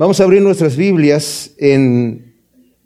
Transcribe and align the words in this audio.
Vamos 0.00 0.18
a 0.18 0.24
abrir 0.24 0.40
nuestras 0.40 0.78
Biblias 0.78 1.52
en 1.58 2.34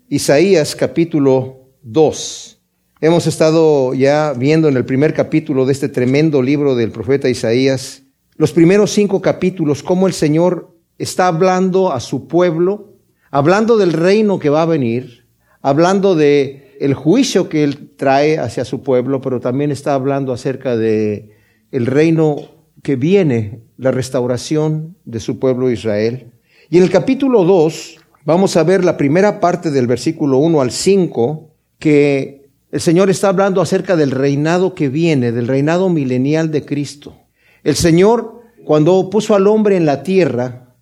Isaías 0.09 0.75
capítulo 0.75 1.69
2. 1.83 2.61
Hemos 3.01 3.29
estado 3.29 3.95
ya 3.95 4.33
viendo 4.37 4.67
en 4.67 4.77
el 4.77 4.85
primer 4.85 5.15
capítulo 5.15 5.65
de 5.65 5.71
este 5.71 5.89
tremendo 5.89 6.43
libro 6.43 6.75
del 6.75 6.91
profeta 6.91 7.29
Isaías, 7.29 8.03
los 8.35 8.51
primeros 8.51 8.91
cinco 8.91 9.23
capítulos, 9.23 9.85
cómo 9.85 10.09
el 10.09 10.13
Señor 10.13 10.77
está 10.99 11.29
hablando 11.29 11.93
a 11.93 12.01
su 12.01 12.27
pueblo, 12.27 12.97
hablando 13.31 13.77
del 13.77 13.93
reino 13.93 14.41
que 14.41 14.51
va 14.51 14.63
a 14.63 14.67
venir, 14.67 15.29
hablando 15.63 16.17
de 16.17 16.77
el 16.81 16.95
juicio 16.95 17.49
que 17.49 17.63
él 17.63 17.93
trae 17.97 18.41
hacia 18.41 18.65
su 18.65 18.83
pueblo, 18.83 19.21
pero 19.21 19.39
también 19.39 19.71
está 19.71 19.95
hablando 19.95 20.33
acerca 20.33 20.77
de 20.77 21.31
el 21.71 21.87
reino 21.87 22.39
que 22.83 22.97
viene, 22.97 23.61
la 23.77 23.93
restauración 23.93 24.97
de 25.05 25.21
su 25.21 25.39
pueblo 25.39 25.71
Israel. 25.71 26.34
Y 26.71 26.79
en 26.79 26.83
el 26.83 26.91
capítulo 26.91 27.45
2 27.45 27.99
vamos 28.25 28.57
a 28.57 28.63
ver 28.63 28.85
la 28.85 28.97
primera 28.97 29.39
parte 29.39 29.71
del 29.71 29.87
versículo 29.87 30.39
1 30.39 30.61
al 30.61 30.71
5, 30.71 31.51
que 31.79 32.49
el 32.73 32.81
Señor 32.81 33.11
está 33.11 33.29
hablando 33.29 33.61
acerca 33.61 33.97
del 33.97 34.11
reinado 34.11 34.75
que 34.75 34.89
viene, 34.89 35.31
del 35.31 35.47
reinado 35.47 35.91
milenial 35.91 36.51
de 36.51 36.65
Cristo. 36.65 37.17
El 37.63 37.77
Señor, 37.77 38.41
cuando 38.65 39.11
puso 39.11 39.35
al 39.35 39.47
hombre 39.47 39.77
en 39.77 39.85
la 39.85 40.03
tierra, 40.03 40.75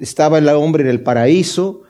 estaba 0.00 0.38
el 0.38 0.48
hombre 0.48 0.84
en 0.84 0.90
el 0.90 1.02
paraíso, 1.02 1.82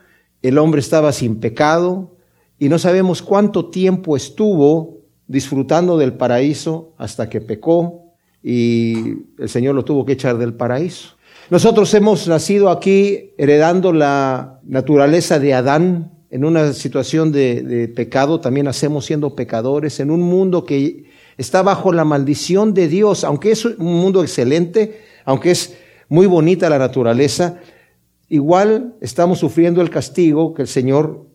el 0.43 0.59
hombre 0.59 0.80
estaba 0.80 1.13
sin 1.13 1.37
pecado, 1.37 2.16
y 2.59 2.69
no 2.69 2.79
sabemos 2.79 3.23
cuánto 3.23 3.71
tiempo 3.71 4.16
estuvo 4.16 5.02
disfrutando 5.29 5.99
del 5.99 6.15
paraíso 6.15 6.95
hasta 6.99 7.29
que 7.29 7.41
pecó 7.41 8.02
y 8.43 8.95
el 9.38 9.49
Señor 9.49 9.74
lo 9.74 9.85
tuvo 9.85 10.07
que 10.07 10.13
echar 10.13 10.38
del 10.38 10.55
paraíso. 10.55 11.16
Nosotros 11.49 11.95
hemos 11.95 12.27
nacido 12.27 12.71
aquí 12.71 13.31
heredando 13.39 13.93
la 13.93 14.59
naturaleza 14.65 15.39
de 15.39 15.55
Adán 15.55 16.13
en 16.29 16.45
una 16.45 16.73
situación 16.73 17.31
de, 17.31 17.93
pecado, 17.95 18.41
también 18.41 18.66
nacemos 18.66 19.05
siendo 19.05 19.37
pecadores, 19.37 20.01
en 20.01 20.11
un 20.11 20.23
mundo 20.23 20.65
que 20.65 21.05
está 21.37 21.63
bajo 21.63 21.93
la 21.93 22.05
maldición 22.05 22.75
de 22.75 22.88
Dios, 22.88 23.23
aunque 23.23 23.53
es 23.53 23.65
un 23.65 23.77
mundo 23.79 24.23
excelente, 24.23 25.01
aunque 25.25 25.53
es 25.53 25.77
muy 26.09 26.27
bonita 26.27 26.69
la 26.69 26.79
naturaleza, 26.79 27.60
igual 28.29 28.97
estamos 29.01 29.38
sufriendo 29.38 29.81
el 29.83 29.91
castigo 29.91 30.53
que 30.53 30.63
el 30.63 30.69
Señor 30.69 31.29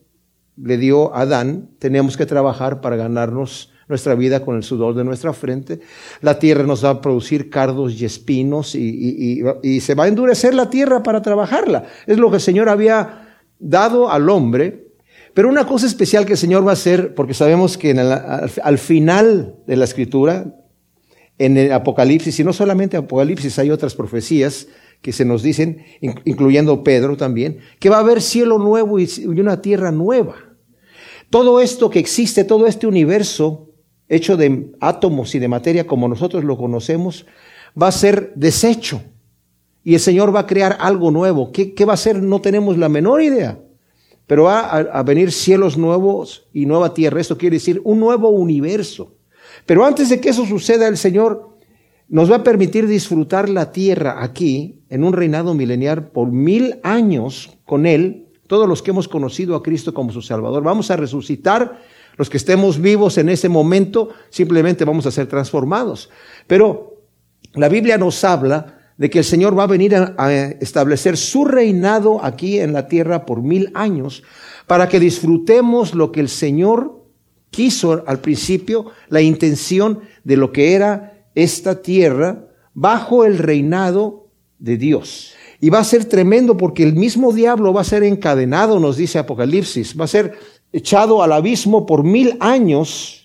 le 0.58 0.78
dio 0.78 1.16
a 1.16 1.22
Adán, 1.22 1.70
tenemos 1.80 2.18
que 2.18 2.26
trabajar 2.26 2.82
para 2.82 2.98
ganarnos 2.98 3.71
nuestra 3.92 4.16
vida 4.16 4.44
con 4.44 4.56
el 4.56 4.64
sudor 4.64 4.96
de 4.96 5.04
nuestra 5.04 5.34
frente. 5.34 5.80
La 6.22 6.40
tierra 6.40 6.64
nos 6.64 6.84
va 6.84 6.90
a 6.90 7.02
producir 7.02 7.50
cardos 7.50 7.94
y 7.94 8.06
espinos 8.06 8.74
y, 8.74 9.80
se 9.80 9.94
va 9.96 10.06
a 10.06 10.08
endurecer 10.08 10.56
la 10.56 10.70
tierra 10.70 11.04
para 11.04 11.22
trabajarla. 11.22 11.86
Es 12.08 12.18
lo 12.18 12.30
que 12.32 12.38
el 12.38 12.42
Señor 12.42 12.70
había 12.70 13.38
dado 13.60 14.10
al 14.10 14.30
hombre. 14.30 14.88
Pero 15.34 15.48
una 15.48 15.66
cosa 15.66 15.86
especial 15.86 16.26
que 16.26 16.34
el 16.34 16.38
Señor 16.38 16.66
va 16.66 16.72
a 16.72 16.74
hacer, 16.74 17.14
porque 17.14 17.34
sabemos 17.34 17.78
que 17.78 17.92
al, 17.92 18.78
final 18.78 19.56
de 19.68 19.78
la 19.78 19.86
escritura, 19.86 20.56
en 21.38 21.58
el 21.58 21.72
Apocalipsis, 21.72 22.40
y 22.40 22.44
no 22.44 22.52
solamente 22.52 22.98
Apocalipsis, 22.98 23.58
hay 23.60 23.72
otras 23.72 23.96
profecías 23.96 24.68
que 25.02 25.14
se 25.14 25.24
nos 25.24 25.42
dicen, 25.42 25.86
incluyendo 26.26 26.84
Pedro 26.84 27.16
también, 27.16 27.60
que 27.80 27.90
va 27.90 27.98
a 27.98 28.02
haber 28.02 28.22
cielo 28.22 28.58
nuevo 28.58 29.00
y 29.00 29.08
una 29.26 29.62
tierra 29.62 29.92
nueva. 29.92 30.36
Todo 31.32 31.62
esto 31.62 31.90
que 31.90 32.00
existe, 32.00 32.44
todo 32.44 32.68
este 32.68 32.88
universo, 32.88 33.71
hecho 34.12 34.36
de 34.36 34.72
átomos 34.82 35.34
y 35.34 35.40
de 35.40 35.48
materia 35.48 35.88
como 35.88 36.08
nosotros 36.08 36.44
lo 36.44 36.58
conocemos, 36.58 37.26
va 37.82 37.88
a 37.88 37.92
ser 37.94 38.34
deshecho. 38.36 39.02
Y 39.84 39.94
el 39.94 40.00
Señor 40.02 40.36
va 40.36 40.42
a 40.42 40.46
crear 40.46 40.78
algo 40.80 41.10
nuevo. 41.12 41.52
¿Qué, 41.52 41.74
va 41.86 41.94
a 41.94 41.98
ser? 41.98 42.22
No 42.22 42.42
tenemos 42.42 42.78
la 42.78 42.90
menor 42.90 43.22
idea. 43.22 43.58
Pero 44.28 44.44
va 44.44 44.60
a, 44.60 44.78
a 44.80 45.04
venir 45.04 45.32
cielos 45.32 45.78
nuevos 45.78 46.48
y 46.54 46.66
nueva 46.66 46.94
tierra. 46.94 47.22
Esto 47.22 47.38
quiere 47.38 47.56
decir 47.56 47.82
un 47.86 48.00
nuevo 48.00 48.30
universo. 48.30 49.16
Pero 49.66 49.86
antes 49.86 50.10
de 50.10 50.20
que 50.20 50.30
eso 50.30 50.46
suceda, 50.46 50.88
el 50.88 50.98
Señor 50.98 51.56
nos 52.10 52.30
va 52.30 52.38
a 52.38 52.44
permitir 52.44 52.88
disfrutar 52.88 53.48
la 53.48 53.72
tierra 53.72 54.22
aquí, 54.22 54.82
en 54.90 55.06
un 55.06 55.14
reinado 55.14 55.54
milenial, 55.54 56.10
por 56.10 56.30
mil 56.30 56.76
años 56.84 57.58
con 57.66 57.86
Él, 57.86 58.28
todos 58.48 58.68
los 58.68 58.82
que 58.82 58.92
hemos 58.92 59.08
conocido 59.08 59.56
a 59.56 59.64
Cristo 59.64 59.94
como 59.94 60.12
su 60.12 60.22
Salvador. 60.22 60.62
Vamos 60.62 60.92
a 60.92 60.98
resucitar 60.98 61.80
los 62.18 62.30
que 62.30 62.38
estemos 62.38 62.80
vivos 62.80 63.18
en 63.18 63.30
ese 63.30 63.50
momento 63.50 64.10
simplemente 64.30 64.86
vamos 64.86 65.06
a 65.06 65.12
ser 65.12 65.28
transformados. 65.28 66.10
Pero 66.48 67.02
la 67.54 67.70
Biblia 67.70 67.98
nos 67.98 68.24
habla 68.24 68.78
de 68.98 69.10
que 69.10 69.20
el 69.20 69.26
Señor 69.26 69.58
va 69.58 69.64
a 69.64 69.68
venir 69.68 69.96
a, 69.96 70.32
establecer 70.60 71.18
su 71.18 71.46
reinado 71.46 72.24
aquí 72.24 72.60
en 72.60 72.74
la 72.74 72.88
tierra 72.88 73.26
por 73.26 73.42
mil 73.42 73.72
años 73.74 74.24
para 74.68 74.88
que 74.88 75.00
disfrutemos 75.00 75.96
lo 75.96 76.12
que 76.12 76.20
el 76.20 76.30
Señor 76.30 77.04
quiso 77.50 78.04
al 78.06 78.20
principio, 78.20 78.92
la 79.10 79.22
intención 79.22 80.02
de 80.24 80.38
lo 80.38 80.52
que 80.52 80.74
era 80.74 81.26
esta 81.36 81.82
tierra 81.82 82.48
bajo 82.74 83.26
el 83.26 83.38
reinado 83.38 84.30
de 84.60 84.78
Dios. 84.78 85.34
Y 85.60 85.70
va 85.70 85.80
a 85.80 85.84
ser 85.84 86.06
tremendo 86.06 86.56
porque 86.58 86.84
el 86.84 86.94
mismo 86.94 87.34
diablo 87.34 87.74
va 87.74 87.82
a 87.82 87.86
ser 87.86 88.04
encadenado, 88.04 88.80
nos 88.80 88.98
dice 88.98 89.20
Apocalipsis, 89.20 90.00
va 90.00 90.06
a 90.06 90.08
ser 90.08 90.38
echado 90.74 91.22
al 91.24 91.32
abismo 91.32 91.86
por 91.86 92.04
mil 92.04 92.38
años 92.40 93.22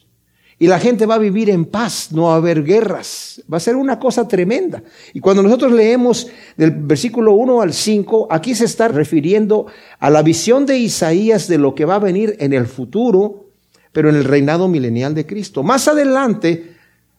y 0.58 0.68
la 0.68 0.78
gente 0.78 1.04
va 1.04 1.16
a 1.16 1.18
vivir 1.18 1.50
en 1.50 1.66
paz, 1.66 2.08
no 2.12 2.24
va 2.24 2.34
a 2.34 2.36
haber 2.36 2.64
guerras. 2.64 3.42
Va 3.52 3.58
a 3.58 3.60
ser 3.60 3.76
una 3.76 3.98
cosa 3.98 4.26
tremenda. 4.26 4.82
Y 5.12 5.20
cuando 5.20 5.42
nosotros 5.42 5.72
leemos 5.72 6.28
del 6.56 6.70
versículo 6.70 7.34
1 7.34 7.60
al 7.60 7.74
5, 7.74 8.28
aquí 8.30 8.54
se 8.54 8.64
está 8.64 8.88
refiriendo 8.88 9.66
a 9.98 10.08
la 10.08 10.22
visión 10.22 10.64
de 10.64 10.78
Isaías 10.78 11.46
de 11.46 11.58
lo 11.58 11.74
que 11.74 11.84
va 11.84 11.96
a 11.96 12.00
venir 12.00 12.36
en 12.40 12.54
el 12.54 12.66
futuro, 12.66 13.50
pero 13.92 14.08
en 14.08 14.16
el 14.16 14.24
reinado 14.24 14.66
milenial 14.66 15.14
de 15.14 15.26
Cristo. 15.26 15.62
Más 15.62 15.88
adelante, 15.88 16.74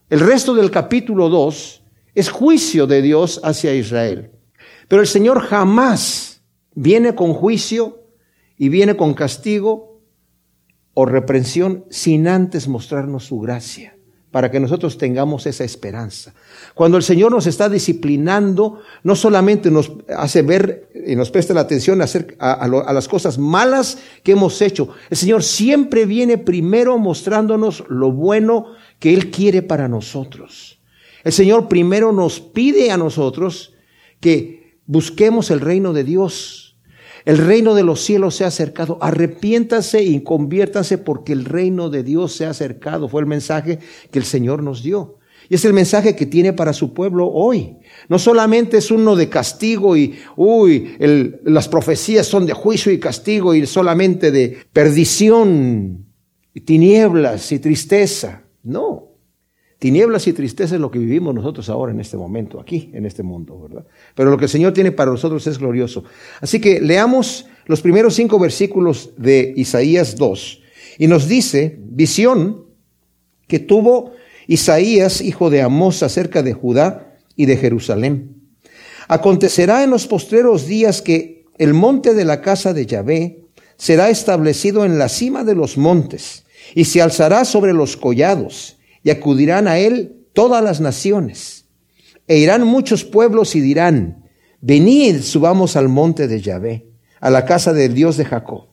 el 0.09 0.19
resto 0.19 0.55
del 0.55 0.71
capítulo 0.71 1.29
2 1.29 1.83
es 2.15 2.31
juicio 2.31 2.87
de 2.87 3.03
Dios 3.03 3.39
hacia 3.43 3.75
Israel. 3.75 4.31
Pero 4.87 5.03
el 5.03 5.07
Señor 5.07 5.41
jamás 5.41 6.41
viene 6.73 7.13
con 7.13 7.33
juicio 7.33 8.01
y 8.57 8.69
viene 8.69 8.97
con 8.97 9.13
castigo 9.13 9.86
o 10.99 11.05
reprensión 11.05 11.85
sin 11.91 12.27
antes 12.27 12.67
mostrarnos 12.67 13.25
su 13.25 13.39
gracia, 13.39 13.95
para 14.31 14.49
que 14.49 14.59
nosotros 14.59 14.97
tengamos 14.97 15.45
esa 15.45 15.63
esperanza. 15.63 16.33
Cuando 16.73 16.97
el 16.97 17.03
Señor 17.03 17.31
nos 17.31 17.45
está 17.45 17.69
disciplinando, 17.69 18.79
no 19.03 19.15
solamente 19.15 19.69
nos 19.69 19.91
hace 20.17 20.41
ver 20.41 20.89
y 21.05 21.15
nos 21.15 21.29
presta 21.29 21.53
la 21.53 21.61
atención 21.61 22.01
a, 22.01 22.05
a 22.51 22.93
las 22.93 23.07
cosas 23.07 23.37
malas 23.37 23.99
que 24.23 24.31
hemos 24.31 24.59
hecho, 24.59 24.89
el 25.11 25.17
Señor 25.17 25.43
siempre 25.43 26.07
viene 26.07 26.39
primero 26.39 26.97
mostrándonos 26.97 27.83
lo 27.89 28.11
bueno 28.11 28.65
que 28.97 29.13
Él 29.13 29.29
quiere 29.29 29.61
para 29.61 29.87
nosotros. 29.87 30.79
El 31.23 31.31
Señor 31.31 31.67
primero 31.67 32.11
nos 32.11 32.39
pide 32.39 32.89
a 32.89 32.97
nosotros 32.97 33.75
que 34.19 34.79
busquemos 34.87 35.51
el 35.51 35.59
reino 35.59 35.93
de 35.93 36.03
Dios 36.03 36.66
el 37.27 37.39
reino 37.39 37.75
de 37.75 37.83
los 37.83 37.99
cielos 37.99 38.35
se 38.35 38.45
ha 38.45 38.47
acercado. 38.47 38.97
Arrepiéntase 39.01 40.01
y 40.01 40.21
conviértase 40.21 40.97
porque 40.97 41.33
el 41.33 41.43
reino 41.43 41.89
de 41.89 42.01
Dios 42.01 42.31
se 42.31 42.45
ha 42.45 42.51
acercado. 42.51 43.09
Fue 43.09 43.19
el 43.19 43.27
mensaje 43.27 43.79
que 44.09 44.17
el 44.17 44.23
Señor 44.23 44.63
nos 44.63 44.81
dio. 44.81 45.17
Y 45.49 45.55
es 45.55 45.65
el 45.65 45.73
mensaje 45.73 46.15
que 46.15 46.25
tiene 46.25 46.53
para 46.53 46.71
su 46.71 46.93
pueblo 46.93 47.27
hoy. 47.27 47.79
No 48.07 48.17
solamente 48.17 48.77
es 48.77 48.91
uno 48.91 49.17
de 49.17 49.27
castigo 49.27 49.97
y, 49.97 50.17
uy, 50.37 50.95
las 51.43 51.67
profecías 51.67 52.25
son 52.25 52.45
de 52.45 52.53
juicio 52.53 52.93
y 52.93 52.99
castigo 52.99 53.53
y 53.53 53.65
solamente 53.65 54.31
de 54.31 54.59
perdición 54.71 56.05
y 56.53 56.61
tinieblas 56.61 57.51
y 57.51 57.59
tristeza. 57.59 58.43
No. 58.63 59.06
Tinieblas 59.79 60.25
y 60.27 60.33
tristeza 60.33 60.75
es 60.75 60.81
lo 60.81 60.89
que 60.89 60.97
vivimos 60.97 61.35
nosotros 61.35 61.69
ahora 61.69 61.91
en 61.91 61.99
este 61.99 62.17
momento, 62.17 62.59
aquí, 62.59 62.89
en 62.93 63.05
este 63.05 63.21
mundo, 63.21 63.59
¿verdad? 63.61 63.85
Pero 64.15 64.31
lo 64.31 64.37
que 64.37 64.45
el 64.45 64.49
Señor 64.49 64.73
tiene 64.73 64.91
para 64.91 65.11
nosotros 65.11 65.45
es 65.45 65.59
glorioso. 65.59 66.03
Así 66.41 66.59
que 66.59 66.81
leamos 66.81 67.45
los 67.67 67.81
primeros 67.81 68.15
cinco 68.15 68.39
versículos 68.39 69.11
de 69.17 69.53
Isaías 69.55 70.15
2. 70.15 70.61
Y 70.97 71.07
nos 71.07 71.27
dice, 71.27 71.77
visión 71.79 72.65
que 73.47 73.59
tuvo 73.59 74.13
Isaías, 74.47 75.21
hijo 75.21 75.51
de 75.51 75.61
Amós, 75.61 76.01
acerca 76.01 76.41
de 76.41 76.53
Judá 76.53 77.15
y 77.35 77.45
de 77.45 77.57
Jerusalén. 77.57 78.35
Acontecerá 79.07 79.83
en 79.83 79.91
los 79.91 80.07
postreros 80.07 80.65
días 80.65 81.03
que 81.03 81.45
el 81.59 81.75
monte 81.75 82.15
de 82.15 82.25
la 82.25 82.41
casa 82.41 82.73
de 82.73 82.87
Yahvé 82.87 83.43
será 83.77 84.09
establecido 84.09 84.85
en 84.85 84.97
la 84.97 85.07
cima 85.07 85.43
de 85.43 85.53
los 85.53 85.77
montes 85.77 86.45
y 86.73 86.85
se 86.85 87.01
alzará 87.01 87.45
sobre 87.45 87.73
los 87.73 87.95
collados 87.95 88.76
y 89.07 89.09
acudirán 89.09 89.69
a 89.69 89.77
él 89.77 90.25
todas 90.33 90.61
las 90.61 90.81
naciones. 90.81 91.63
E 92.27 92.39
irán 92.39 92.67
muchos 92.67 93.05
pueblos 93.05 93.55
y 93.55 93.61
dirán, 93.61 94.25
venid, 94.59 95.21
subamos 95.21 95.77
al 95.77 95.87
monte 95.87 96.27
de 96.27 96.41
Yahvé, 96.41 96.89
a 97.21 97.29
la 97.29 97.45
casa 97.45 97.71
del 97.71 97.93
Dios 97.93 98.17
de 98.17 98.25
Jacob. 98.25 98.65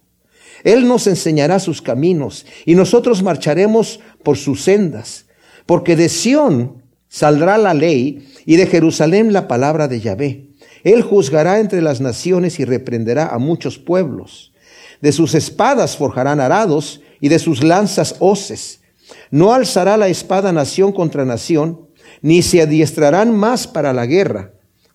Él 0.65 0.89
nos 0.89 1.07
enseñará 1.07 1.61
sus 1.61 1.81
caminos 1.81 2.47
y 2.67 2.75
nosotros 2.75 3.23
marcharemos 3.23 4.01
por 4.25 4.37
sus 4.37 4.65
sendas, 4.65 5.27
porque 5.67 5.95
de 5.95 6.09
Sión 6.09 6.83
saldrá 7.07 7.57
la 7.57 7.73
ley 7.73 8.27
y 8.45 8.57
de 8.57 8.67
Jerusalén 8.67 9.33
la 9.33 9.47
palabra 9.47 9.87
de 9.87 10.01
Yahvé, 10.01 10.49
Él 10.83 11.03
juzgará 11.03 11.61
entre 11.61 11.81
las 11.81 12.01
naciones 12.01 12.59
y 12.59 12.65
reprenderá 12.65 13.29
a 13.29 13.39
muchos 13.39 13.79
pueblos. 13.79 14.53
De 15.01 15.13
sus 15.13 15.37
espadas 15.37 15.97
forjarán 15.97 16.41
arados 16.41 17.03
y 17.21 17.29
de 17.29 17.39
sus 17.39 17.63
lanzas 17.63 18.17
hoces. 18.19 18.81
No 19.31 19.53
alzará 19.53 19.97
la 19.97 20.09
espada 20.09 20.53
nación 20.53 20.93
contra 20.93 21.25
nación, 21.25 21.89
ni 22.23 22.43
se 22.43 22.63
adiestrarán 22.63 23.35
más 23.35 23.67
para 23.67 23.93
la 23.93 24.07
guerra. 24.07 24.53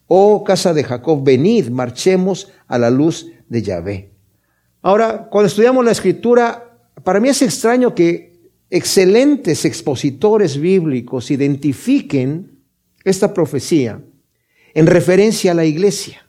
Oh 0.07 0.43
casa 0.43 0.73
de 0.73 0.83
Jacob, 0.83 1.23
venid, 1.23 1.69
marchemos 1.69 2.51
a 2.67 2.77
la 2.77 2.89
luz 2.89 3.27
de 3.47 3.61
Yahvé. 3.61 4.11
Ahora, 4.81 5.27
cuando 5.29 5.47
estudiamos 5.47 5.85
la 5.85 5.91
escritura, 5.91 6.79
para 7.03 7.19
mí 7.19 7.29
es 7.29 7.41
extraño 7.41 7.93
que 7.93 8.39
excelentes 8.69 9.65
expositores 9.65 10.59
bíblicos 10.59 11.31
identifiquen 11.31 12.59
esta 13.03 13.33
profecía 13.33 14.01
en 14.73 14.87
referencia 14.87 15.51
a 15.51 15.55
la 15.55 15.65
iglesia, 15.65 16.27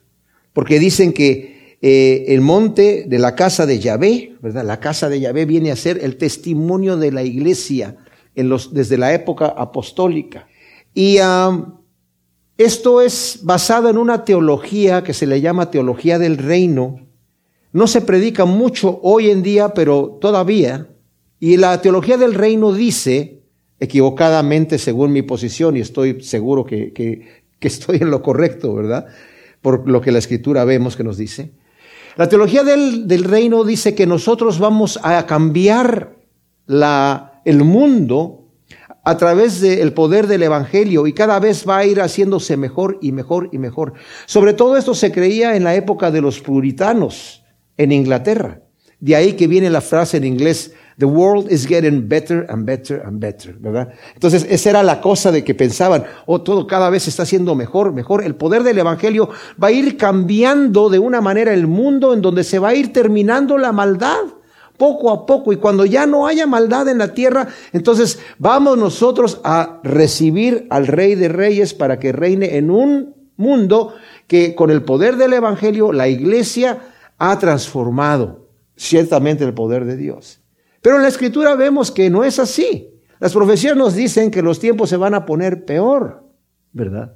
porque 0.52 0.78
dicen 0.78 1.12
que 1.12 1.50
eh, 1.82 2.27
el 2.29 2.43
monte 2.43 3.05
de 3.09 3.19
la 3.19 3.35
casa 3.35 3.65
de 3.65 3.79
Yahvé, 3.79 4.37
¿verdad? 4.43 4.65
La 4.65 4.81
casa 4.81 5.09
de 5.09 5.21
Yahvé 5.21 5.47
viene 5.47 5.71
a 5.71 5.77
ser 5.77 5.99
el 6.03 6.17
testimonio 6.17 6.99
de 6.99 7.11
la 7.11 7.23
iglesia 7.23 7.97
en 8.35 8.49
los, 8.50 8.75
desde 8.75 8.99
la 8.99 9.15
época 9.15 9.47
apostólica. 9.47 10.47
Y 10.94 11.19
esto 12.59 13.00
es 13.00 13.41
basado 13.43 13.88
en 13.88 13.97
una 13.97 14.25
teología 14.25 15.03
que 15.03 15.15
se 15.15 15.27
le 15.27 15.41
llama 15.41 15.71
teología 15.71 16.19
del 16.19 16.37
reino. 16.37 17.06
No 17.73 17.87
se 17.87 18.03
predica 18.03 18.44
mucho 18.44 19.00
hoy 19.03 19.31
en 19.31 19.43
día, 19.43 19.73
pero 19.73 20.19
todavía. 20.21 20.88
Y 21.38 21.56
la 21.56 21.81
teología 21.81 22.19
del 22.19 22.35
reino 22.35 22.75
dice, 22.75 23.41
equivocadamente 23.79 24.76
según 24.76 25.12
mi 25.12 25.23
posición, 25.23 25.76
y 25.76 25.81
estoy 25.81 26.23
seguro 26.23 26.67
que, 26.67 26.93
que, 26.93 27.26
que 27.59 27.69
estoy 27.69 27.99
en 27.99 28.11
lo 28.11 28.23
correcto, 28.23 28.75
¿verdad? 28.75 29.06
Por 29.62 29.88
lo 29.88 30.03
que 30.03 30.12
la 30.12 30.19
escritura 30.19 30.65
vemos 30.65 30.97
que 30.97 31.05
nos 31.05 31.17
dice. 31.17 31.53
La 32.17 32.29
teología 32.29 32.65
del, 32.65 33.25
reino 33.25 33.65
dice 33.65 33.95
que 33.95 34.07
nosotros 34.07 34.59
vamos 34.59 34.99
a 35.03 35.27
cambiar 35.27 36.17
la, 36.67 37.41
el 37.45 37.65
mundo 37.65 38.41
a 39.05 39.17
través 39.17 39.61
del 39.61 39.93
poder 39.93 40.27
del 40.27 40.43
Evangelio 40.43 41.07
y 41.07 41.12
cada 41.12 41.39
vez 41.41 41.67
va 41.69 41.79
a 41.79 41.87
ir 41.87 42.01
haciéndose 42.01 42.57
mejor 42.57 42.99
y 43.01 43.12
mejor 43.12 43.49
y 43.53 43.59
mejor. 43.59 43.95
Sobre 44.27 44.53
todo 44.53 44.77
esto 44.77 44.95
se 44.95 45.11
creía 45.12 45.57
en 45.57 45.65
la 45.65 45.75
época 45.75 46.11
de 46.11 46.21
los 46.21 46.41
puritanos 46.41 47.45
en 47.77 47.93
Inglaterra. 47.93 48.62
De 48.99 49.17
ahí 49.17 49.33
que 49.33 49.47
viene 49.47 49.71
la 49.71 49.81
frase 49.81 50.19
en 50.19 50.25
inglés, 50.25 50.75
The 51.00 51.06
world 51.06 51.50
is 51.50 51.67
getting 51.67 52.06
better 52.11 52.44
and 52.50 52.67
better 52.67 53.02
and 53.02 53.19
better, 53.19 53.56
¿verdad? 53.58 53.88
Entonces, 54.12 54.47
esa 54.50 54.69
era 54.69 54.82
la 54.82 55.00
cosa 55.00 55.32
de 55.32 55.43
que 55.43 55.55
pensaban, 55.55 56.05
oh, 56.26 56.43
todo 56.43 56.67
cada 56.67 56.91
vez 56.91 57.08
está 57.08 57.25
siendo 57.25 57.55
mejor, 57.55 57.94
mejor. 57.94 58.23
El 58.23 58.35
poder 58.35 58.64
del 58.64 58.76
Evangelio 58.76 59.31
va 59.62 59.69
a 59.69 59.73
ir 59.73 59.97
cambiando 59.97 60.91
de 60.91 60.99
una 60.99 61.23
manera 61.23 61.55
el 61.55 61.67
mundo 61.67 62.12
en 62.12 62.20
donde 62.20 62.44
se 62.44 62.58
va 62.58 62.69
a 62.69 62.75
ir 62.75 62.93
terminando 62.93 63.56
la 63.56 63.73
maldad 63.73 64.19
poco 64.76 65.11
a 65.11 65.25
poco. 65.25 65.55
Y 65.55 65.56
cuando 65.56 65.87
ya 65.87 66.05
no 66.05 66.26
haya 66.26 66.47
maldad 66.47 66.87
en 66.87 66.99
la 66.99 67.14
tierra, 67.14 67.49
entonces 67.73 68.19
vamos 68.38 68.76
nosotros 68.76 69.41
a 69.43 69.81
recibir 69.82 70.67
al 70.69 70.87
Rey 70.87 71.14
de 71.14 71.31
Reyes 71.31 71.73
para 71.73 71.99
que 71.99 72.12
reine 72.12 72.58
en 72.58 72.70
un 72.70 73.14
mundo 73.38 73.94
que 74.26 74.55
con 74.55 74.70
el 74.70 74.82
poder 74.82 75.17
del 75.17 75.32
Evangelio 75.32 75.94
la 75.94 76.08
iglesia 76.08 76.79
ha 77.17 77.38
transformado 77.38 78.50
ciertamente 78.76 79.44
el 79.44 79.55
poder 79.55 79.87
de 79.87 79.97
Dios. 79.97 80.39
Pero 80.81 80.97
en 80.97 81.03
la 81.03 81.09
escritura 81.09 81.55
vemos 81.55 81.91
que 81.91 82.11
no 82.11 82.25
es 82.25 82.38
así. 82.38 82.88
Las 83.19 83.32
profecías 83.32 83.77
nos 83.77 83.94
dicen 83.94 84.31
que 84.31 84.43
los 84.43 84.59
tiempos 84.59 84.88
se 84.88 84.97
van 84.97 85.15
a 85.15 85.27
poner 85.27 85.65
peor, 85.65 86.25
¿verdad? 86.73 87.15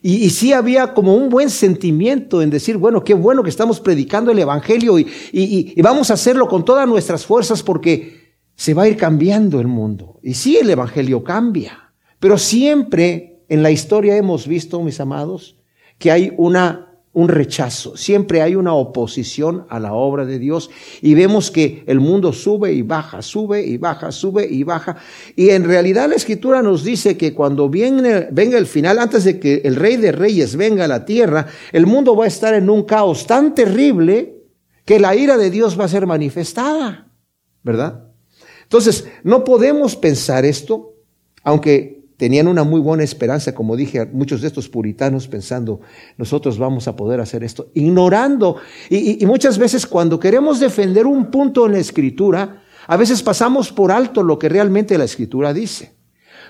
Y, 0.00 0.30
sí 0.30 0.52
había 0.52 0.94
como 0.94 1.14
un 1.14 1.28
buen 1.28 1.50
sentimiento 1.50 2.42
en 2.42 2.50
decir, 2.50 2.76
bueno, 2.76 3.04
qué 3.04 3.14
bueno 3.14 3.42
que 3.42 3.50
estamos 3.50 3.80
predicando 3.80 4.30
el 4.30 4.38
Evangelio 4.38 4.98
y, 4.98 5.06
y, 5.32 5.80
vamos 5.82 6.10
a 6.10 6.14
hacerlo 6.14 6.48
con 6.48 6.64
todas 6.64 6.88
nuestras 6.88 7.24
fuerzas 7.26 7.62
porque 7.62 8.34
se 8.56 8.74
va 8.74 8.82
a 8.84 8.88
ir 8.88 8.96
cambiando 8.96 9.60
el 9.60 9.68
mundo. 9.68 10.18
Y 10.22 10.34
sí, 10.34 10.56
el 10.56 10.70
Evangelio 10.70 11.22
cambia, 11.22 11.92
pero 12.18 12.38
siempre 12.38 13.44
en 13.48 13.62
la 13.62 13.70
historia 13.70 14.16
hemos 14.16 14.46
visto, 14.46 14.80
mis 14.82 14.98
amados, 14.98 15.56
que 15.98 16.10
hay 16.10 16.32
una 16.36 16.91
un 17.14 17.28
rechazo, 17.28 17.94
siempre 17.94 18.40
hay 18.40 18.54
una 18.54 18.72
oposición 18.72 19.66
a 19.68 19.78
la 19.78 19.92
obra 19.92 20.24
de 20.24 20.38
Dios 20.38 20.70
y 21.02 21.14
vemos 21.14 21.50
que 21.50 21.84
el 21.86 22.00
mundo 22.00 22.32
sube 22.32 22.72
y 22.72 22.80
baja, 22.80 23.20
sube 23.20 23.62
y 23.62 23.76
baja, 23.76 24.10
sube 24.10 24.46
y 24.50 24.64
baja. 24.64 24.96
Y 25.36 25.50
en 25.50 25.64
realidad 25.64 26.08
la 26.08 26.14
escritura 26.14 26.62
nos 26.62 26.84
dice 26.84 27.18
que 27.18 27.34
cuando 27.34 27.68
viene, 27.68 28.28
venga 28.32 28.56
el 28.56 28.66
final, 28.66 28.98
antes 28.98 29.24
de 29.24 29.38
que 29.38 29.60
el 29.64 29.76
rey 29.76 29.98
de 29.98 30.12
reyes 30.12 30.56
venga 30.56 30.86
a 30.86 30.88
la 30.88 31.04
tierra, 31.04 31.46
el 31.72 31.84
mundo 31.84 32.16
va 32.16 32.24
a 32.24 32.28
estar 32.28 32.54
en 32.54 32.70
un 32.70 32.84
caos 32.84 33.26
tan 33.26 33.54
terrible 33.54 34.38
que 34.86 34.98
la 34.98 35.14
ira 35.14 35.36
de 35.36 35.50
Dios 35.50 35.78
va 35.78 35.84
a 35.84 35.88
ser 35.88 36.06
manifestada, 36.06 37.12
¿verdad? 37.62 38.08
Entonces, 38.62 39.06
no 39.22 39.44
podemos 39.44 39.96
pensar 39.96 40.46
esto, 40.46 40.94
aunque 41.44 42.01
tenían 42.22 42.46
una 42.46 42.62
muy 42.62 42.80
buena 42.80 43.02
esperanza, 43.02 43.52
como 43.52 43.74
dije, 43.74 44.06
muchos 44.06 44.42
de 44.42 44.46
estos 44.46 44.68
puritanos 44.68 45.26
pensando, 45.26 45.80
nosotros 46.16 46.56
vamos 46.56 46.86
a 46.86 46.94
poder 46.94 47.18
hacer 47.18 47.42
esto, 47.42 47.72
ignorando. 47.74 48.58
Y, 48.88 49.26
muchas 49.26 49.58
veces 49.58 49.88
cuando 49.88 50.20
queremos 50.20 50.60
defender 50.60 51.04
un 51.04 51.32
punto 51.32 51.66
en 51.66 51.72
la 51.72 51.80
escritura, 51.80 52.62
a 52.86 52.96
veces 52.96 53.24
pasamos 53.24 53.72
por 53.72 53.90
alto 53.90 54.22
lo 54.22 54.38
que 54.38 54.48
realmente 54.48 54.96
la 54.96 55.02
escritura 55.02 55.52
dice. 55.52 55.96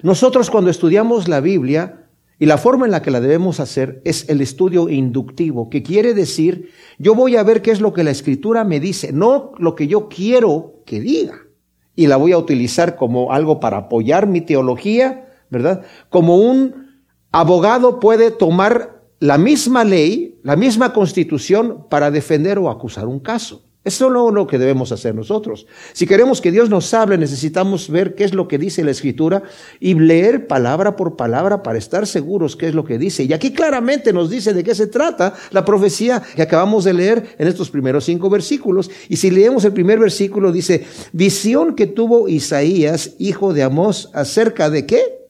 Nosotros 0.03 0.51
cuando 0.51 0.69
estudiamos 0.69 1.27
la 1.27 1.41
Biblia, 1.41 2.07
y 2.39 2.45
la 2.45 2.59
forma 2.59 2.85
en 2.85 2.93
la 2.93 3.01
que 3.01 3.11
la 3.11 3.23
debemos 3.23 3.59
hacer 3.59 4.03
es 4.05 4.29
el 4.29 4.43
estudio 4.43 4.91
inductivo, 4.91 5.71
que 5.71 5.83
quiere 5.83 6.13
decir, 6.13 6.69
yo 6.99 7.15
voy 7.15 7.37
a 7.37 7.45
ver 7.45 7.63
qué 7.63 7.71
es 7.71 7.81
lo 7.81 7.95
que 7.95 8.05
la 8.05 8.11
escritura 8.11 8.63
me 8.65 8.79
dice, 8.79 9.11
no 9.11 9.53
lo 9.57 9.75
que 9.75 9.87
yo 9.87 10.11
quiero 10.11 10.83
que 10.85 11.01
diga. 11.01 11.39
Y 11.97 12.09
la 12.09 12.19
voy 12.19 12.33
a 12.33 12.39
utilizar 12.39 12.97
como 12.97 13.33
algo 13.33 13.59
para 13.59 13.79
apoyar 13.79 14.27
mi 14.27 14.43
teología, 14.43 15.31
¿verdad? 15.53 15.83
Como 16.09 16.39
un 16.39 17.05
abogado 17.31 18.01
puede 18.01 18.31
tomar 18.31 19.03
la 19.21 19.37
misma 19.37 19.85
ley, 19.85 20.41
la 20.43 20.57
misma 20.57 20.95
constitución 20.95 21.87
para 21.91 22.11
defender 22.11 22.59
o 22.59 22.71
acusar 22.71 23.07
un 23.07 23.21
caso. 23.21 23.63
Eso 23.85 24.07
es 24.07 24.35
lo 24.35 24.47
que 24.47 24.59
debemos 24.59 24.93
hacer 24.93 25.13
nosotros. 25.13 25.67
Si 25.93 26.07
queremos 26.07 26.41
que 26.41 26.53
Dios 26.53 26.71
nos 26.71 26.95
hable, 26.95 27.19
necesitamos 27.19 27.91
ver 27.91 28.15
qué 28.15 28.23
es 28.23 28.33
lo 28.33 28.47
que 28.47 28.57
dice 28.57 28.85
la 28.85 28.93
Escritura 28.93 29.43
y 29.81 29.95
leer 29.95 30.47
palabra 30.47 30.95
por 30.95 31.17
palabra 31.17 31.65
para 31.65 31.79
estar 31.79 32.07
seguros 32.07 32.55
qué 32.55 32.69
es 32.69 32.75
lo 32.75 32.85
que 32.85 32.97
dice. 32.97 33.25
Y 33.25 33.33
aquí 33.33 33.53
claramente 33.53 34.13
nos 34.13 34.31
dice 34.31 34.55
de 34.55 34.63
qué 34.63 34.75
se 34.77 34.87
trata 34.87 35.35
la 35.51 35.65
profecía 35.65 36.23
que 36.35 36.43
acabamos 36.43 36.85
de 36.85 36.95
leer 36.95 37.35
en 37.39 37.49
estos 37.49 37.71
primeros 37.71 38.05
cinco 38.05 38.31
versículos. 38.31 38.89
Y 39.09 39.17
si 39.17 39.33
leemos 39.33 39.65
el 39.65 39.73
primer 39.73 39.99
versículo, 39.99 40.53
dice, 40.53 40.87
visión 41.13 41.75
que 41.75 41.89
tuvo 41.89 42.29
Isaías, 42.29 43.17
hijo 43.19 43.53
de 43.53 43.65
Amós, 43.65 44.11
acerca 44.15 44.71
de 44.71 44.87
qué? 44.87 45.22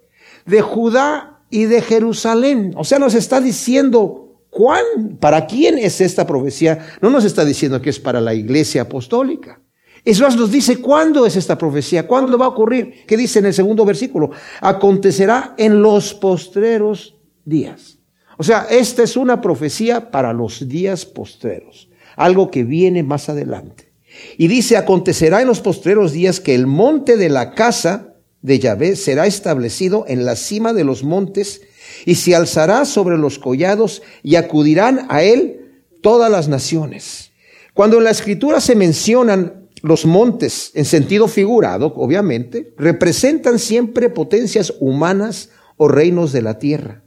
De 0.47 0.61
Judá 0.61 1.41
y 1.51 1.65
de 1.65 1.83
Jerusalén. 1.83 2.73
O 2.77 2.85
sea, 2.85 2.99
nos 2.99 3.15
está 3.15 3.41
diciendo 3.41 4.39
cuán, 4.51 5.17
para 5.21 5.47
quién 5.47 5.79
es 5.79 6.01
esta 6.01 6.27
profecía. 6.27 6.87
No 7.01 7.11
nos 7.11 7.25
está 7.25 7.45
diciendo 7.45 7.81
que 7.81 7.91
es 7.91 8.01
para 8.01 8.21
la 8.21 8.35
iglesia 8.35 8.83
apostólica. 8.83 9.61
Eso 10.05 10.29
nos 10.29 10.51
dice 10.51 10.79
cuándo 10.79 11.27
es 11.27 11.37
esta 11.37 11.57
profecía, 11.57 12.09
cuándo 12.09 12.37
va 12.37 12.47
a 12.47 12.51
ocurrir. 12.51 13.05
¿Qué 13.07 13.17
dice 13.17 13.39
en 13.39 13.47
el 13.47 13.55
segundo 13.55 13.85
versículo? 13.85 14.31
Acontecerá 14.61 15.55
en 15.57 15.81
los 15.81 16.13
postreros 16.15 17.17
días. 17.45 17.99
O 18.37 18.43
sea, 18.43 18.67
esta 18.69 19.05
es 19.05 19.17
una 19.17 19.41
profecía 19.41 20.11
para 20.11 20.33
los 20.33 20.69
días 20.69 21.07
postreros, 21.07 21.89
algo 22.17 22.51
que 22.51 22.65
viene 22.65 23.05
más 23.05 23.29
adelante. 23.29 23.93
Y 24.37 24.49
dice, 24.49 24.77
acontecerá 24.77 25.41
en 25.41 25.47
los 25.49 25.61
postreros 25.61 26.13
días 26.13 26.41
que 26.41 26.55
el 26.55 26.67
monte 26.67 27.17
de 27.17 27.29
la 27.29 27.53
casa 27.55 28.12
de 28.43 28.59
Yahvé 28.59 28.97
será 28.97 29.27
establecido 29.27 30.05
en 30.09 30.25
la 30.25 30.37
cima 30.37 30.73
de 30.73 30.85
los 30.85 31.05
montes 31.05 31.63
y 32.05 32.17
se 32.17 32.35
alzará 32.35 32.85
sobre 32.85 33.17
los 33.17 33.39
collados 33.39 34.03
y 34.23 34.35
acudirán 34.35 35.07
a 35.09 35.23
él 35.23 35.85
todas 36.03 36.31
las 36.31 36.49
naciones. 36.49 37.31
Cuando 37.75 37.99
en 37.99 38.05
la 38.05 38.11
escritura 38.11 38.61
se 38.61 38.75
mencionan 38.75 39.69
los 39.83 40.05
montes 40.05 40.71
en 40.75 40.85
sentido 40.85 41.29
figurado, 41.29 41.93
obviamente, 41.97 42.75
representan 42.77 43.59
siempre 43.59 44.11
potencias 44.11 44.75
humanas 44.81 45.51
o 45.77 45.89
reinos 45.89 46.33
de 46.33 46.43
la 46.43 46.59
tierra, 46.59 47.03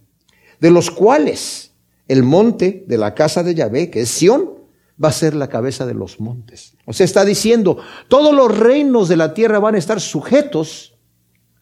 de 0.60 0.70
los 0.70 0.90
cuales 0.90 1.72
el 2.08 2.22
monte 2.22 2.84
de 2.86 2.98
la 2.98 3.14
casa 3.14 3.42
de 3.42 3.54
Yahvé, 3.54 3.90
que 3.90 4.02
es 4.02 4.08
Sión, 4.08 4.56
va 5.02 5.08
a 5.08 5.12
ser 5.12 5.34
la 5.34 5.48
cabeza 5.48 5.86
de 5.86 5.94
los 5.94 6.20
montes. 6.20 6.74
O 6.86 6.92
sea, 6.92 7.04
está 7.04 7.24
diciendo, 7.24 7.78
todos 8.08 8.34
los 8.34 8.56
reinos 8.56 9.08
de 9.08 9.16
la 9.16 9.34
tierra 9.34 9.58
van 9.58 9.74
a 9.74 9.78
estar 9.78 10.00
sujetos 10.00 10.95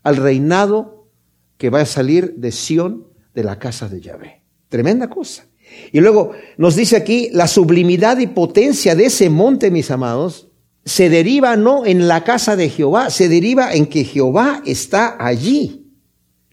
al 0.05 0.17
reinado 0.17 1.09
que 1.59 1.71
va 1.71 1.81
a 1.81 1.87
salir 1.87 2.35
de 2.37 2.53
Sión, 2.53 3.09
de 3.35 3.43
la 3.43 3.59
casa 3.59 3.89
de 3.89 4.01
Yahvé. 4.01 4.43
Tremenda 4.69 5.11
cosa. 5.11 5.47
Y 5.93 6.01
luego 6.01 6.33
nos 6.57 6.77
dice 6.77 6.97
aquí, 6.97 7.31
la 7.33 7.49
sublimidad 7.49 8.19
y 8.19 8.29
potencia 8.29 8.95
de 8.95 9.07
ese 9.07 9.29
monte, 9.31 9.71
mis 9.71 9.91
amados, 9.91 10.49
se 10.85 11.09
deriva 11.09 11.57
no 11.57 11.87
en 11.87 12.07
la 12.07 12.23
casa 12.23 12.57
de 12.57 12.69
Jehová, 12.69 13.11
se 13.11 13.29
deriva 13.29 13.73
en 13.73 13.87
que 13.87 14.05
Jehová 14.05 14.63
está 14.67 15.17
allí. 15.19 15.87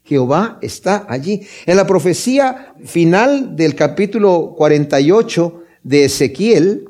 Jehová 0.03 0.58
está 0.62 1.05
allí. 1.08 1.46
En 1.65 1.77
la 1.77 1.86
profecía 1.86 2.74
final 2.84 3.55
del 3.55 3.75
capítulo 3.75 4.55
48 4.58 5.63
de 5.84 6.05
Ezequiel, 6.05 6.86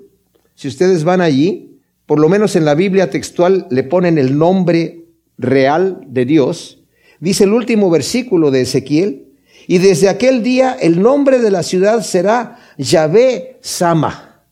si 0.56 0.68
ustedes 0.68 1.04
van 1.04 1.22
allí, 1.22 1.80
por 2.06 2.20
lo 2.20 2.30
menos 2.30 2.56
en 2.56 2.66
la 2.66 2.76
Biblia 2.76 3.10
textual 3.10 3.68
le 3.70 3.84
ponen 3.84 4.18
el 4.18 4.38
nombre 4.38 5.01
real 5.42 6.02
de 6.08 6.26
Dios, 6.26 6.84
dice 7.20 7.44
el 7.46 7.54
último 7.54 7.90
versículo 7.90 8.52
de 8.52 8.62
Ezequiel, 8.62 9.28
y 9.68 9.78
desde 9.78 10.10
aquel 10.10 10.44
día 10.44 10.74
el 10.80 11.02
nombre 11.02 11.40
de 11.40 11.52
la 11.52 11.64
ciudad 11.64 12.04
será 12.04 12.60
Yahvé 12.78 13.60
Sama, 13.62 14.44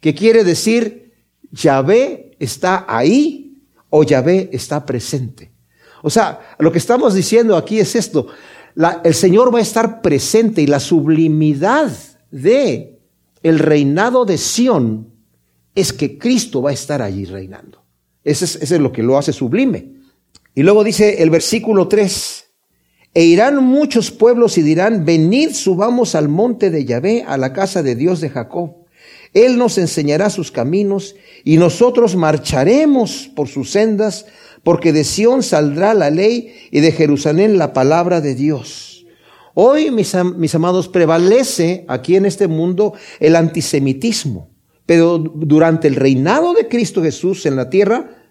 que 0.00 0.14
quiere 0.14 0.44
decir 0.44 1.12
Yahvé 1.50 2.36
está 2.38 2.84
ahí 2.88 3.62
o 3.90 4.02
Yahvé 4.04 4.50
está 4.52 4.84
presente. 4.86 5.52
O 6.02 6.10
sea, 6.10 6.40
lo 6.58 6.72
que 6.72 6.78
estamos 6.78 7.14
diciendo 7.14 7.56
aquí 7.56 7.78
es 7.78 7.94
esto. 7.94 8.28
el 9.04 9.14
Señor 9.14 9.54
va 9.54 9.58
a 9.58 9.62
estar 9.62 10.00
presente 10.02 10.62
y 10.62 10.66
la 10.66 10.80
sublimidad 10.80 11.92
de 12.30 12.98
el 13.42 13.58
reinado 13.58 14.24
de 14.24 14.38
Sión 14.38 15.08
es 15.74 15.92
que 15.92 16.18
Cristo 16.18 16.62
va 16.62 16.70
a 16.70 16.74
estar 16.74 17.02
allí 17.02 17.24
reinando. 17.24 17.82
Es, 18.24 18.42
es 18.42 18.70
lo 18.72 18.92
que 18.92 19.02
lo 19.02 19.18
hace 19.18 19.32
sublime. 19.32 20.01
Y 20.54 20.62
luego 20.62 20.84
dice 20.84 21.22
el 21.22 21.30
versículo 21.30 21.88
3, 21.88 22.44
e 23.14 23.24
irán 23.24 23.62
muchos 23.62 24.10
pueblos 24.10 24.56
y 24.58 24.62
dirán, 24.62 25.04
venid, 25.04 25.52
subamos 25.52 26.14
al 26.14 26.28
monte 26.28 26.70
de 26.70 26.84
Yahvé, 26.84 27.24
a 27.26 27.36
la 27.36 27.52
casa 27.52 27.82
de 27.82 27.94
Dios 27.94 28.20
de 28.20 28.30
Jacob. 28.30 28.76
Él 29.34 29.56
nos 29.56 29.78
enseñará 29.78 30.30
sus 30.30 30.50
caminos 30.50 31.16
y 31.44 31.56
nosotros 31.56 32.16
marcharemos 32.16 33.30
por 33.34 33.48
sus 33.48 33.70
sendas 33.70 34.26
porque 34.62 34.92
de 34.92 35.04
Sión 35.04 35.42
saldrá 35.42 35.94
la 35.94 36.10
ley 36.10 36.54
y 36.70 36.80
de 36.80 36.92
Jerusalén 36.92 37.58
la 37.58 37.72
palabra 37.72 38.20
de 38.20 38.34
Dios. 38.34 39.06
Hoy, 39.54 39.90
mis, 39.90 40.14
mis 40.36 40.54
amados, 40.54 40.88
prevalece 40.88 41.84
aquí 41.88 42.16
en 42.16 42.26
este 42.26 42.46
mundo 42.46 42.94
el 43.20 43.36
antisemitismo, 43.36 44.50
pero 44.86 45.18
durante 45.18 45.88
el 45.88 45.96
reinado 45.96 46.54
de 46.54 46.68
Cristo 46.68 47.02
Jesús 47.02 47.44
en 47.44 47.56
la 47.56 47.68
tierra, 47.68 48.21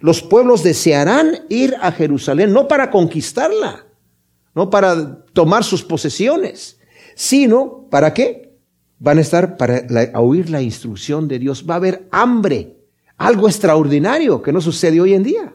los 0.00 0.22
pueblos 0.22 0.62
desearán 0.62 1.40
ir 1.48 1.74
a 1.80 1.92
Jerusalén, 1.92 2.52
no 2.52 2.68
para 2.68 2.90
conquistarla, 2.90 3.86
no 4.54 4.70
para 4.70 5.24
tomar 5.32 5.64
sus 5.64 5.82
posesiones, 5.82 6.78
sino 7.14 7.86
para 7.90 8.14
qué? 8.14 8.56
Van 8.98 9.18
a 9.18 9.20
estar 9.20 9.56
para 9.56 9.86
oír 10.18 10.50
la 10.50 10.60
instrucción 10.60 11.28
de 11.28 11.38
Dios. 11.38 11.64
Va 11.68 11.74
a 11.74 11.76
haber 11.76 12.08
hambre, 12.10 12.76
algo 13.16 13.48
extraordinario 13.48 14.42
que 14.42 14.52
no 14.52 14.60
sucede 14.60 15.00
hoy 15.00 15.14
en 15.14 15.22
día. 15.22 15.54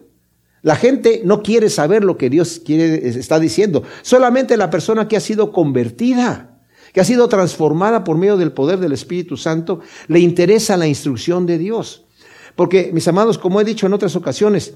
La 0.62 0.76
gente 0.76 1.20
no 1.24 1.42
quiere 1.42 1.68
saber 1.68 2.04
lo 2.04 2.16
que 2.16 2.30
Dios 2.30 2.60
quiere, 2.64 3.06
está 3.06 3.38
diciendo. 3.38 3.82
Solamente 4.00 4.56
la 4.56 4.70
persona 4.70 5.08
que 5.08 5.16
ha 5.18 5.20
sido 5.20 5.52
convertida, 5.52 6.58
que 6.94 7.02
ha 7.02 7.04
sido 7.04 7.28
transformada 7.28 8.02
por 8.02 8.16
medio 8.16 8.38
del 8.38 8.52
poder 8.52 8.78
del 8.78 8.92
Espíritu 8.92 9.36
Santo, 9.36 9.80
le 10.08 10.20
interesa 10.20 10.78
la 10.78 10.86
instrucción 10.86 11.44
de 11.44 11.58
Dios. 11.58 12.03
Porque, 12.56 12.90
mis 12.92 13.06
amados, 13.08 13.38
como 13.38 13.60
he 13.60 13.64
dicho 13.64 13.86
en 13.86 13.94
otras 13.94 14.16
ocasiones, 14.16 14.74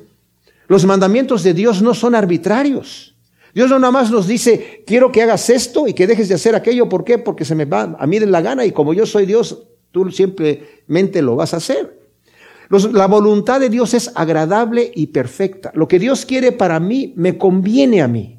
los 0.66 0.84
mandamientos 0.84 1.42
de 1.42 1.54
Dios 1.54 1.80
no 1.82 1.94
son 1.94 2.14
arbitrarios. 2.14 3.14
Dios 3.54 3.70
no 3.70 3.78
nada 3.78 3.92
más 3.92 4.10
nos 4.10 4.26
dice, 4.26 4.82
quiero 4.86 5.10
que 5.10 5.22
hagas 5.22 5.48
esto 5.48 5.88
y 5.88 5.94
que 5.94 6.06
dejes 6.06 6.28
de 6.28 6.34
hacer 6.34 6.54
aquello. 6.54 6.88
¿Por 6.88 7.04
qué? 7.04 7.18
Porque 7.18 7.44
se 7.44 7.54
me 7.54 7.64
va 7.64 7.96
a 7.98 8.06
mí 8.06 8.18
de 8.18 8.26
la 8.26 8.40
gana 8.40 8.64
y 8.64 8.72
como 8.72 8.92
yo 8.94 9.06
soy 9.06 9.26
Dios, 9.26 9.62
tú 9.90 10.10
simplemente 10.10 11.22
lo 11.22 11.36
vas 11.36 11.54
a 11.54 11.58
hacer 11.58 11.98
la 12.70 13.06
voluntad 13.06 13.60
de 13.60 13.70
Dios 13.70 13.94
es 13.94 14.12
agradable 14.14 14.90
y 14.94 15.06
perfecta. 15.06 15.72
Lo 15.74 15.88
que 15.88 15.98
Dios 15.98 16.26
quiere 16.26 16.52
para 16.52 16.78
mí 16.80 17.14
me 17.16 17.38
conviene 17.38 18.02
a 18.02 18.08
mí. 18.08 18.38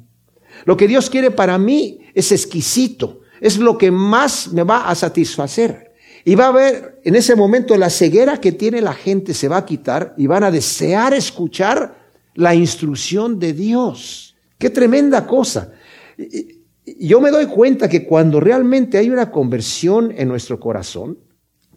Lo 0.64 0.76
que 0.76 0.86
Dios 0.86 1.10
quiere 1.10 1.30
para 1.30 1.58
mí 1.58 2.00
es 2.14 2.30
exquisito. 2.30 3.22
Es 3.40 3.58
lo 3.58 3.76
que 3.76 3.90
más 3.90 4.52
me 4.52 4.62
va 4.62 4.88
a 4.88 4.94
satisfacer. 4.94 5.89
Y 6.24 6.34
va 6.34 6.46
a 6.46 6.48
haber 6.48 7.00
en 7.04 7.14
ese 7.14 7.34
momento 7.34 7.76
la 7.76 7.90
ceguera 7.90 8.38
que 8.38 8.52
tiene 8.52 8.80
la 8.80 8.92
gente 8.92 9.34
se 9.34 9.48
va 9.48 9.58
a 9.58 9.66
quitar 9.66 10.14
y 10.16 10.26
van 10.26 10.44
a 10.44 10.50
desear 10.50 11.14
escuchar 11.14 11.96
la 12.34 12.54
instrucción 12.54 13.38
de 13.38 13.52
Dios. 13.52 14.36
Qué 14.58 14.70
tremenda 14.70 15.26
cosa. 15.26 15.72
Yo 16.98 17.20
me 17.20 17.30
doy 17.30 17.46
cuenta 17.46 17.88
que 17.88 18.06
cuando 18.06 18.40
realmente 18.40 18.98
hay 18.98 19.10
una 19.10 19.30
conversión 19.30 20.12
en 20.16 20.28
nuestro 20.28 20.60
corazón, 20.60 21.18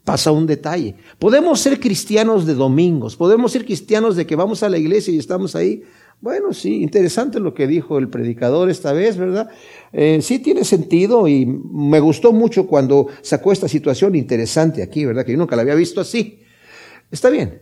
pasa 0.03 0.31
un 0.31 0.45
detalle. 0.45 0.95
Podemos 1.17 1.59
ser 1.59 1.79
cristianos 1.79 2.45
de 2.45 2.53
domingos, 2.53 3.15
podemos 3.15 3.51
ser 3.51 3.65
cristianos 3.65 4.15
de 4.15 4.25
que 4.25 4.35
vamos 4.35 4.63
a 4.63 4.69
la 4.69 4.77
iglesia 4.77 5.13
y 5.13 5.17
estamos 5.17 5.55
ahí. 5.55 5.83
Bueno, 6.23 6.53
sí, 6.53 6.81
interesante 6.81 7.41
lo 7.41 7.53
que 7.53 7.67
dijo 7.67 7.97
el 7.97 8.07
predicador 8.07 8.69
esta 8.69 8.93
vez, 8.93 9.17
¿verdad? 9.17 9.49
Eh, 9.91 10.21
sí 10.21 10.39
tiene 10.39 10.63
sentido 10.63 11.27
y 11.27 11.45
me 11.45 11.99
gustó 11.99 12.31
mucho 12.31 12.65
cuando 12.65 13.07
sacó 13.21 13.51
esta 13.51 13.67
situación 13.67 14.15
interesante 14.15 14.81
aquí, 14.81 15.03
¿verdad? 15.03 15.25
Que 15.25 15.33
yo 15.33 15.37
nunca 15.37 15.57
la 15.57 15.63
había 15.63 15.75
visto 15.75 15.99
así. 15.99 16.39
Está 17.11 17.29
bien. 17.29 17.61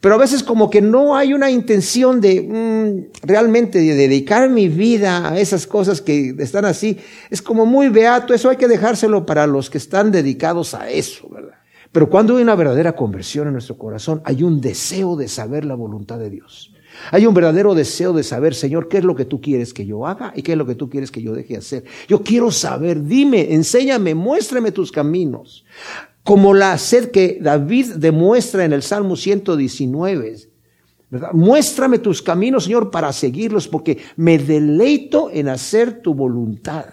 Pero 0.00 0.14
a 0.14 0.18
veces 0.18 0.42
como 0.42 0.70
que 0.70 0.80
no 0.80 1.14
hay 1.14 1.34
una 1.34 1.50
intención 1.50 2.22
de 2.22 2.40
mm, 2.40 3.26
realmente 3.26 3.78
de 3.80 3.94
dedicar 3.94 4.48
mi 4.48 4.68
vida 4.68 5.28
a 5.28 5.38
esas 5.38 5.66
cosas 5.66 6.00
que 6.00 6.34
están 6.38 6.64
así. 6.64 6.96
Es 7.28 7.42
como 7.42 7.66
muy 7.66 7.90
beato, 7.90 8.32
eso 8.32 8.48
hay 8.48 8.56
que 8.56 8.68
dejárselo 8.68 9.26
para 9.26 9.46
los 9.46 9.68
que 9.68 9.76
están 9.76 10.10
dedicados 10.10 10.72
a 10.72 10.88
eso, 10.88 11.28
¿verdad? 11.28 11.58
Pero 11.92 12.08
cuando 12.08 12.38
hay 12.38 12.42
una 12.42 12.54
verdadera 12.54 12.96
conversión 12.96 13.48
en 13.48 13.52
nuestro 13.52 13.76
corazón, 13.76 14.22
hay 14.24 14.42
un 14.44 14.62
deseo 14.62 15.14
de 15.14 15.28
saber 15.28 15.66
la 15.66 15.74
voluntad 15.74 16.18
de 16.18 16.30
Dios. 16.30 16.71
Hay 17.10 17.26
un 17.26 17.34
verdadero 17.34 17.74
deseo 17.74 18.12
de 18.12 18.22
saber, 18.22 18.54
Señor, 18.54 18.88
qué 18.88 18.98
es 18.98 19.04
lo 19.04 19.14
que 19.14 19.24
tú 19.24 19.40
quieres 19.40 19.74
que 19.74 19.86
yo 19.86 20.06
haga 20.06 20.32
y 20.36 20.42
qué 20.42 20.52
es 20.52 20.58
lo 20.58 20.66
que 20.66 20.74
tú 20.74 20.88
quieres 20.88 21.10
que 21.10 21.22
yo 21.22 21.32
deje 21.32 21.56
hacer. 21.56 21.84
Yo 22.08 22.22
quiero 22.22 22.50
saber, 22.50 23.02
dime, 23.02 23.52
enséñame, 23.54 24.14
muéstrame 24.14 24.72
tus 24.72 24.92
caminos. 24.92 25.64
Como 26.22 26.54
la 26.54 26.78
sed 26.78 27.10
que 27.10 27.38
David 27.40 27.94
demuestra 27.96 28.64
en 28.64 28.72
el 28.72 28.82
Salmo 28.82 29.16
119. 29.16 30.36
¿verdad? 31.10 31.32
Muéstrame 31.32 31.98
tus 31.98 32.22
caminos, 32.22 32.64
Señor, 32.64 32.90
para 32.90 33.12
seguirlos, 33.12 33.68
porque 33.68 33.98
me 34.16 34.38
deleito 34.38 35.30
en 35.32 35.48
hacer 35.48 36.00
tu 36.00 36.14
voluntad. 36.14 36.86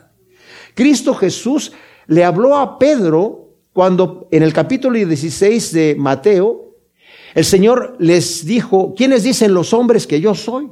Cristo 0.73 1.13
Jesús 1.13 1.71
le 2.07 2.23
habló 2.23 2.57
a 2.57 2.79
Pedro 2.79 3.53
cuando 3.73 4.27
en 4.31 4.43
el 4.43 4.51
capítulo 4.51 4.97
16 4.97 5.71
de 5.71 5.95
Mateo, 5.97 6.68
el 7.35 7.45
Señor 7.45 7.95
les 7.99 8.45
dijo, 8.45 8.93
¿quiénes 8.95 9.23
dicen 9.23 9.53
los 9.53 9.73
hombres 9.73 10.07
que 10.07 10.21
yo 10.21 10.35
soy? 10.35 10.69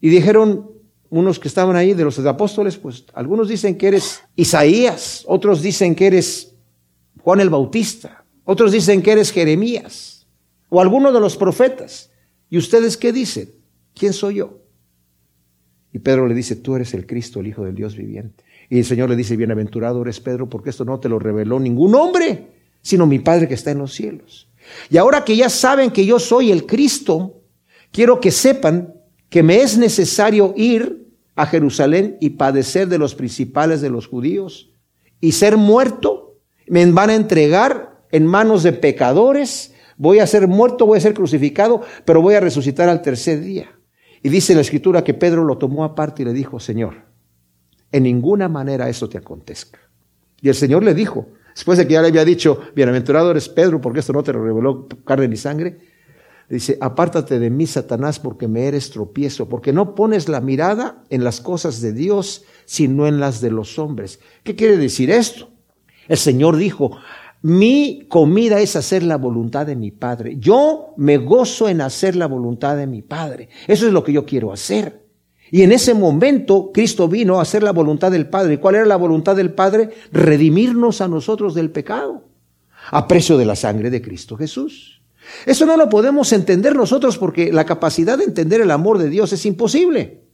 Y 0.00 0.08
dijeron 0.08 0.70
unos 1.10 1.38
que 1.38 1.48
estaban 1.48 1.76
ahí 1.76 1.94
de 1.94 2.04
los 2.04 2.18
apóstoles, 2.18 2.76
pues 2.76 3.04
algunos 3.14 3.48
dicen 3.48 3.78
que 3.78 3.88
eres 3.88 4.22
Isaías, 4.36 5.24
otros 5.26 5.62
dicen 5.62 5.94
que 5.94 6.06
eres 6.06 6.54
Juan 7.20 7.40
el 7.40 7.50
Bautista, 7.50 8.24
otros 8.44 8.72
dicen 8.72 9.02
que 9.02 9.12
eres 9.12 9.30
Jeremías 9.30 10.26
o 10.68 10.80
alguno 10.80 11.12
de 11.12 11.20
los 11.20 11.36
profetas. 11.36 12.10
¿Y 12.50 12.58
ustedes 12.58 12.96
qué 12.96 13.12
dicen? 13.12 13.50
¿Quién 13.94 14.12
soy 14.12 14.36
yo? 14.36 14.58
Y 15.92 16.00
Pedro 16.00 16.26
le 16.26 16.34
dice, 16.34 16.56
tú 16.56 16.74
eres 16.74 16.92
el 16.94 17.06
Cristo, 17.06 17.40
el 17.40 17.46
Hijo 17.46 17.64
del 17.64 17.76
Dios 17.76 17.96
viviente. 17.96 18.44
Y 18.68 18.78
el 18.78 18.84
Señor 18.84 19.08
le 19.08 19.16
dice, 19.16 19.36
bienaventurado 19.36 20.02
eres 20.02 20.18
Pedro, 20.18 20.48
porque 20.48 20.70
esto 20.70 20.84
no 20.84 20.98
te 20.98 21.08
lo 21.08 21.20
reveló 21.20 21.60
ningún 21.60 21.94
hombre, 21.94 22.48
sino 22.84 23.06
mi 23.06 23.18
Padre 23.18 23.48
que 23.48 23.54
está 23.54 23.70
en 23.70 23.78
los 23.78 23.94
cielos. 23.94 24.48
Y 24.90 24.98
ahora 24.98 25.24
que 25.24 25.34
ya 25.34 25.48
saben 25.48 25.90
que 25.90 26.04
yo 26.04 26.20
soy 26.20 26.52
el 26.52 26.66
Cristo, 26.66 27.42
quiero 27.90 28.20
que 28.20 28.30
sepan 28.30 28.94
que 29.30 29.42
me 29.42 29.62
es 29.62 29.76
necesario 29.78 30.52
ir 30.56 31.08
a 31.34 31.46
Jerusalén 31.46 32.18
y 32.20 32.30
padecer 32.30 32.86
de 32.86 32.98
los 32.98 33.14
principales 33.14 33.80
de 33.80 33.90
los 33.90 34.06
judíos 34.06 34.70
y 35.20 35.32
ser 35.32 35.56
muerto. 35.56 36.38
Me 36.68 36.84
van 36.92 37.10
a 37.10 37.14
entregar 37.14 38.04
en 38.12 38.26
manos 38.26 38.62
de 38.62 38.74
pecadores. 38.74 39.72
Voy 39.96 40.18
a 40.18 40.26
ser 40.26 40.46
muerto, 40.46 40.86
voy 40.86 40.98
a 40.98 41.02
ser 41.02 41.14
crucificado, 41.14 41.80
pero 42.04 42.20
voy 42.20 42.34
a 42.34 42.40
resucitar 42.40 42.88
al 42.90 43.02
tercer 43.02 43.40
día. 43.40 43.70
Y 44.22 44.28
dice 44.28 44.54
la 44.54 44.60
escritura 44.60 45.02
que 45.02 45.14
Pedro 45.14 45.42
lo 45.44 45.56
tomó 45.56 45.84
aparte 45.84 46.22
y 46.22 46.26
le 46.26 46.32
dijo, 46.34 46.60
Señor, 46.60 47.06
en 47.92 48.02
ninguna 48.02 48.48
manera 48.48 48.90
eso 48.90 49.08
te 49.08 49.18
acontezca. 49.18 49.78
Y 50.40 50.48
el 50.50 50.54
Señor 50.54 50.84
le 50.84 50.94
dijo, 50.94 51.28
después 51.54 51.78
de 51.78 51.86
que 51.86 51.94
ya 51.94 52.02
le 52.02 52.08
había 52.08 52.24
dicho, 52.24 52.60
bienaventurado 52.74 53.30
eres 53.30 53.48
Pedro, 53.48 53.80
porque 53.80 54.00
esto 54.00 54.12
no 54.12 54.22
te 54.22 54.32
lo 54.32 54.44
reveló 54.44 54.88
carne 55.04 55.28
ni 55.28 55.36
sangre, 55.36 55.78
dice, 56.48 56.76
apártate 56.80 57.38
de 57.38 57.50
mí, 57.50 57.66
Satanás, 57.66 58.18
porque 58.18 58.48
me 58.48 58.66
eres 58.66 58.90
tropiezo, 58.90 59.48
porque 59.48 59.72
no 59.72 59.94
pones 59.94 60.28
la 60.28 60.40
mirada 60.40 61.02
en 61.10 61.24
las 61.24 61.40
cosas 61.40 61.80
de 61.80 61.92
Dios, 61.92 62.44
sino 62.64 63.06
en 63.06 63.20
las 63.20 63.40
de 63.40 63.50
los 63.50 63.78
hombres. 63.78 64.20
¿Qué 64.42 64.54
quiere 64.54 64.76
decir 64.76 65.10
esto? 65.10 65.50
El 66.08 66.18
Señor 66.18 66.56
dijo, 66.56 66.98
mi 67.42 68.06
comida 68.08 68.60
es 68.60 68.74
hacer 68.74 69.02
la 69.02 69.16
voluntad 69.16 69.66
de 69.66 69.76
mi 69.76 69.90
Padre. 69.90 70.36
Yo 70.38 70.94
me 70.96 71.18
gozo 71.18 71.68
en 71.68 71.80
hacer 71.80 72.16
la 72.16 72.26
voluntad 72.26 72.76
de 72.76 72.86
mi 72.86 73.02
Padre. 73.02 73.48
Eso 73.66 73.86
es 73.86 73.92
lo 73.92 74.02
que 74.02 74.12
yo 74.12 74.24
quiero 74.24 74.52
hacer. 74.52 75.03
Y 75.54 75.62
en 75.62 75.70
ese 75.70 75.94
momento 75.94 76.72
Cristo 76.74 77.06
vino 77.06 77.38
a 77.38 77.42
hacer 77.42 77.62
la 77.62 77.70
voluntad 77.70 78.10
del 78.10 78.28
Padre. 78.28 78.54
¿Y 78.54 78.56
cuál 78.56 78.74
era 78.74 78.86
la 78.86 78.96
voluntad 78.96 79.36
del 79.36 79.52
Padre? 79.52 79.90
Redimirnos 80.10 81.00
a 81.00 81.06
nosotros 81.06 81.54
del 81.54 81.70
pecado, 81.70 82.24
a 82.90 83.06
precio 83.06 83.38
de 83.38 83.44
la 83.44 83.54
sangre 83.54 83.88
de 83.88 84.02
Cristo 84.02 84.36
Jesús. 84.36 85.00
Eso 85.46 85.64
no 85.64 85.76
lo 85.76 85.88
podemos 85.88 86.32
entender 86.32 86.74
nosotros 86.74 87.18
porque 87.18 87.52
la 87.52 87.64
capacidad 87.64 88.18
de 88.18 88.24
entender 88.24 88.62
el 88.62 88.72
amor 88.72 88.98
de 88.98 89.08
Dios 89.08 89.32
es 89.32 89.46
imposible. 89.46 90.24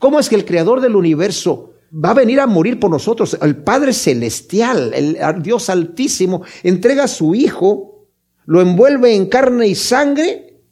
¿Cómo 0.00 0.18
es 0.18 0.28
que 0.28 0.34
el 0.34 0.44
creador 0.44 0.80
del 0.80 0.96
universo 0.96 1.74
va 1.94 2.10
a 2.10 2.14
venir 2.14 2.40
a 2.40 2.48
morir 2.48 2.80
por 2.80 2.90
nosotros? 2.90 3.38
El 3.40 3.58
Padre 3.58 3.92
Celestial, 3.92 4.92
el 4.92 5.40
Dios 5.40 5.70
Altísimo, 5.70 6.42
entrega 6.64 7.04
a 7.04 7.06
su 7.06 7.36
Hijo, 7.36 8.08
lo 8.44 8.60
envuelve 8.60 9.14
en 9.14 9.26
carne 9.26 9.68
y 9.68 9.76
sangre, 9.76 10.64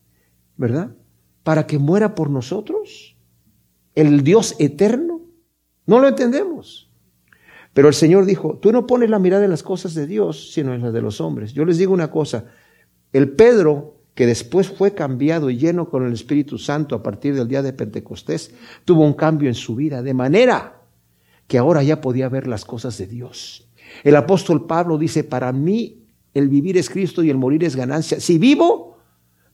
¿verdad? 0.56 0.90
Para 1.44 1.68
que 1.68 1.78
muera 1.78 2.16
por 2.16 2.30
nosotros. 2.30 3.11
El 3.94 4.22
Dios 4.22 4.56
eterno. 4.58 5.20
No 5.86 5.98
lo 5.98 6.08
entendemos. 6.08 6.90
Pero 7.74 7.88
el 7.88 7.94
Señor 7.94 8.26
dijo, 8.26 8.58
tú 8.60 8.70
no 8.70 8.86
pones 8.86 9.08
la 9.10 9.18
mirada 9.18 9.44
en 9.44 9.50
las 9.50 9.62
cosas 9.62 9.94
de 9.94 10.06
Dios, 10.06 10.52
sino 10.52 10.74
en 10.74 10.82
las 10.82 10.92
de 10.92 11.00
los 11.00 11.20
hombres. 11.20 11.54
Yo 11.54 11.64
les 11.64 11.78
digo 11.78 11.94
una 11.94 12.10
cosa, 12.10 12.46
el 13.12 13.30
Pedro, 13.30 13.96
que 14.14 14.26
después 14.26 14.68
fue 14.68 14.94
cambiado 14.94 15.48
y 15.48 15.56
lleno 15.56 15.88
con 15.88 16.04
el 16.04 16.12
Espíritu 16.12 16.58
Santo 16.58 16.94
a 16.94 17.02
partir 17.02 17.34
del 17.34 17.48
día 17.48 17.62
de 17.62 17.72
Pentecostés, 17.72 18.54
tuvo 18.84 19.04
un 19.04 19.14
cambio 19.14 19.48
en 19.48 19.54
su 19.54 19.74
vida, 19.74 20.02
de 20.02 20.12
manera 20.12 20.82
que 21.46 21.58
ahora 21.58 21.82
ya 21.82 22.00
podía 22.00 22.28
ver 22.28 22.46
las 22.46 22.64
cosas 22.64 22.98
de 22.98 23.06
Dios. 23.06 23.68
El 24.04 24.16
apóstol 24.16 24.66
Pablo 24.66 24.98
dice, 24.98 25.24
para 25.24 25.50
mí 25.52 26.06
el 26.34 26.48
vivir 26.48 26.76
es 26.76 26.90
Cristo 26.90 27.22
y 27.22 27.30
el 27.30 27.36
morir 27.36 27.64
es 27.64 27.76
ganancia. 27.76 28.20
Si 28.20 28.38
vivo, 28.38 28.91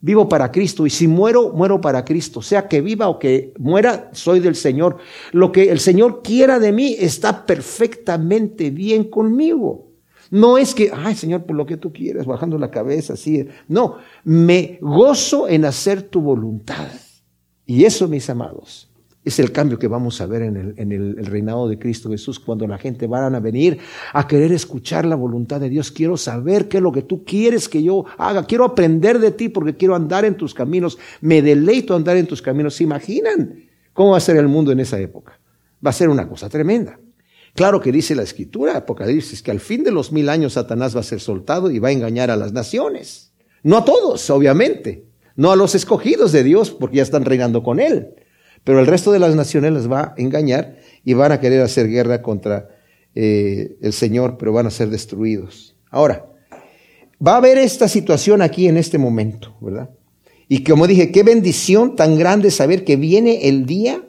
Vivo 0.01 0.29
para 0.29 0.53
Cristo 0.53 0.87
y 0.87 0.91
si 0.91 1.09
muero, 1.09 1.53
muero 1.53 1.81
para 1.81 2.05
Cristo. 2.05 2.41
Sea 2.41 2.69
que 2.69 2.81
viva 2.81 3.09
o 3.09 3.19
que 3.19 3.53
muera, 3.59 4.11
soy 4.13 4.39
del 4.39 4.55
Señor. 4.55 4.99
Lo 5.33 5.51
que 5.51 5.71
el 5.71 5.81
Señor 5.81 6.23
quiera 6.23 6.61
de 6.61 6.73
mí 6.73 6.95
está 6.99 7.45
perfectamente 7.45 8.71
bien 8.71 9.05
conmigo. 9.05 9.89
No 10.31 10.59
es 10.59 10.75
que, 10.75 10.91
ay 10.95 11.15
Señor, 11.15 11.45
por 11.45 11.57
lo 11.57 11.67
que 11.67 11.77
tú 11.77 11.93
quieras, 11.93 12.27
bajando 12.27 12.59
la 12.59 12.71
cabeza, 12.71 13.15
así. 13.15 13.49
No, 13.67 13.97
me 14.25 14.79
gozo 14.81 15.49
en 15.49 15.65
hacer 15.65 16.03
tu 16.03 16.21
voluntad. 16.21 16.89
Y 17.67 17.85
eso, 17.85 18.07
mis 18.09 18.31
amados, 18.31 18.89
es 19.25 19.39
el 19.39 19.53
cambio 19.53 19.79
que 19.79 19.89
vamos 19.89 20.21
a 20.21 20.27
ver 20.27 20.43
en, 20.43 20.57
el, 20.57 20.75
en 20.77 20.93
el, 20.93 21.27
reinado 21.27 21.69
de 21.69 21.79
Cristo 21.79 22.11
Jesús 22.11 22.39
cuando 22.39 22.67
la 22.67 22.79
gente 22.79 23.07
van 23.07 23.35
a 23.35 23.41
venir 23.41 23.79
a 24.13 24.27
querer 24.27 24.53
escuchar 24.53 25.05
la 25.05 25.17
voluntad 25.17 25.61
de 25.61 25.69
Dios. 25.69 25.91
Quiero 25.91 26.17
saber 26.17 26.69
qué 26.69 26.79
es 26.79 26.83
lo 26.83 26.93
que 26.93 27.03
tú 27.03 27.25
quieres 27.25 27.69
que 27.69 27.83
yo 27.83 28.05
haga. 28.17 28.47
Quiero 28.47 28.65
aprender 28.65 29.19
de 29.19 29.33
ti 29.33 29.49
porque 29.49 29.77
quiero 29.77 29.95
andar 29.95 30.25
en 30.25 30.37
tus 30.37 30.55
caminos. 30.55 30.99
Me 31.21 31.43
deleito 31.43 31.95
andar 31.95 32.17
en 32.17 32.27
tus 32.27 32.41
caminos. 32.41 32.77
¿Se 32.77 32.85
imaginan 32.85 33.65
cómo 33.93 34.13
va 34.13 34.19
a 34.19 34.21
ser 34.21 34.37
el 34.37 34.49
mundo 34.49 34.73
en 34.73 34.81
esa 34.81 34.99
época? 34.99 35.39
Va 35.85 35.91
a 35.91 35.95
ser 35.95 36.09
una 36.09 36.29
cosa 36.29 36.49
tremenda. 36.49 36.99
Claro 37.55 37.81
que 37.81 37.93
dice 37.93 38.15
la 38.15 38.23
escritura, 38.23 38.77
Apocalipsis, 38.77 39.43
que 39.43 39.51
al 39.51 39.61
fin 39.61 39.83
de 39.83 39.91
los 39.91 40.13
mil 40.13 40.29
años 40.29 40.53
Satanás 40.53 40.95
va 40.95 41.01
a 41.01 41.05
ser 41.05 41.21
soltado 41.21 41.71
y 41.71 41.81
va 41.81 41.89
a 41.89 41.93
engañar 41.93 42.31
a 42.31 42.37
las 42.37 42.53
naciones. 42.53 43.33
No 43.63 43.79
a 43.79 43.85
todos, 43.85 44.31
obviamente. 44.31 45.05
No 45.35 45.51
a 45.51 45.57
los 45.57 45.75
escogidos 45.75 46.33
de 46.33 46.45
Dios 46.45 46.71
porque 46.71 46.97
ya 46.97 47.03
están 47.03 47.25
reinando 47.25 47.63
con 47.63 47.79
él 47.81 48.15
pero 48.69 48.81
el 48.81 48.87
resto 48.87 49.13
de 49.13 49.19
las 49.19 49.35
naciones 49.35 49.73
les 49.73 49.91
va 49.91 50.01
a 50.01 50.15
engañar 50.19 50.77
y 51.03 51.15
van 51.15 51.33
a 51.33 51.41
querer 51.41 51.63
hacer 51.63 51.89
guerra 51.89 52.21
contra 52.21 52.69
eh, 53.15 53.79
el 53.81 53.95
Señor, 53.95 54.37
pero 54.37 54.53
van 54.53 54.67
a 54.67 54.71
ser 54.71 54.91
destruidos. 54.91 55.75
Ahora, 55.91 56.27
va 57.27 57.33
a 57.33 57.37
haber 57.39 57.57
esta 57.57 57.89
situación 57.89 58.43
aquí 58.43 58.69
en 58.69 58.77
este 58.77 58.99
momento, 58.99 59.57
¿verdad? 59.63 59.89
Y 60.49 60.65
como 60.65 60.87
dije, 60.87 61.11
qué 61.13 61.23
bendición 61.23 61.97
tan 61.97 62.19
grande 62.19 62.51
saber 62.51 62.85
que 62.85 62.97
viene 62.97 63.49
el 63.49 63.65
día 63.65 64.03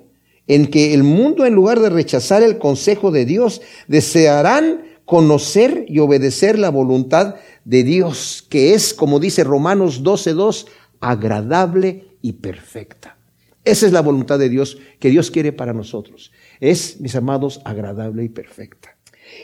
en 0.46 0.68
que 0.68 0.94
el 0.94 1.04
mundo, 1.04 1.46
en 1.46 1.54
lugar 1.54 1.80
de 1.80 1.90
rechazar 1.90 2.44
el 2.44 2.58
consejo 2.58 3.12
de 3.12 3.24
Dios, 3.24 3.62
desearán 3.88 4.82
conocer 5.06 5.86
y 5.88 6.00
obedecer 6.00 6.60
la 6.60 6.70
voluntad 6.70 7.36
de 7.64 7.84
Dios, 7.86 8.46
que 8.50 8.74
es, 8.74 8.94
como 8.94 9.22
dice 9.22 9.46
Romanos 9.46 10.04
12.2, 10.04 10.66
agradable 11.00 12.10
y 12.22 12.34
perfecta. 12.34 13.19
Esa 13.66 13.86
es 13.86 13.92
la 13.92 14.02
voluntad 14.02 14.40
de 14.40 14.50
Dios 14.50 14.78
que 15.00 15.10
Dios 15.10 15.32
quiere 15.32 15.52
para 15.52 15.74
nosotros. 15.74 16.32
Es, 16.60 17.00
mis 17.00 17.16
amados, 17.16 17.62
agradable 17.66 18.24
y 18.24 18.30
perfecta. 18.30 18.96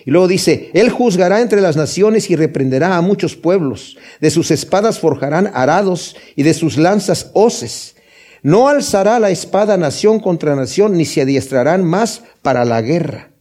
Y 0.05 0.11
luego 0.11 0.27
dice, 0.27 0.71
Él 0.73 0.89
juzgará 0.89 1.41
entre 1.41 1.61
las 1.61 1.75
naciones 1.75 2.29
y 2.29 2.35
reprenderá 2.35 2.97
a 2.97 3.01
muchos 3.01 3.35
pueblos. 3.35 3.97
De 4.19 4.31
sus 4.31 4.51
espadas 4.51 4.99
forjarán 4.99 5.51
arados 5.53 6.15
y 6.35 6.43
de 6.43 6.53
sus 6.53 6.77
lanzas 6.77 7.31
hoces. 7.33 7.95
No 8.41 8.67
alzará 8.67 9.19
la 9.19 9.31
espada 9.31 9.77
nación 9.77 10.19
contra 10.19 10.55
nación, 10.55 10.97
ni 10.97 11.05
se 11.05 11.21
adiestrarán 11.21 11.83
más 11.83 12.23
para 12.41 12.65
la 12.65 12.81
guerra. 12.81 13.31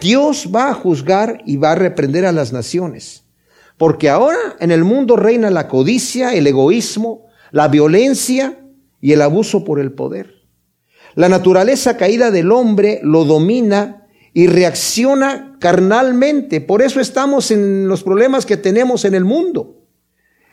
Dios 0.00 0.50
va 0.54 0.68
a 0.68 0.74
juzgar 0.74 1.42
y 1.46 1.56
va 1.56 1.72
a 1.72 1.76
reprender 1.76 2.26
a 2.26 2.32
las 2.32 2.52
naciones. 2.52 3.24
Porque 3.76 4.08
ahora 4.08 4.38
en 4.60 4.70
el 4.70 4.84
mundo 4.84 5.16
reina 5.16 5.50
la 5.50 5.68
codicia, 5.68 6.34
el 6.34 6.46
egoísmo, 6.46 7.26
la 7.52 7.68
violencia, 7.68 8.58
y 9.00 9.12
el 9.12 9.22
abuso 9.22 9.64
por 9.64 9.80
el 9.80 9.92
poder. 9.92 10.34
La 11.14 11.28
naturaleza 11.28 11.96
caída 11.96 12.30
del 12.30 12.52
hombre 12.52 13.00
lo 13.02 13.24
domina 13.24 14.06
y 14.32 14.46
reacciona 14.46 15.56
carnalmente. 15.58 16.60
Por 16.60 16.82
eso 16.82 17.00
estamos 17.00 17.50
en 17.50 17.88
los 17.88 18.02
problemas 18.02 18.46
que 18.46 18.56
tenemos 18.56 19.04
en 19.04 19.14
el 19.14 19.24
mundo. 19.24 19.76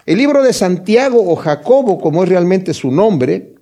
El 0.06 0.18
libro 0.18 0.44
de 0.44 0.54
Santiago 0.54 1.32
o 1.32 1.36
Jacobo, 1.36 2.00
como 2.00 2.24
es 2.24 2.30
realmente 2.30 2.74
su 2.74 2.92
nombre, 2.92 3.56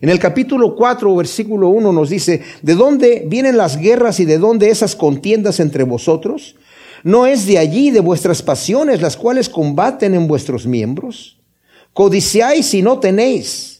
en 0.00 0.10
el 0.10 0.18
capítulo 0.18 0.76
4, 0.76 1.16
versículo 1.16 1.70
1 1.70 1.92
nos 1.92 2.08
dice, 2.08 2.42
¿de 2.62 2.74
dónde 2.74 3.24
vienen 3.26 3.56
las 3.56 3.78
guerras 3.78 4.20
y 4.20 4.24
de 4.24 4.38
dónde 4.38 4.70
esas 4.70 4.94
contiendas 4.94 5.58
entre 5.58 5.82
vosotros? 5.82 6.56
¿No 7.02 7.26
es 7.26 7.46
de 7.46 7.58
allí, 7.58 7.90
de 7.90 8.00
vuestras 8.00 8.42
pasiones, 8.42 9.02
las 9.02 9.16
cuales 9.16 9.48
combaten 9.48 10.14
en 10.14 10.28
vuestros 10.28 10.66
miembros? 10.66 11.40
Codiciáis 11.92 12.72
y 12.74 12.82
no 12.82 13.00
tenéis 13.00 13.77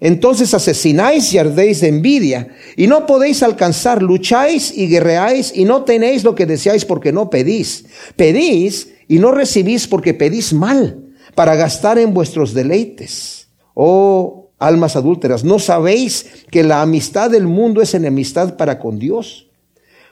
entonces 0.00 0.54
asesináis 0.54 1.32
y 1.32 1.38
ardéis 1.38 1.80
de 1.80 1.88
envidia, 1.88 2.48
y 2.76 2.86
no 2.86 3.06
podéis 3.06 3.42
alcanzar, 3.42 4.02
lucháis 4.02 4.76
y 4.76 4.88
guerreáis, 4.88 5.52
y 5.54 5.64
no 5.64 5.84
tenéis 5.84 6.24
lo 6.24 6.34
que 6.34 6.46
deseáis 6.46 6.84
porque 6.84 7.12
no 7.12 7.30
pedís. 7.30 7.86
Pedís 8.16 8.94
y 9.08 9.18
no 9.18 9.32
recibís 9.32 9.86
porque 9.86 10.14
pedís 10.14 10.52
mal, 10.52 11.04
para 11.34 11.56
gastar 11.56 11.98
en 11.98 12.14
vuestros 12.14 12.54
deleites. 12.54 13.48
Oh 13.74 14.44
almas 14.58 14.96
adúlteras, 14.96 15.44
¿no 15.44 15.58
sabéis 15.58 16.46
que 16.50 16.62
la 16.62 16.82
amistad 16.82 17.30
del 17.30 17.46
mundo 17.46 17.82
es 17.82 17.94
enemistad 17.94 18.56
para 18.56 18.78
con 18.78 18.98
Dios? 18.98 19.50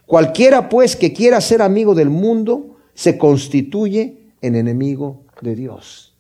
Cualquiera 0.06 0.68
pues 0.68 0.96
que 0.96 1.12
quiera 1.12 1.40
ser 1.40 1.62
amigo 1.62 1.94
del 1.94 2.10
mundo, 2.10 2.76
se 2.94 3.16
constituye 3.16 4.18
en 4.42 4.56
enemigo 4.56 5.24
de 5.40 5.56
Dios. 5.56 6.12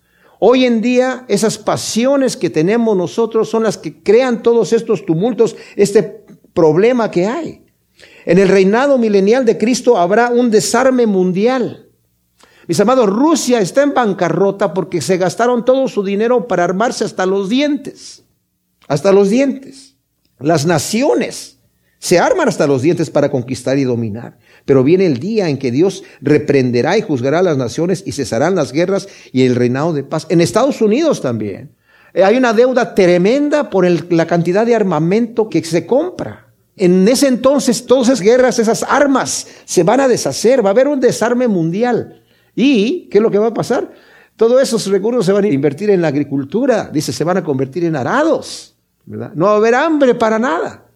Hoy 0.44 0.64
en 0.64 0.80
día 0.80 1.24
esas 1.28 1.56
pasiones 1.56 2.36
que 2.36 2.50
tenemos 2.50 2.96
nosotros 2.96 3.48
son 3.48 3.62
las 3.62 3.78
que 3.78 4.02
crean 4.02 4.42
todos 4.42 4.72
estos 4.72 5.06
tumultos, 5.06 5.54
este 5.76 6.24
problema 6.52 7.12
que 7.12 7.28
hay. 7.28 7.64
En 8.24 8.38
el 8.38 8.48
reinado 8.48 8.98
milenial 8.98 9.44
de 9.44 9.56
Cristo 9.56 9.96
habrá 9.96 10.30
un 10.30 10.50
desarme 10.50 11.06
mundial. 11.06 11.90
Mis 12.66 12.80
amados, 12.80 13.08
Rusia 13.08 13.60
está 13.60 13.84
en 13.84 13.94
bancarrota 13.94 14.74
porque 14.74 15.00
se 15.00 15.16
gastaron 15.16 15.64
todo 15.64 15.86
su 15.86 16.02
dinero 16.02 16.48
para 16.48 16.64
armarse 16.64 17.04
hasta 17.04 17.24
los 17.24 17.48
dientes. 17.48 18.24
Hasta 18.88 19.12
los 19.12 19.30
dientes. 19.30 19.94
Las 20.40 20.66
naciones 20.66 21.60
se 22.00 22.18
arman 22.18 22.48
hasta 22.48 22.66
los 22.66 22.82
dientes 22.82 23.10
para 23.10 23.30
conquistar 23.30 23.78
y 23.78 23.84
dominar. 23.84 24.38
Pero 24.64 24.84
viene 24.84 25.06
el 25.06 25.18
día 25.18 25.48
en 25.48 25.58
que 25.58 25.70
Dios 25.70 26.04
reprenderá 26.20 26.96
y 26.96 27.02
juzgará 27.02 27.40
a 27.40 27.42
las 27.42 27.56
naciones 27.56 28.02
y 28.06 28.12
cesarán 28.12 28.54
las 28.54 28.72
guerras 28.72 29.08
y 29.32 29.42
el 29.42 29.56
reinado 29.56 29.92
de 29.92 30.04
paz. 30.04 30.26
En 30.28 30.40
Estados 30.40 30.80
Unidos 30.80 31.20
también. 31.20 31.70
Eh, 32.14 32.24
hay 32.24 32.36
una 32.36 32.52
deuda 32.52 32.94
tremenda 32.94 33.70
por 33.70 33.86
la 34.12 34.26
cantidad 34.26 34.66
de 34.66 34.74
armamento 34.74 35.48
que 35.48 35.62
se 35.64 35.86
compra. 35.86 36.48
En 36.76 37.06
ese 37.06 37.28
entonces 37.28 37.86
todas 37.86 38.08
esas 38.08 38.20
guerras, 38.20 38.58
esas 38.58 38.82
armas 38.82 39.46
se 39.64 39.82
van 39.82 40.00
a 40.00 40.08
deshacer, 40.08 40.64
va 40.64 40.70
a 40.70 40.72
haber 40.72 40.88
un 40.88 41.00
desarme 41.00 41.48
mundial. 41.48 42.22
¿Y 42.54 43.08
qué 43.08 43.18
es 43.18 43.22
lo 43.22 43.30
que 43.30 43.38
va 43.38 43.48
a 43.48 43.54
pasar? 43.54 43.92
Todos 44.36 44.62
esos 44.62 44.86
recursos 44.86 45.26
se 45.26 45.32
van 45.32 45.44
a 45.44 45.48
invertir 45.48 45.90
en 45.90 46.00
la 46.00 46.08
agricultura, 46.08 46.88
dice, 46.92 47.12
se 47.12 47.24
van 47.24 47.36
a 47.36 47.44
convertir 47.44 47.84
en 47.84 47.96
arados. 47.96 48.74
No 49.04 49.46
va 49.46 49.52
a 49.52 49.56
haber 49.56 49.74
hambre 49.74 50.14
para 50.14 50.38
nada. 50.38 50.86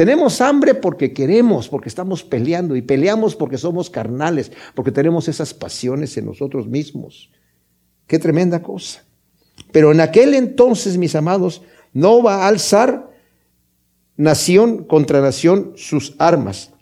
Tenemos 0.00 0.40
hambre 0.40 0.72
porque 0.72 1.12
queremos, 1.12 1.68
porque 1.68 1.90
estamos 1.90 2.24
peleando 2.24 2.74
y 2.74 2.80
peleamos 2.80 3.36
porque 3.36 3.58
somos 3.58 3.90
carnales, 3.90 4.50
porque 4.74 4.92
tenemos 4.92 5.28
esas 5.28 5.52
pasiones 5.52 6.16
en 6.16 6.24
nosotros 6.24 6.66
mismos. 6.66 7.30
Qué 8.06 8.18
tremenda 8.18 8.62
cosa. 8.62 9.04
Pero 9.72 9.92
en 9.92 10.00
aquel 10.00 10.32
entonces, 10.32 10.96
mis 10.96 11.14
amados, 11.14 11.60
no 11.92 12.22
va 12.22 12.36
a 12.36 12.48
alzar 12.48 13.10
nación 14.16 14.84
contra 14.84 15.20
nación 15.20 15.74
sus 15.76 16.14
armas. 16.16 16.72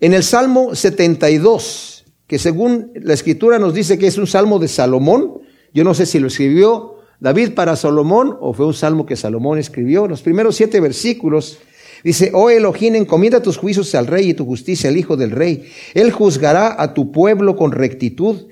En 0.00 0.12
el 0.12 0.22
Salmo 0.22 0.74
72, 0.74 2.04
que 2.26 2.38
según 2.38 2.92
la 2.94 3.14
escritura 3.14 3.58
nos 3.58 3.72
dice 3.72 3.98
que 3.98 4.06
es 4.06 4.18
un 4.18 4.26
salmo 4.26 4.58
de 4.58 4.68
Salomón, 4.68 5.40
yo 5.72 5.82
no 5.82 5.94
sé 5.94 6.04
si 6.04 6.18
lo 6.18 6.26
escribió 6.26 6.96
David 7.20 7.54
para 7.54 7.74
Salomón 7.74 8.36
o 8.38 8.52
fue 8.52 8.66
un 8.66 8.74
salmo 8.74 9.06
que 9.06 9.16
Salomón 9.16 9.58
escribió, 9.58 10.06
los 10.06 10.20
primeros 10.20 10.56
siete 10.56 10.78
versículos 10.78 11.58
Dice, 12.02 12.30
oh 12.32 12.50
Elohim, 12.50 12.94
encomienda 12.94 13.42
tus 13.42 13.56
juicios 13.56 13.94
al 13.94 14.06
rey 14.06 14.30
y 14.30 14.34
tu 14.34 14.46
justicia 14.46 14.90
al 14.90 14.96
hijo 14.96 15.16
del 15.16 15.30
rey. 15.30 15.70
Él 15.94 16.10
juzgará 16.10 16.80
a 16.80 16.94
tu 16.94 17.12
pueblo 17.12 17.56
con 17.56 17.72
rectitud 17.72 18.46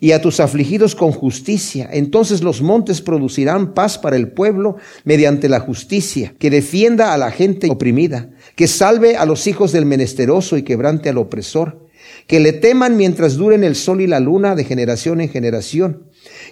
y 0.00 0.12
a 0.12 0.20
tus 0.20 0.40
afligidos 0.40 0.94
con 0.94 1.12
justicia. 1.12 1.88
Entonces 1.92 2.42
los 2.42 2.62
montes 2.62 3.02
producirán 3.02 3.74
paz 3.74 3.98
para 3.98 4.16
el 4.16 4.28
pueblo 4.28 4.76
mediante 5.04 5.48
la 5.48 5.60
justicia, 5.60 6.34
que 6.38 6.50
defienda 6.50 7.12
a 7.12 7.18
la 7.18 7.30
gente 7.30 7.70
oprimida, 7.70 8.30
que 8.56 8.66
salve 8.66 9.16
a 9.16 9.26
los 9.26 9.46
hijos 9.46 9.72
del 9.72 9.86
menesteroso 9.86 10.56
y 10.56 10.62
quebrante 10.62 11.10
al 11.10 11.18
opresor, 11.18 11.86
que 12.26 12.40
le 12.40 12.52
teman 12.52 12.96
mientras 12.96 13.36
duren 13.36 13.62
el 13.62 13.76
sol 13.76 14.00
y 14.00 14.06
la 14.06 14.20
luna 14.20 14.54
de 14.54 14.64
generación 14.64 15.20
en 15.20 15.28
generación, 15.28 16.04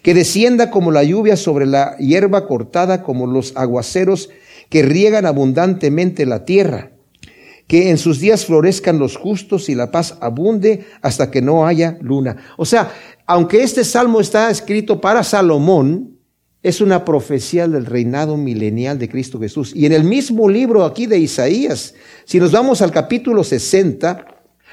que 0.02 0.14
descienda 0.14 0.70
como 0.70 0.90
la 0.90 1.04
lluvia 1.04 1.36
sobre 1.36 1.66
la 1.66 1.96
hierba 1.98 2.46
cortada, 2.46 3.02
como 3.02 3.26
los 3.26 3.56
aguaceros 3.56 4.28
que 4.68 4.82
riegan 4.82 5.26
abundantemente 5.26 6.26
la 6.26 6.44
tierra 6.44 6.92
que 7.68 7.90
en 7.90 7.98
sus 7.98 8.18
días 8.18 8.46
florezcan 8.46 8.98
los 8.98 9.16
justos 9.16 9.68
y 9.68 9.74
la 9.74 9.90
paz 9.92 10.16
abunde 10.20 10.86
hasta 11.02 11.30
que 11.30 11.42
no 11.42 11.66
haya 11.66 11.98
luna. 12.00 12.36
O 12.56 12.64
sea, 12.64 12.90
aunque 13.26 13.62
este 13.62 13.84
salmo 13.84 14.20
está 14.20 14.50
escrito 14.50 15.02
para 15.02 15.22
Salomón, 15.22 16.16
es 16.62 16.80
una 16.80 17.04
profecía 17.04 17.68
del 17.68 17.84
reinado 17.84 18.38
milenial 18.38 18.98
de 18.98 19.08
Cristo 19.08 19.38
Jesús. 19.38 19.72
Y 19.76 19.84
en 19.84 19.92
el 19.92 20.02
mismo 20.02 20.48
libro 20.48 20.84
aquí 20.84 21.06
de 21.06 21.18
Isaías, 21.18 21.94
si 22.24 22.40
nos 22.40 22.52
vamos 22.52 22.80
al 22.80 22.90
capítulo 22.90 23.44
60, 23.44 24.24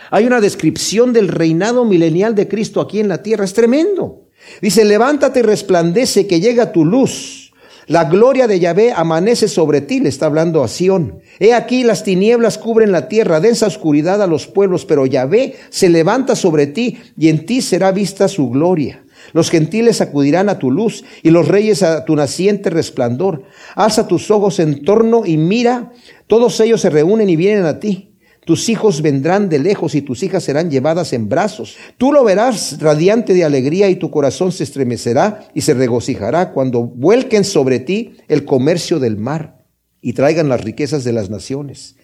hay 0.10 0.26
una 0.26 0.40
descripción 0.40 1.12
del 1.12 1.28
reinado 1.28 1.84
milenial 1.84 2.34
de 2.34 2.48
Cristo 2.48 2.80
aquí 2.80 3.02
en 3.02 3.10
la 3.10 3.22
tierra. 3.22 3.44
Es 3.44 3.54
tremendo. 3.54 4.30
Dice, 4.62 4.86
levántate 4.86 5.42
y 5.42 5.44
resplandece 5.44 6.28
que 6.28 6.40
llega 6.40 6.72
tu 6.72 6.86
luz 6.86 7.45
la 7.88 8.06
gloria 8.06 8.48
de 8.48 8.60
Yahvé 8.60 8.94
amanece 8.96 9.48
sobre 9.48 9.82
ti, 9.82 10.00
le 10.00 10.10
está 10.10 10.26
hablando 10.26 10.64
a 10.64 10.68
Sión. 10.68 11.20
He 11.40 11.54
aquí 11.54 11.84
las 11.84 12.04
tinieblas 12.04 12.58
cubren 12.58 12.92
la 12.92 13.08
tierra, 13.08 13.40
densa 13.40 13.68
oscuridad 13.68 14.22
a 14.24 14.28
los 14.28 14.48
pueblos, 14.48 14.86
pero 14.86 15.06
Yahvé 15.06 15.56
se 15.70 15.90
levanta 15.90 16.36
sobre 16.36 16.66
ti 16.66 16.98
y 17.18 17.30
en 17.30 17.46
ti 17.46 17.62
será 17.62 17.92
vista 17.92 18.28
su 18.28 18.50
gloria. 18.50 19.04
Los 19.34 19.50
gentiles 19.50 20.02
acudirán 20.02 20.50
a 20.50 20.60
tu 20.60 20.72
luz 20.72 21.04
y 21.22 21.30
los 21.30 21.48
reyes 21.48 21.84
a 21.84 22.06
tu 22.06 22.16
naciente 22.16 22.70
resplandor. 22.70 23.44
Alza 23.76 24.08
tus 24.08 24.32
ojos 24.32 24.60
en 24.60 24.84
torno 24.84 25.26
y 25.26 25.38
mira, 25.38 25.92
todos 26.28 26.60
ellos 26.60 26.82
se 26.82 26.90
reúnen 26.90 27.30
y 27.30 27.36
vienen 27.36 27.66
a 27.66 27.80
ti. 27.80 28.15
Tus 28.46 28.70
hijos 28.70 29.02
vendrán 29.02 29.50
de 29.50 29.58
lejos 29.58 29.96
y 29.96 30.04
tus 30.04 30.22
hijas 30.22 30.44
serán 30.44 30.70
llevadas 30.70 31.14
en 31.14 31.28
brazos. 31.28 31.78
Tú 31.98 32.14
lo 32.14 32.24
verás 32.24 32.80
radiante 32.80 33.34
de 33.34 33.44
alegría 33.44 33.90
y 33.90 33.96
tu 33.96 34.12
corazón 34.12 34.52
se 34.52 34.64
estremecerá 34.64 35.48
y 35.56 35.62
se 35.62 35.74
regocijará 35.74 36.52
cuando 36.52 36.84
vuelquen 36.84 37.44
sobre 37.44 37.80
ti 37.80 38.18
el 38.28 38.46
comercio 38.46 39.00
del 39.00 39.18
mar 39.18 39.66
y 40.00 40.14
traigan 40.14 40.48
las 40.48 40.64
riquezas 40.64 41.04
de 41.04 41.12
las 41.12 41.32
naciones. 41.32 41.96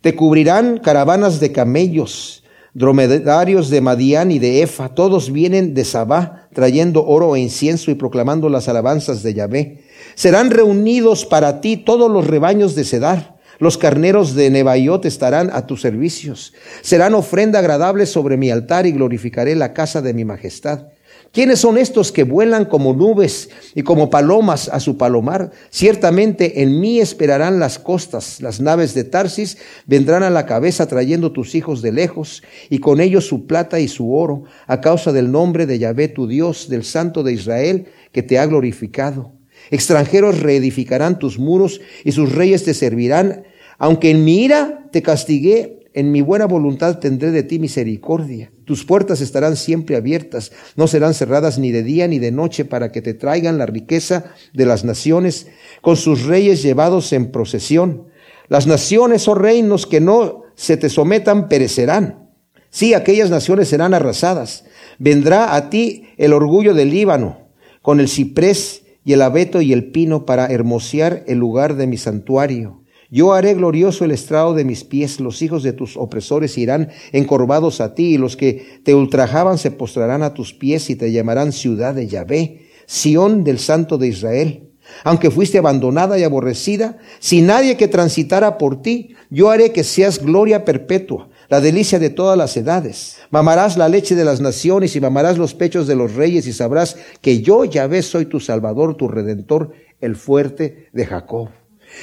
Te 0.00 0.14
cubrirán 0.14 0.78
caravanas 0.78 1.40
de 1.40 1.50
camellos, 1.50 2.44
dromedarios 2.74 3.68
de 3.68 3.80
Madián 3.80 4.30
y 4.30 4.38
de 4.38 4.62
Efa. 4.62 4.90
Todos 4.90 5.32
vienen 5.32 5.74
de 5.74 5.84
Sabá 5.84 6.48
trayendo 6.54 7.04
oro 7.04 7.34
e 7.34 7.40
incienso 7.40 7.90
y 7.90 7.94
proclamando 7.96 8.48
las 8.48 8.68
alabanzas 8.68 9.24
de 9.24 9.34
Yahvé. 9.34 9.82
Serán 10.14 10.52
reunidos 10.52 11.26
para 11.26 11.60
ti 11.60 11.76
todos 11.76 12.08
los 12.08 12.26
rebaños 12.26 12.76
de 12.76 12.84
Cedar 12.84 13.31
los 13.58 13.78
carneros 13.78 14.34
de 14.34 14.50
Nebaiot 14.50 15.04
estarán 15.04 15.50
a 15.52 15.66
tus 15.66 15.80
servicios. 15.80 16.52
Serán 16.80 17.14
ofrenda 17.14 17.58
agradable 17.58 18.06
sobre 18.06 18.36
mi 18.36 18.50
altar 18.50 18.86
y 18.86 18.92
glorificaré 18.92 19.54
la 19.54 19.72
casa 19.72 20.02
de 20.02 20.14
mi 20.14 20.24
majestad. 20.24 20.86
¿Quiénes 21.32 21.60
son 21.60 21.78
estos 21.78 22.12
que 22.12 22.24
vuelan 22.24 22.66
como 22.66 22.92
nubes 22.92 23.48
y 23.74 23.82
como 23.82 24.10
palomas 24.10 24.68
a 24.68 24.80
su 24.80 24.98
palomar? 24.98 25.50
Ciertamente 25.70 26.60
en 26.60 26.78
mí 26.78 27.00
esperarán 27.00 27.58
las 27.58 27.78
costas, 27.78 28.42
las 28.42 28.60
naves 28.60 28.92
de 28.92 29.04
Tarsis 29.04 29.56
vendrán 29.86 30.24
a 30.24 30.30
la 30.30 30.44
cabeza 30.44 30.86
trayendo 30.86 31.32
tus 31.32 31.54
hijos 31.54 31.80
de 31.80 31.90
lejos 31.90 32.42
y 32.68 32.80
con 32.80 33.00
ellos 33.00 33.26
su 33.26 33.46
plata 33.46 33.80
y 33.80 33.88
su 33.88 34.14
oro, 34.14 34.44
a 34.66 34.82
causa 34.82 35.10
del 35.10 35.32
nombre 35.32 35.64
de 35.64 35.78
Yahvé 35.78 36.08
tu 36.08 36.26
Dios, 36.26 36.68
del 36.68 36.84
Santo 36.84 37.22
de 37.22 37.32
Israel, 37.32 37.86
que 38.12 38.22
te 38.22 38.38
ha 38.38 38.44
glorificado. 38.44 39.32
Extranjeros 39.72 40.38
reedificarán 40.38 41.18
tus 41.18 41.40
muros 41.40 41.80
y 42.04 42.12
sus 42.12 42.30
reyes 42.32 42.62
te 42.62 42.74
servirán 42.74 43.42
aunque 43.82 44.10
en 44.10 44.22
mi 44.22 44.44
ira 44.44 44.88
te 44.92 45.02
castigué, 45.02 45.80
en 45.92 46.12
mi 46.12 46.20
buena 46.20 46.46
voluntad 46.46 47.00
tendré 47.00 47.32
de 47.32 47.42
ti 47.42 47.58
misericordia. 47.58 48.52
Tus 48.64 48.84
puertas 48.84 49.20
estarán 49.20 49.56
siempre 49.56 49.96
abiertas, 49.96 50.52
no 50.76 50.86
serán 50.86 51.14
cerradas 51.14 51.58
ni 51.58 51.72
de 51.72 51.82
día 51.82 52.06
ni 52.06 52.20
de 52.20 52.30
noche 52.30 52.64
para 52.64 52.92
que 52.92 53.02
te 53.02 53.12
traigan 53.12 53.58
la 53.58 53.66
riqueza 53.66 54.34
de 54.52 54.66
las 54.66 54.84
naciones, 54.84 55.48
con 55.80 55.96
sus 55.96 56.26
reyes 56.26 56.62
llevados 56.62 57.12
en 57.12 57.32
procesión. 57.32 58.06
Las 58.46 58.68
naciones 58.68 59.26
o 59.26 59.32
oh 59.32 59.34
reinos 59.34 59.88
que 59.88 60.00
no 60.00 60.42
se 60.54 60.76
te 60.76 60.88
sometan 60.88 61.48
perecerán. 61.48 62.30
Sí, 62.70 62.94
aquellas 62.94 63.30
naciones 63.30 63.66
serán 63.66 63.94
arrasadas. 63.94 64.64
Vendrá 65.00 65.56
a 65.56 65.70
ti 65.70 66.04
el 66.18 66.34
orgullo 66.34 66.72
del 66.72 66.90
Líbano, 66.90 67.48
con 67.82 67.98
el 67.98 68.08
ciprés 68.08 68.81
y 69.04 69.12
el 69.12 69.22
abeto 69.22 69.60
y 69.60 69.72
el 69.72 69.90
pino 69.90 70.26
para 70.26 70.46
hermosear 70.46 71.24
el 71.26 71.38
lugar 71.38 71.76
de 71.76 71.86
mi 71.86 71.96
santuario. 71.96 72.82
Yo 73.10 73.34
haré 73.34 73.52
glorioso 73.52 74.06
el 74.06 74.10
estrado 74.10 74.54
de 74.54 74.64
mis 74.64 74.84
pies, 74.84 75.20
los 75.20 75.42
hijos 75.42 75.62
de 75.62 75.74
tus 75.74 75.98
opresores 75.98 76.56
irán 76.56 76.88
encorvados 77.12 77.82
a 77.82 77.94
ti, 77.94 78.14
y 78.14 78.18
los 78.18 78.38
que 78.38 78.80
te 78.84 78.94
ultrajaban 78.94 79.58
se 79.58 79.70
postrarán 79.70 80.22
a 80.22 80.32
tus 80.32 80.54
pies 80.54 80.88
y 80.88 80.96
te 80.96 81.12
llamarán 81.12 81.52
ciudad 81.52 81.94
de 81.94 82.06
Yahvé, 82.06 82.68
Sión 82.86 83.44
del 83.44 83.58
Santo 83.58 83.98
de 83.98 84.08
Israel. 84.08 84.70
Aunque 85.04 85.30
fuiste 85.30 85.58
abandonada 85.58 86.18
y 86.18 86.22
aborrecida, 86.22 86.98
sin 87.18 87.46
nadie 87.46 87.76
que 87.76 87.86
transitara 87.86 88.56
por 88.56 88.80
ti, 88.80 89.14
yo 89.30 89.50
haré 89.50 89.72
que 89.72 89.84
seas 89.84 90.18
gloria 90.18 90.64
perpetua, 90.64 91.28
la 91.52 91.60
delicia 91.60 91.98
de 91.98 92.08
todas 92.08 92.38
las 92.38 92.56
edades. 92.56 93.18
Mamarás 93.28 93.76
la 93.76 93.90
leche 93.90 94.14
de 94.14 94.24
las 94.24 94.40
naciones 94.40 94.96
y 94.96 95.02
mamarás 95.02 95.36
los 95.36 95.52
pechos 95.52 95.86
de 95.86 95.94
los 95.94 96.14
reyes 96.14 96.46
y 96.46 96.52
sabrás 96.54 96.96
que 97.20 97.42
yo, 97.42 97.66
Yahvé, 97.66 98.00
soy 98.00 98.24
tu 98.24 98.40
Salvador, 98.40 98.96
tu 98.96 99.06
Redentor, 99.06 99.74
el 100.00 100.16
fuerte 100.16 100.88
de 100.94 101.04
Jacob. 101.04 101.50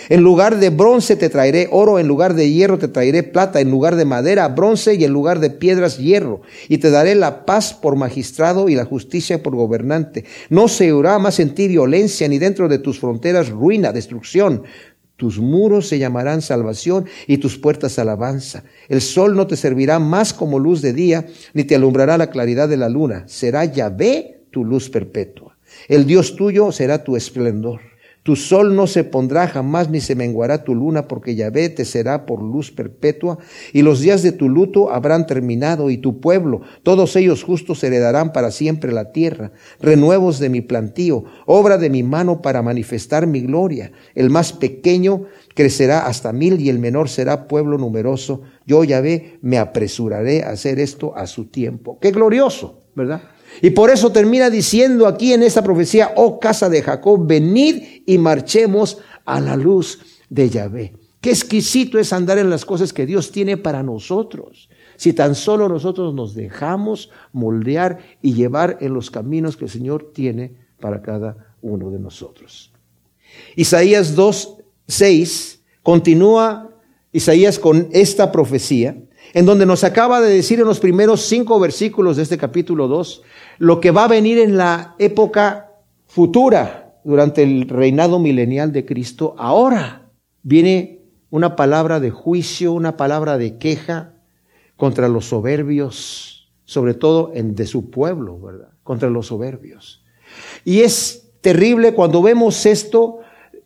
En 0.10 0.22
lugar 0.22 0.60
de 0.60 0.70
bronce 0.70 1.16
te 1.16 1.30
traeré 1.30 1.68
oro, 1.72 2.00
en 2.00 2.08
lugar 2.08 2.36
de 2.36 2.52
hierro 2.52 2.78
te 2.78 2.88
traeré 2.88 3.24
plata, 3.24 3.60
en 3.60 3.72
lugar 3.72 3.96
de 3.96 4.06
madera 4.06 4.48
bronce 4.50 4.94
y 4.94 5.04
en 5.04 5.12
lugar 5.12 5.40
de 5.40 5.50
piedras 5.50 5.98
hierro. 5.98 6.42
Y 6.68 6.78
te 6.78 6.92
daré 6.92 7.16
la 7.16 7.46
paz 7.46 7.74
por 7.74 7.96
magistrado 7.96 8.70
y 8.70 8.76
la 8.76 8.86
justicia 8.86 9.42
por 9.42 9.56
gobernante. 9.56 10.26
No 10.50 10.68
se 10.68 10.92
oirá 10.92 11.18
más 11.20 11.40
en 11.40 11.56
ti 11.56 11.68
violencia, 11.68 12.28
ni 12.28 12.38
dentro 12.38 12.68
de 12.68 12.80
tus 12.80 13.00
fronteras 13.00 13.50
ruina, 13.50 13.92
destrucción. 13.92 14.64
Tus 15.20 15.38
muros 15.38 15.90
se 15.90 16.00
llamarán 16.00 16.42
salvación 16.42 17.06
y 17.28 17.40
tus 17.40 17.58
puertas 17.58 18.00
alabanza. 18.00 18.64
El 18.88 19.02
sol 19.02 19.36
no 19.36 19.48
te 19.48 19.58
servirá 19.58 20.00
más 20.00 20.34
como 20.34 20.60
luz 20.60 20.82
de 20.82 20.94
día, 20.94 21.28
ni 21.54 21.66
te 21.66 21.76
alumbrará 21.76 22.18
la 22.18 22.30
claridad 22.30 22.70
de 22.70 22.78
la 22.78 22.88
luna. 22.88 23.26
Será 23.28 23.66
Yahvé 23.66 24.46
tu 24.50 24.64
luz 24.64 24.90
perpetua. 24.90 25.58
El 25.90 26.06
Dios 26.06 26.38
tuyo 26.38 26.72
será 26.72 27.04
tu 27.04 27.18
esplendor. 27.18 27.82
Tu 28.24 28.36
sol 28.36 28.76
no 28.76 28.86
se 28.86 29.06
pondrá 29.06 29.48
jamás 29.48 29.90
ni 29.90 30.02
se 30.02 30.14
menguará 30.14 30.64
tu 30.64 30.76
luna, 30.76 31.08
porque 31.08 31.36
Yahvé 31.36 31.70
te 31.70 31.86
será 31.86 32.26
por 32.26 32.44
luz 32.44 32.70
perpetua, 32.70 33.38
y 33.72 33.82
los 33.82 34.02
días 34.02 34.24
de 34.24 34.34
tu 34.34 34.50
luto 34.50 34.92
habrán 34.92 35.26
terminado, 35.26 35.90
y 35.90 35.98
tu 35.98 36.20
pueblo, 36.20 36.62
todos 36.84 37.16
ellos 37.16 37.44
justos, 37.44 37.84
heredarán 37.84 38.34
para 38.34 38.52
siempre 38.52 38.92
la 38.92 39.12
tierra, 39.14 39.54
renuevos 39.80 40.40
de 40.40 40.50
mi 40.50 40.62
plantío, 40.62 41.24
obra 41.46 41.78
de 41.78 41.90
mi 41.90 42.04
mano 42.04 42.42
para 42.42 42.62
manifestar 42.62 43.26
mi 43.26 43.42
gloria. 43.42 43.94
El 44.16 44.30
más 44.30 44.52
pequeño 44.52 45.24
crecerá 45.56 46.06
hasta 46.06 46.34
mil, 46.34 46.60
y 46.60 46.70
el 46.70 46.80
menor 46.80 47.08
será 47.08 47.48
pueblo 47.48 47.78
numeroso. 47.78 48.42
Yo, 48.66 48.84
Yahvé, 48.84 49.40
me 49.42 49.58
apresuraré 49.58 50.44
a 50.44 50.50
hacer 50.50 50.80
esto 50.80 51.16
a 51.16 51.26
su 51.26 51.46
tiempo. 51.46 51.98
Qué 52.00 52.12
glorioso, 52.12 52.82
¿verdad? 52.96 53.22
Y 53.62 53.72
por 53.72 53.90
eso 53.90 54.12
termina 54.12 54.50
diciendo 54.50 55.08
aquí 55.08 55.34
en 55.34 55.44
esta 55.44 55.64
profecía, 55.64 56.14
oh 56.16 56.40
casa 56.40 56.70
de 56.70 56.82
Jacob, 56.82 57.26
venid 57.26 58.04
y 58.06 58.18
marchemos 58.18 59.00
a 59.26 59.40
la 59.40 59.56
luz 59.56 60.00
de 60.30 60.50
Yahvé. 60.50 60.94
Qué 61.22 61.32
exquisito 61.32 62.00
es 62.00 62.14
andar 62.14 62.38
en 62.38 62.50
las 62.50 62.64
cosas 62.64 62.94
que 62.94 63.06
Dios 63.06 63.32
tiene 63.32 63.58
para 63.58 63.84
nosotros. 63.84 64.70
Si 64.96 65.14
tan 65.14 65.36
solo 65.36 65.68
nosotros 65.68 66.14
nos 66.14 66.34
dejamos 66.34 67.10
moldear 67.34 68.00
y 68.22 68.34
llevar 68.34 68.78
en 68.82 68.94
los 68.94 69.12
caminos 69.12 69.58
que 69.58 69.66
el 69.66 69.72
Señor 69.72 70.12
tiene 70.14 70.54
para 70.80 71.02
cada 71.02 71.56
uno 71.62 71.90
de 71.90 72.00
nosotros. 72.00 72.72
Isaías 73.56 74.16
2, 74.16 74.58
6 74.88 75.62
continúa 75.84 76.70
Isaías 77.12 77.60
con 77.60 77.90
esta 77.92 78.32
profecía 78.32 78.96
en 79.34 79.46
donde 79.46 79.66
nos 79.66 79.84
acaba 79.84 80.22
de 80.22 80.34
decir 80.34 80.60
en 80.60 80.66
los 80.66 80.80
primeros 80.80 81.22
cinco 81.22 81.60
versículos 81.60 82.18
de 82.18 82.24
este 82.24 82.38
capítulo 82.38 82.88
2 82.88 83.22
lo 83.60 83.80
que 83.80 83.92
va 83.92 84.06
a 84.06 84.08
venir 84.08 84.40
en 84.40 84.58
la 84.58 84.96
época 85.00 85.72
futura, 86.08 86.90
durante 87.04 87.44
el 87.44 87.68
reinado 87.68 88.20
milenial 88.20 88.72
de 88.72 88.86
Cristo. 88.86 89.36
Ahora 89.38 90.12
viene 90.44 91.02
una 91.30 91.56
palabra 91.56 92.00
de 92.00 92.12
juicio, 92.12 92.74
una 92.74 92.98
palabra 92.98 93.38
de 93.38 93.58
queja 93.58 94.14
contra 94.76 95.08
los 95.08 95.26
soberbios, 95.26 96.52
sobre 96.66 96.94
todo 96.94 97.32
en, 97.34 97.56
de 97.56 97.66
su 97.66 97.90
pueblo, 97.90 98.40
¿verdad? 98.40 98.70
Contra 98.84 99.10
los 99.10 99.28
soberbios. 99.28 100.04
Y 100.66 100.82
es 100.82 101.32
terrible 101.42 101.94
cuando 101.94 102.22
vemos 102.22 102.66
esto 102.66 103.20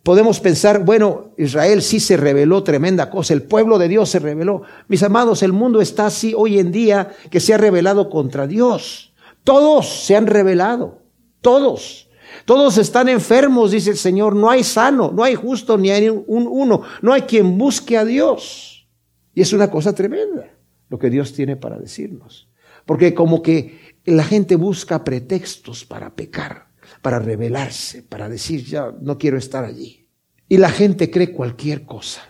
podemos 0.04 0.38
pensar, 0.38 0.84
bueno, 0.84 1.32
Israel 1.36 1.82
sí 1.82 1.98
se 1.98 2.16
reveló 2.16 2.62
tremenda 2.62 3.10
cosa, 3.10 3.34
el 3.34 3.42
pueblo 3.42 3.78
de 3.78 3.88
Dios 3.88 4.10
se 4.10 4.20
reveló. 4.20 4.62
Mis 4.86 5.02
amados, 5.02 5.42
el 5.42 5.52
mundo 5.52 5.80
está 5.80 6.06
así 6.06 6.34
hoy 6.36 6.60
en 6.60 6.70
día 6.70 7.10
que 7.30 7.40
se 7.40 7.54
ha 7.54 7.58
revelado 7.58 8.08
contra 8.10 8.46
Dios. 8.46 9.12
Todos 9.42 10.04
se 10.04 10.14
han 10.14 10.26
revelado, 10.26 11.00
todos. 11.40 12.08
Todos 12.44 12.76
están 12.78 13.08
enfermos, 13.08 13.70
dice 13.70 13.90
el 13.90 13.96
Señor. 13.96 14.36
No 14.36 14.50
hay 14.50 14.62
sano, 14.62 15.10
no 15.12 15.24
hay 15.24 15.34
justo 15.34 15.78
ni 15.78 15.90
hay 15.90 16.08
un, 16.08 16.24
uno. 16.26 16.82
No 17.00 17.12
hay 17.12 17.22
quien 17.22 17.56
busque 17.56 17.96
a 17.96 18.04
Dios. 18.04 18.86
Y 19.34 19.40
es 19.40 19.52
una 19.52 19.70
cosa 19.70 19.94
tremenda 19.94 20.50
lo 20.90 20.98
que 20.98 21.10
Dios 21.10 21.32
tiene 21.32 21.56
para 21.56 21.78
decirnos. 21.78 22.48
Porque 22.84 23.14
como 23.14 23.42
que 23.42 23.96
la 24.04 24.24
gente 24.24 24.56
busca 24.56 25.02
pretextos 25.02 25.84
para 25.84 26.14
pecar, 26.14 26.66
para 27.04 27.18
rebelarse, 27.18 28.02
para 28.02 28.30
decir, 28.30 28.64
ya 28.64 28.94
no 29.02 29.18
quiero 29.18 29.36
estar 29.36 29.62
allí. 29.62 30.08
Y 30.48 30.56
la 30.56 30.70
gente 30.70 31.10
cree 31.10 31.32
cualquier 31.32 31.84
cosa. 31.84 32.22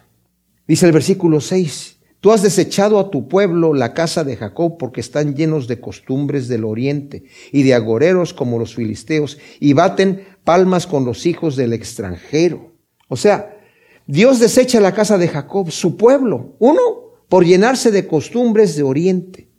Dice 0.66 0.86
el 0.86 0.92
versículo 0.92 1.40
6, 1.40 1.94
Tú 2.18 2.32
has 2.32 2.42
desechado 2.42 2.98
a 2.98 3.10
tu 3.10 3.28
pueblo, 3.28 3.72
la 3.72 3.92
casa 3.92 4.24
de 4.24 4.36
Jacob, 4.36 4.78
porque 4.78 5.00
están 5.00 5.36
llenos 5.36 5.68
de 5.68 5.78
costumbres 5.78 6.48
del 6.48 6.64
oriente 6.64 7.24
y 7.52 7.64
de 7.64 7.74
agoreros 7.74 8.32
como 8.32 8.58
los 8.58 8.74
filisteos, 8.74 9.36
y 9.60 9.74
baten 9.74 10.26
palmas 10.42 10.86
con 10.86 11.04
los 11.04 11.26
hijos 11.26 11.54
del 11.54 11.74
extranjero. 11.74 12.72
O 13.08 13.16
sea, 13.16 13.60
Dios 14.06 14.40
desecha 14.40 14.80
la 14.80 14.94
casa 14.94 15.18
de 15.18 15.28
Jacob, 15.28 15.70
su 15.70 15.98
pueblo, 15.98 16.56
uno, 16.58 16.80
por 17.28 17.44
llenarse 17.44 17.90
de 17.90 18.06
costumbres 18.06 18.74
de 18.74 18.82
oriente. 18.84 19.50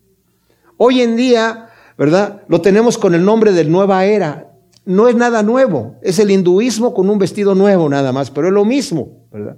Hoy 0.76 1.02
en 1.02 1.16
día, 1.16 1.70
¿verdad? 2.00 2.42
Lo 2.48 2.62
tenemos 2.62 2.98
con 2.98 3.14
el 3.14 3.24
nombre 3.24 3.52
de 3.52 3.66
nueva 3.66 4.06
era. 4.06 4.55
No 4.86 5.08
es 5.08 5.16
nada 5.16 5.42
nuevo, 5.44 5.96
es 6.02 6.20
el 6.20 6.32
hinduismo 6.32 6.94
con 6.94 7.10
un 7.10 7.18
vestido 7.18 7.56
nuevo 7.56 7.90
nada 7.90 8.12
más, 8.12 8.30
pero 8.30 8.48
es 8.48 8.54
lo 8.54 8.66
mismo, 8.66 9.28
¿verdad? 9.32 9.58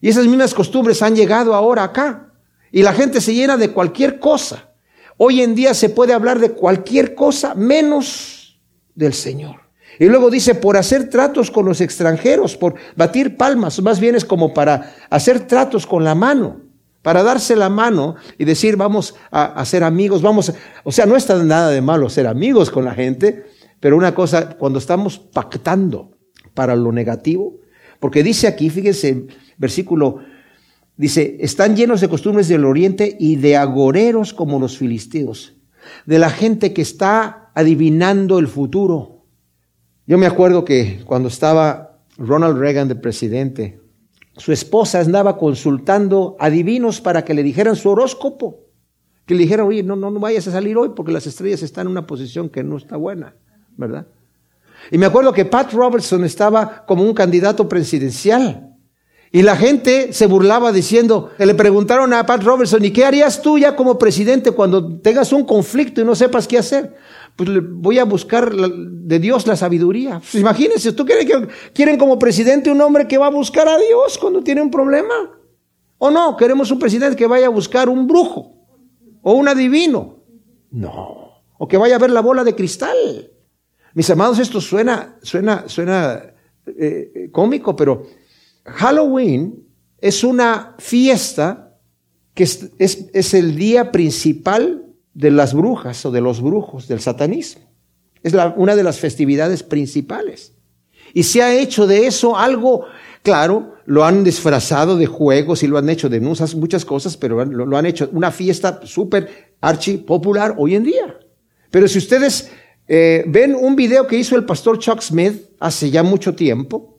Y 0.00 0.08
esas 0.08 0.26
mismas 0.26 0.52
costumbres 0.52 1.00
han 1.00 1.16
llegado 1.16 1.54
ahora 1.54 1.84
acá. 1.84 2.32
Y 2.70 2.82
la 2.82 2.92
gente 2.92 3.20
se 3.20 3.32
llena 3.32 3.56
de 3.56 3.70
cualquier 3.70 4.18
cosa. 4.18 4.70
Hoy 5.16 5.40
en 5.40 5.54
día 5.54 5.74
se 5.74 5.88
puede 5.88 6.12
hablar 6.12 6.40
de 6.40 6.50
cualquier 6.50 7.14
cosa 7.14 7.54
menos 7.54 8.60
del 8.94 9.14
Señor. 9.14 9.60
Y 9.98 10.06
luego 10.06 10.28
dice, 10.28 10.54
por 10.54 10.76
hacer 10.76 11.08
tratos 11.08 11.50
con 11.50 11.66
los 11.66 11.80
extranjeros, 11.80 12.56
por 12.56 12.74
batir 12.96 13.36
palmas, 13.36 13.80
más 13.80 14.00
bien 14.00 14.16
es 14.16 14.24
como 14.24 14.52
para 14.52 14.92
hacer 15.08 15.46
tratos 15.46 15.86
con 15.86 16.02
la 16.02 16.14
mano, 16.14 16.60
para 17.00 17.22
darse 17.22 17.54
la 17.54 17.68
mano 17.68 18.16
y 18.38 18.44
decir, 18.44 18.76
vamos 18.76 19.14
a, 19.30 19.44
a 19.44 19.64
ser 19.64 19.84
amigos, 19.84 20.20
vamos, 20.20 20.52
o 20.82 20.90
sea, 20.90 21.06
no 21.06 21.16
está 21.16 21.36
nada 21.42 21.70
de 21.70 21.80
malo 21.80 22.10
ser 22.10 22.26
amigos 22.26 22.70
con 22.70 22.84
la 22.84 22.94
gente, 22.94 23.46
pero 23.84 23.98
una 23.98 24.14
cosa, 24.14 24.56
cuando 24.56 24.78
estamos 24.78 25.18
pactando 25.18 26.16
para 26.54 26.74
lo 26.74 26.90
negativo, 26.90 27.60
porque 28.00 28.22
dice 28.22 28.46
aquí, 28.46 28.70
fíjense, 28.70 29.26
versículo 29.58 30.20
Dice, 30.96 31.36
están 31.40 31.76
llenos 31.76 32.00
de 32.00 32.08
costumbres 32.08 32.48
del 32.48 32.64
oriente 32.64 33.14
y 33.20 33.36
de 33.36 33.58
agoreros 33.58 34.32
como 34.32 34.58
los 34.58 34.78
filisteos, 34.78 35.54
de 36.06 36.18
la 36.18 36.30
gente 36.30 36.72
que 36.72 36.80
está 36.80 37.50
adivinando 37.54 38.38
el 38.38 38.48
futuro. 38.48 39.26
Yo 40.06 40.16
me 40.16 40.24
acuerdo 40.24 40.64
que 40.64 41.02
cuando 41.04 41.28
estaba 41.28 42.00
Ronald 42.16 42.56
Reagan 42.56 42.88
de 42.88 42.94
presidente, 42.94 43.82
su 44.38 44.50
esposa 44.50 45.00
andaba 45.00 45.36
consultando 45.36 46.36
adivinos 46.40 47.02
para 47.02 47.22
que 47.22 47.34
le 47.34 47.42
dijeran 47.42 47.76
su 47.76 47.90
horóscopo. 47.90 48.60
Que 49.26 49.34
le 49.34 49.42
dijeran, 49.42 49.66
oye, 49.66 49.82
no, 49.82 49.94
no, 49.94 50.10
no 50.10 50.20
vayas 50.20 50.48
a 50.48 50.52
salir 50.52 50.78
hoy 50.78 50.92
porque 50.96 51.12
las 51.12 51.26
estrellas 51.26 51.62
están 51.62 51.88
en 51.88 51.90
una 51.92 52.06
posición 52.06 52.48
que 52.48 52.64
no 52.64 52.78
está 52.78 52.96
buena, 52.96 53.36
¿verdad? 53.76 54.06
Y 54.90 54.98
me 54.98 55.06
acuerdo 55.06 55.32
que 55.32 55.44
Pat 55.44 55.72
Robertson 55.72 56.24
estaba 56.24 56.84
como 56.86 57.02
un 57.02 57.14
candidato 57.14 57.68
presidencial. 57.68 58.70
Y 59.32 59.42
la 59.42 59.56
gente 59.56 60.12
se 60.12 60.26
burlaba 60.26 60.70
diciendo, 60.70 61.32
le 61.38 61.54
preguntaron 61.56 62.12
a 62.12 62.24
Pat 62.24 62.44
Robertson, 62.44 62.84
¿y 62.84 62.92
qué 62.92 63.04
harías 63.04 63.42
tú 63.42 63.58
ya 63.58 63.74
como 63.74 63.98
presidente 63.98 64.52
cuando 64.52 65.00
tengas 65.00 65.32
un 65.32 65.44
conflicto 65.44 66.00
y 66.00 66.04
no 66.04 66.14
sepas 66.14 66.46
qué 66.46 66.56
hacer? 66.56 66.94
Pues 67.34 67.50
voy 67.68 67.98
a 67.98 68.04
buscar 68.04 68.54
de 68.54 69.18
Dios 69.18 69.44
la 69.48 69.56
sabiduría. 69.56 70.20
Pues 70.20 70.36
imagínense, 70.36 70.92
¿tú 70.92 71.04
quieres 71.04 71.26
que 71.26 71.48
quieren 71.72 71.98
como 71.98 72.16
presidente 72.16 72.70
un 72.70 72.80
hombre 72.80 73.08
que 73.08 73.18
va 73.18 73.26
a 73.26 73.30
buscar 73.30 73.68
a 73.68 73.76
Dios 73.76 74.18
cuando 74.18 74.40
tiene 74.40 74.62
un 74.62 74.70
problema? 74.70 75.14
¿O 75.98 76.12
no? 76.12 76.36
Queremos 76.36 76.70
un 76.70 76.78
presidente 76.78 77.16
que 77.16 77.26
vaya 77.26 77.46
a 77.46 77.50
buscar 77.50 77.88
un 77.88 78.06
brujo 78.06 78.52
o 79.20 79.32
un 79.32 79.48
adivino. 79.48 80.18
No. 80.70 81.42
O 81.58 81.66
que 81.66 81.76
vaya 81.76 81.96
a 81.96 81.98
ver 81.98 82.10
la 82.10 82.20
bola 82.20 82.44
de 82.44 82.54
cristal. 82.54 83.32
Mis 83.94 84.10
amados, 84.10 84.40
esto 84.40 84.60
suena, 84.60 85.16
suena, 85.22 85.68
suena 85.68 86.22
eh, 86.66 87.12
eh, 87.14 87.28
cómico, 87.30 87.76
pero 87.76 88.06
Halloween 88.64 89.64
es 90.00 90.24
una 90.24 90.74
fiesta 90.78 91.78
que 92.34 92.42
es, 92.42 93.34
el 93.34 93.54
día 93.54 93.92
principal 93.92 94.84
de 95.14 95.30
las 95.30 95.54
brujas 95.54 96.04
o 96.04 96.10
de 96.10 96.20
los 96.20 96.42
brujos, 96.42 96.88
del 96.88 97.00
satanismo. 97.00 97.62
Es 98.22 98.34
una 98.56 98.74
de 98.74 98.82
las 98.82 98.98
festividades 98.98 99.62
principales. 99.62 100.52
Y 101.12 101.22
se 101.22 101.42
ha 101.42 101.54
hecho 101.54 101.86
de 101.86 102.06
eso 102.08 102.36
algo, 102.36 102.86
claro, 103.22 103.74
lo 103.86 104.04
han 104.04 104.24
disfrazado 104.24 104.96
de 104.96 105.06
juegos 105.06 105.62
y 105.62 105.68
lo 105.68 105.78
han 105.78 105.88
hecho 105.88 106.08
de 106.08 106.20
muchas 106.20 106.84
cosas, 106.84 107.16
pero 107.16 107.44
lo, 107.44 107.76
han 107.76 107.86
hecho 107.86 108.08
una 108.12 108.32
fiesta 108.32 108.80
súper 108.84 109.54
archi 109.60 109.98
popular 109.98 110.56
hoy 110.58 110.74
en 110.74 110.82
día. 110.82 111.18
Pero 111.70 111.86
si 111.86 111.98
ustedes 111.98 112.50
eh, 112.88 113.24
ven 113.26 113.54
un 113.54 113.76
video 113.76 114.06
que 114.06 114.16
hizo 114.16 114.36
el 114.36 114.44
pastor 114.44 114.78
Chuck 114.78 115.00
Smith 115.00 115.50
hace 115.58 115.90
ya 115.90 116.02
mucho 116.02 116.34
tiempo, 116.34 116.94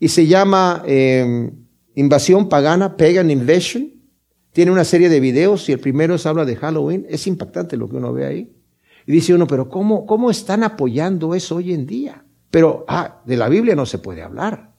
y 0.00 0.08
se 0.08 0.26
llama 0.26 0.82
em, 0.86 1.50
Invasión 1.94 2.48
Pagana, 2.48 2.96
Pagan 2.96 3.30
Invasion. 3.30 3.92
Tiene 4.52 4.70
una 4.70 4.84
serie 4.84 5.08
de 5.08 5.20
videos 5.20 5.68
y 5.68 5.72
el 5.72 5.80
primero 5.80 6.14
es 6.14 6.26
habla 6.26 6.44
de 6.44 6.56
Halloween. 6.56 7.06
Es 7.08 7.26
impactante 7.26 7.76
lo 7.76 7.88
que 7.88 7.96
uno 7.96 8.12
ve 8.12 8.26
ahí. 8.26 8.52
Y 9.06 9.12
dice 9.12 9.34
uno, 9.34 9.46
pero 9.46 9.68
¿cómo, 9.68 10.06
cómo 10.06 10.30
están 10.30 10.62
apoyando 10.62 11.34
eso 11.34 11.56
hoy 11.56 11.72
en 11.72 11.86
día? 11.86 12.24
Pero, 12.50 12.84
ah, 12.88 13.20
de 13.24 13.36
la 13.36 13.48
Biblia 13.48 13.74
no 13.74 13.86
se 13.86 13.98
puede 13.98 14.22
hablar. 14.22 14.72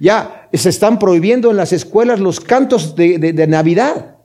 Ya 0.00 0.48
se 0.52 0.68
están 0.68 0.98
prohibiendo 0.98 1.50
en 1.50 1.56
las 1.56 1.72
escuelas 1.72 2.20
los 2.20 2.40
cantos 2.40 2.96
de, 2.96 3.46
Navidad. 3.48 4.15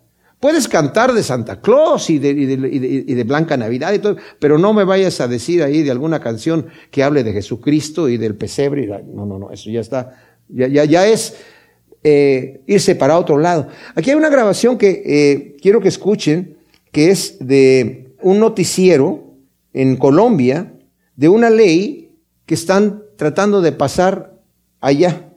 Puedes 0.41 0.67
cantar 0.67 1.13
de 1.13 1.21
Santa 1.21 1.61
Claus 1.61 2.09
y 2.09 2.17
de, 2.17 3.23
Blanca 3.27 3.55
Navidad 3.57 3.93
y 3.93 3.99
todo, 3.99 4.17
pero 4.39 4.57
no 4.57 4.73
me 4.73 4.83
vayas 4.83 5.21
a 5.21 5.27
decir 5.27 5.61
ahí 5.61 5.83
de 5.83 5.91
alguna 5.91 6.19
canción 6.19 6.65
que 6.89 7.03
hable 7.03 7.23
de 7.23 7.31
Jesucristo 7.31 8.09
y 8.09 8.17
del 8.17 8.33
pesebre. 8.33 8.87
No, 8.87 9.27
no, 9.27 9.37
no, 9.37 9.51
eso 9.51 9.69
ya 9.69 9.81
está 9.81 10.19
ya, 10.49 10.67
ya, 10.67 10.83
ya 10.85 11.07
es 11.07 11.35
eh, 12.03 12.63
irse 12.65 12.95
para 12.95 13.19
otro 13.19 13.37
lado. 13.37 13.67
Aquí 13.93 14.09
hay 14.09 14.15
una 14.15 14.29
grabación 14.29 14.79
que 14.79 15.03
eh, 15.05 15.57
quiero 15.61 15.79
que 15.79 15.89
escuchen, 15.89 16.57
que 16.91 17.11
es 17.11 17.37
de 17.39 18.15
un 18.21 18.39
noticiero 18.39 19.35
en 19.73 19.95
Colombia, 19.95 20.73
de 21.15 21.29
una 21.29 21.51
ley 21.51 22.15
que 22.47 22.55
están 22.55 23.03
tratando 23.15 23.61
de 23.61 23.73
pasar 23.73 24.41
allá. 24.79 25.29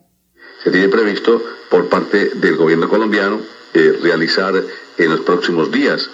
Se 0.64 0.70
tiene 0.70 0.88
previsto 0.88 1.42
por 1.70 1.90
parte 1.90 2.30
del 2.36 2.56
gobierno 2.56 2.88
colombiano 2.88 3.52
eh, 3.74 3.98
realizar 4.02 4.54
en 4.98 5.10
los 5.10 5.20
próximos 5.20 5.70
días 5.70 6.10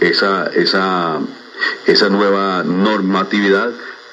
esa, 0.00 0.46
esa, 0.48 1.18
esa 1.86 2.08
nueva 2.10 2.62
normatividad 2.62 3.70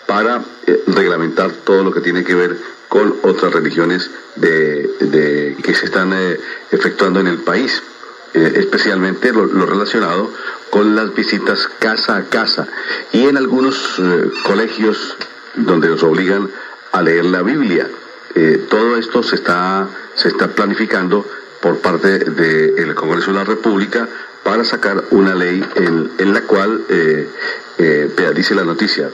para 0.08 0.42
reglamentar 0.88 1.52
todo 1.66 1.84
lo 1.84 1.92
que 1.92 2.00
tiene 2.00 2.24
que 2.24 2.36
ver 2.36 2.58
con 2.90 3.16
otras 3.22 3.54
religiones 3.54 4.10
de, 4.36 5.56
que 5.64 5.76
se 5.76 5.86
están 5.86 6.12
eh, 6.12 6.38
efectuando 6.72 7.20
en 7.20 7.28
el 7.28 7.38
país, 7.38 7.82
eh, 8.34 8.54
especialmente 8.56 9.32
lo, 9.32 9.46
relacionado 9.46 10.34
con 10.72 10.96
las 10.96 11.14
visitas 11.14 11.70
casa 11.80 12.18
a 12.18 12.26
casa 12.26 12.68
y 13.14 13.28
en 13.28 13.38
algunos 13.38 14.00
eh, 14.00 14.32
colegios 14.44 15.16
donde 15.56 15.88
nos 15.88 16.04
obligan 16.04 16.50
a 16.92 17.02
leer 17.02 17.26
la 17.26 17.44
Biblia. 17.44 17.88
todo 18.70 18.98
esto 18.98 19.22
se 19.22 19.36
está, 19.36 19.88
se 20.16 20.30
está 20.30 20.48
planificando 20.48 21.26
por 21.62 21.80
parte 21.80 22.20
del 22.20 22.96
Congreso 22.96 23.32
de 23.32 23.38
la 23.38 23.44
República 23.44 24.08
para 24.44 24.64
sacar 24.64 25.04
una 25.12 25.36
ley 25.36 25.64
en, 25.76 26.34
la 26.34 26.42
cual, 26.42 26.86
dice 28.34 28.56
la 28.56 28.64
noticia, 28.64 29.10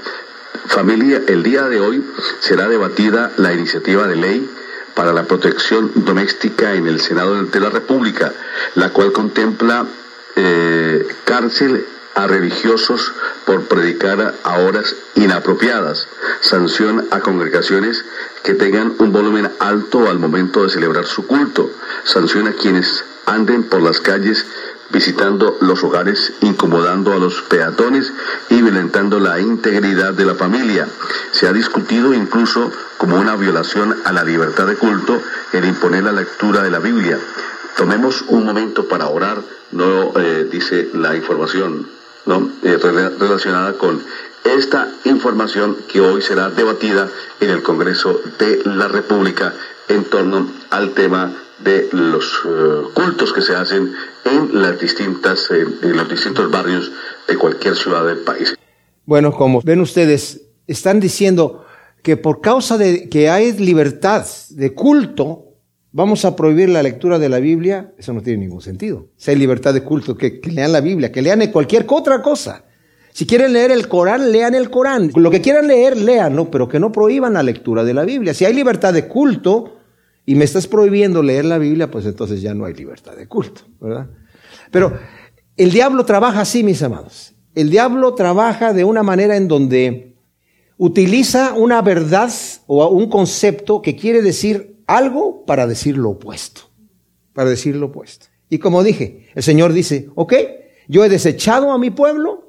Familia, 0.67 1.21
el 1.27 1.43
día 1.43 1.63
de 1.69 1.79
hoy 1.79 2.03
será 2.39 2.67
debatida 2.67 3.31
la 3.37 3.53
iniciativa 3.53 4.07
de 4.07 4.15
ley 4.15 4.49
para 4.95 5.13
la 5.13 5.23
protección 5.23 5.91
doméstica 5.93 6.73
en 6.73 6.87
el 6.87 6.99
Senado 7.01 7.43
de 7.43 7.59
la 7.59 7.69
República, 7.69 8.33
la 8.75 8.89
cual 8.89 9.11
contempla 9.11 9.85
eh, 10.35 11.07
cárcel 11.23 11.85
a 12.15 12.27
religiosos 12.27 13.13
por 13.45 13.67
predicar 13.67 14.35
a 14.43 14.59
horas 14.59 14.95
inapropiadas, 15.15 16.07
sanción 16.39 17.07
a 17.11 17.19
congregaciones 17.19 18.05
que 18.45 18.53
tengan 18.53 18.93
un 18.99 19.11
volumen 19.11 19.49
alto 19.59 20.07
al 20.07 20.19
momento 20.19 20.63
de 20.63 20.69
celebrar 20.69 21.05
su 21.05 21.25
culto, 21.25 21.71
sanción 22.03 22.47
a 22.47 22.53
quienes 22.53 23.03
anden 23.25 23.63
por 23.63 23.81
las 23.81 23.99
calles 23.99 24.45
visitando 24.91 25.57
los 25.61 25.83
hogares, 25.83 26.31
incomodando 26.41 27.11
a 27.11 27.17
los 27.17 27.41
peatones 27.41 28.13
y 28.49 28.61
violentando 28.61 29.19
la 29.19 29.39
integridad 29.39 30.13
de 30.13 30.25
la 30.25 30.35
familia. 30.35 30.87
Se 31.31 31.47
ha 31.47 31.53
discutido 31.53 32.13
incluso 32.13 32.71
como 32.97 33.19
una 33.19 33.35
violación 33.35 33.97
a 34.05 34.11
la 34.11 34.23
libertad 34.23 34.67
de 34.67 34.75
culto 34.75 35.19
el 35.51 35.65
imponer 35.65 36.03
la 36.03 36.11
lectura 36.11 36.61
de 36.61 36.69
la 36.69 36.79
Biblia. 36.79 37.17
Tomemos 37.75 38.23
un 38.27 38.45
momento 38.45 38.87
para 38.87 39.07
orar, 39.07 39.41
no 39.71 40.13
eh, 40.19 40.47
dice 40.51 40.91
la 40.93 41.15
información 41.15 41.87
¿no? 42.25 42.49
Eh, 42.63 42.77
relacionada 43.19 43.73
con 43.73 44.01
esta 44.45 44.91
información 45.05 45.77
que 45.91 45.99
hoy 45.99 46.21
será 46.21 46.49
debatida 46.49 47.09
en 47.39 47.49
el 47.49 47.63
Congreso 47.63 48.19
de 48.39 48.61
la 48.65 48.87
República 48.87 49.53
en 49.89 50.03
torno 50.05 50.49
al 50.69 50.93
tema 50.93 51.35
de 51.59 51.87
los 51.91 52.41
eh, 52.45 52.83
cultos 52.93 53.33
que 53.33 53.41
se 53.41 53.55
hacen 53.55 53.91
en 54.23 54.61
las 54.61 54.79
distintas 54.79 55.49
eh, 55.51 55.65
en 55.81 55.97
los 55.97 56.09
distintos 56.09 56.51
barrios 56.51 56.91
de 57.27 57.37
cualquier 57.37 57.75
ciudad 57.75 58.05
del 58.05 58.19
país. 58.19 58.55
Bueno, 59.05 59.31
como 59.31 59.61
ven 59.61 59.81
ustedes, 59.81 60.41
están 60.67 60.99
diciendo 60.99 61.65
que 62.03 62.17
por 62.17 62.41
causa 62.41 62.77
de 62.77 63.09
que 63.09 63.29
hay 63.29 63.53
libertad 63.53 64.25
de 64.49 64.73
culto, 64.73 65.45
vamos 65.91 66.25
a 66.25 66.35
prohibir 66.35 66.69
la 66.69 66.83
lectura 66.83 67.17
de 67.19 67.29
la 67.29 67.39
Biblia. 67.39 67.93
Eso 67.97 68.13
no 68.13 68.21
tiene 68.21 68.39
ningún 68.39 68.61
sentido. 68.61 69.07
Si 69.15 69.31
hay 69.31 69.37
libertad 69.37 69.73
de 69.73 69.81
culto, 69.81 70.17
que, 70.17 70.39
que 70.39 70.51
lean 70.51 70.71
la 70.71 70.81
Biblia, 70.81 71.11
que 71.11 71.21
lean 71.21 71.45
cualquier 71.51 71.85
otra 71.89 72.21
cosa. 72.21 72.64
Si 73.15 73.25
quieren 73.25 73.53
leer 73.53 73.71
el 73.71 73.87
Corán, 73.87 74.33
lean 74.33 74.55
el 74.55 74.69
Corán. 74.69 75.09
Lo 75.15 75.31
que 75.31 75.39
quieran 75.39 75.67
leer, 75.67 75.95
lean, 75.95 76.49
pero 76.51 76.67
que 76.67 76.81
no 76.81 76.91
prohíban 76.91 77.35
la 77.35 77.43
lectura 77.43 77.85
de 77.85 77.93
la 77.93 78.03
Biblia. 78.03 78.33
Si 78.33 78.43
hay 78.43 78.53
libertad 78.53 78.93
de 78.93 79.07
culto 79.07 79.77
y 80.25 80.35
me 80.35 80.43
estás 80.43 80.67
prohibiendo 80.67 81.23
leer 81.23 81.45
la 81.45 81.57
Biblia, 81.57 81.89
pues 81.89 82.05
entonces 82.05 82.41
ya 82.41 82.53
no 82.53 82.65
hay 82.65 82.73
libertad 82.73 83.15
de 83.15 83.25
culto, 83.25 83.61
¿verdad? 83.79 84.09
Pero 84.69 84.99
el 85.55 85.71
diablo 85.71 86.03
trabaja 86.03 86.41
así, 86.41 86.61
mis 86.61 86.83
amados. 86.83 87.33
El 87.53 87.69
diablo 87.69 88.15
trabaja 88.15 88.73
de 88.73 88.83
una 88.83 89.01
manera 89.01 89.37
en 89.37 89.47
donde 89.47 90.17
utiliza 90.75 91.53
una 91.53 91.81
verdad 91.81 92.33
o 92.67 92.85
un 92.89 93.09
concepto 93.09 93.81
que 93.81 93.95
quiere 93.95 94.21
decir 94.21 94.83
algo 94.87 95.45
para 95.45 95.67
decir 95.67 95.95
lo 95.95 96.09
opuesto. 96.09 96.63
Para 97.31 97.49
decir 97.49 97.77
lo 97.77 97.85
opuesto. 97.85 98.25
Y 98.49 98.59
como 98.59 98.83
dije, 98.83 99.29
el 99.35 99.43
Señor 99.43 99.71
dice, 99.71 100.09
ok, 100.15 100.33
yo 100.89 101.05
he 101.05 101.07
desechado 101.07 101.71
a 101.71 101.77
mi 101.77 101.91
pueblo, 101.91 102.44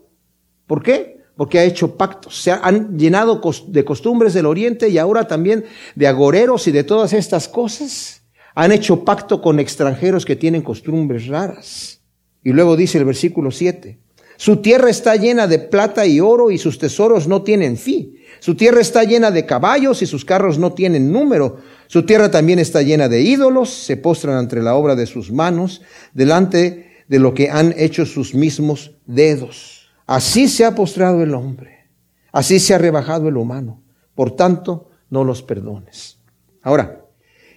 ¿Por 0.67 0.83
qué? 0.83 1.19
Porque 1.37 1.59
ha 1.59 1.65
hecho 1.65 1.97
pactos. 1.97 2.43
Se 2.43 2.51
han 2.51 2.99
llenado 2.99 3.41
de 3.69 3.85
costumbres 3.85 4.35
del 4.35 4.47
oriente 4.47 4.89
y 4.89 4.99
ahora 4.99 5.29
también 5.29 5.65
de 5.95 6.07
agoreros 6.07 6.67
y 6.67 6.73
de 6.73 6.85
todas 6.85 7.13
estas 7.13 7.49
cosas. 7.49 8.23
Han 8.55 8.73
hecho 8.73 9.05
pacto 9.05 9.43
con 9.43 9.61
extranjeros 9.61 10.25
que 10.25 10.37
tienen 10.37 10.63
costumbres 10.63 11.27
raras. 11.27 12.01
Y 12.43 12.53
luego 12.53 12.77
dice 12.77 12.99
el 12.99 13.05
versículo 13.05 13.51
7. 13.51 13.99
Su 14.37 14.59
tierra 14.59 14.91
está 14.91 15.17
llena 15.17 15.47
de 15.47 15.59
plata 15.59 16.07
y 16.07 16.21
oro 16.21 16.51
y 16.51 16.59
sus 16.59 16.79
tesoros 16.79 17.27
no 17.27 17.43
tienen 17.43 17.77
fin. 17.77 18.17
Su 18.41 18.55
tierra 18.55 18.81
está 18.81 19.05
llena 19.05 19.31
de 19.31 19.47
caballos 19.47 20.03
y 20.03 20.07
sus 20.07 20.25
carros 20.25 20.59
no 20.59 20.73
tienen 20.73 21.11
número. 21.11 21.59
Su 21.87 22.05
tierra 22.05 22.31
también 22.31 22.59
está 22.59 22.83
llena 22.83 23.09
de 23.09 23.23
ídolos, 23.23 23.71
se 23.71 23.97
postran 23.97 24.37
ante 24.37 24.61
la 24.63 24.75
obra 24.75 24.95
de 24.95 25.07
sus 25.07 25.33
manos, 25.33 25.83
delante 26.13 27.05
de 27.09 27.19
lo 27.19 27.33
que 27.33 27.51
han 27.51 27.75
hecho 27.79 28.05
sus 28.05 28.35
mismos 28.35 28.97
dedos. 29.07 29.76
Así 30.07 30.49
se 30.49 30.65
ha 30.65 30.75
postrado 30.75 31.23
el 31.23 31.35
hombre, 31.35 31.89
así 32.33 32.61
se 32.61 32.75
ha 32.75 32.79
rebajado 32.79 33.29
el 33.29 33.37
humano. 33.37 33.83
Por 34.15 34.31
tanto, 34.31 34.91
no 35.11 35.25
los 35.25 35.43
perdones. 35.43 36.19
Ahora, 36.63 37.05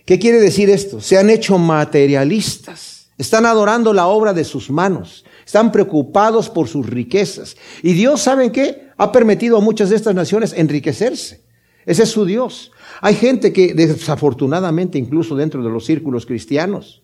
¿qué 0.06 0.20
quiere 0.20 0.40
decir 0.40 0.70
esto? 0.70 1.00
Se 1.00 1.18
han 1.18 1.30
hecho 1.30 1.58
materialistas, 1.58 3.12
están 3.18 3.46
adorando 3.46 3.94
la 3.94 4.08
obra 4.08 4.34
de 4.34 4.44
sus 4.44 4.72
manos, 4.72 5.26
están 5.46 5.72
preocupados 5.72 6.50
por 6.50 6.68
sus 6.68 6.88
riquezas. 6.88 7.56
Y 7.84 7.94
Dios, 7.94 8.22
¿saben 8.22 8.52
qué? 8.52 8.90
Ha 8.98 9.12
permitido 9.12 9.58
a 9.58 9.62
muchas 9.62 9.90
de 9.90 9.96
estas 9.96 10.16
naciones 10.16 10.54
enriquecerse. 10.54 11.44
Ese 11.86 12.04
es 12.04 12.10
su 12.10 12.26
Dios. 12.26 12.72
Hay 13.02 13.16
gente 13.16 13.54
que 13.54 13.74
desafortunadamente, 13.74 14.98
incluso 14.98 15.36
dentro 15.36 15.64
de 15.64 15.70
los 15.70 15.86
círculos 15.86 16.26
cristianos, 16.26 17.04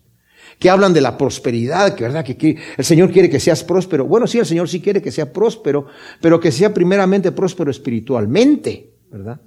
que 0.60 0.70
hablan 0.70 0.94
de 0.94 1.02
la 1.02 1.18
prosperidad, 1.18 1.96
que 1.96 2.04
verdad 2.04 2.24
que, 2.24 2.58
el 2.78 2.86
Señor 2.86 3.12
quiere 3.12 3.30
que 3.30 3.40
seas 3.40 3.64
próspero. 3.64 4.06
Bueno, 4.06 4.28
sí, 4.28 4.40
el 4.40 4.46
Señor 4.46 4.70
sí 4.70 4.82
quiere 4.82 5.02
que 5.02 5.12
sea 5.12 5.32
próspero, 5.32 5.88
pero 6.22 6.40
que 6.40 6.52
sea 6.52 6.74
primeramente 6.74 7.32
próspero 7.32 7.72
espiritualmente, 7.72 8.94
¿verdad? 9.12 9.40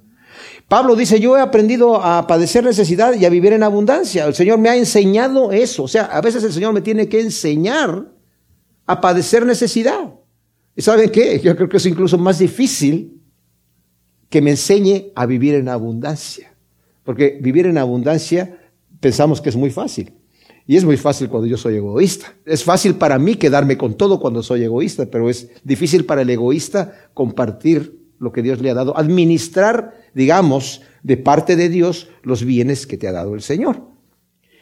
Pablo 0.67 0.95
dice, 0.95 1.19
yo 1.19 1.35
he 1.35 1.41
aprendido 1.41 2.01
a 2.03 2.27
padecer 2.27 2.63
necesidad 2.63 3.15
y 3.15 3.25
a 3.25 3.29
vivir 3.29 3.53
en 3.53 3.63
abundancia. 3.63 4.25
El 4.25 4.35
Señor 4.35 4.59
me 4.59 4.69
ha 4.69 4.75
enseñado 4.75 5.51
eso. 5.51 5.83
O 5.83 5.87
sea, 5.87 6.05
a 6.05 6.21
veces 6.21 6.43
el 6.43 6.53
Señor 6.53 6.73
me 6.73 6.81
tiene 6.81 7.09
que 7.09 7.19
enseñar 7.19 8.05
a 8.85 9.01
padecer 9.01 9.45
necesidad. 9.45 10.13
¿Y 10.75 10.81
saben 10.81 11.09
qué? 11.09 11.39
Yo 11.39 11.55
creo 11.55 11.67
que 11.67 11.77
es 11.77 11.85
incluso 11.87 12.17
más 12.17 12.39
difícil 12.39 13.19
que 14.29 14.41
me 14.41 14.51
enseñe 14.51 15.11
a 15.15 15.25
vivir 15.25 15.55
en 15.55 15.69
abundancia. 15.69 16.53
Porque 17.03 17.39
vivir 17.41 17.65
en 17.65 17.77
abundancia 17.77 18.59
pensamos 18.99 19.41
que 19.41 19.49
es 19.49 19.55
muy 19.55 19.71
fácil. 19.71 20.13
Y 20.69 20.77
es 20.77 20.85
muy 20.85 20.97
fácil 20.97 21.29
cuando 21.29 21.47
yo 21.47 21.57
soy 21.57 21.77
egoísta. 21.77 22.31
Es 22.45 22.63
fácil 22.63 22.93
para 22.93 23.17
mí 23.17 23.33
quedarme 23.33 23.75
con 23.75 23.95
todo 23.95 24.19
cuando 24.19 24.43
soy 24.43 24.65
egoísta, 24.65 25.07
pero 25.07 25.27
es 25.27 25.49
difícil 25.63 26.05
para 26.05 26.21
el 26.21 26.29
egoísta 26.29 27.09
compartir 27.15 27.97
lo 28.19 28.31
que 28.31 28.43
Dios 28.43 28.61
le 28.61 28.69
ha 28.69 28.75
dado, 28.75 28.95
administrar, 28.95 29.95
digamos, 30.13 30.83
de 31.01 31.17
parte 31.17 31.55
de 31.55 31.69
Dios 31.69 32.09
los 32.21 32.45
bienes 32.45 32.85
que 32.85 32.97
te 32.97 33.07
ha 33.07 33.11
dado 33.11 33.33
el 33.33 33.41
Señor. 33.41 33.81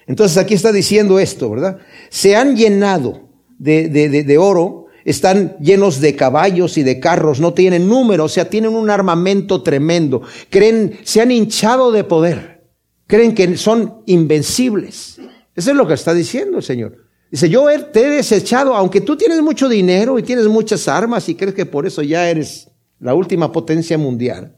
Entonces 0.05 0.37
aquí 0.37 0.53
está 0.53 0.71
diciendo 0.71 1.19
esto, 1.19 1.49
¿verdad? 1.49 1.79
Se 2.07 2.37
han 2.37 2.55
llenado 2.55 3.27
de, 3.59 3.89
de, 3.89 4.37
oro, 4.37 4.85
están 5.03 5.57
llenos 5.59 5.99
de 5.99 6.15
caballos 6.15 6.77
y 6.77 6.83
de 6.83 7.01
carros, 7.01 7.41
no 7.41 7.53
tienen 7.53 7.85
número, 7.85 8.23
o 8.23 8.29
sea, 8.29 8.49
tienen 8.49 8.73
un 8.73 8.89
armamento 8.89 9.61
tremendo, 9.61 10.21
creen, 10.49 10.99
se 11.03 11.19
han 11.19 11.31
hinchado 11.31 11.91
de 11.91 12.05
poder, 12.05 12.63
creen 13.07 13.35
que 13.35 13.57
son 13.57 14.03
invencibles. 14.05 15.19
Eso 15.57 15.71
es 15.71 15.75
lo 15.75 15.87
que 15.87 15.95
está 15.95 16.13
diciendo 16.13 16.57
el 16.57 16.63
Señor. 16.63 17.07
Dice, 17.31 17.49
yo 17.49 17.65
te 17.91 18.01
he 18.01 18.09
desechado, 18.11 18.75
aunque 18.75 19.01
tú 19.01 19.17
tienes 19.17 19.41
mucho 19.41 19.67
dinero 19.67 20.19
y 20.19 20.23
tienes 20.23 20.47
muchas 20.47 20.87
armas 20.87 21.27
y 21.29 21.35
crees 21.35 21.55
que 21.55 21.65
por 21.65 21.87
eso 21.87 22.03
ya 22.03 22.29
eres 22.29 22.69
la 22.99 23.15
última 23.15 23.51
potencia 23.51 23.97
mundial. 23.97 24.55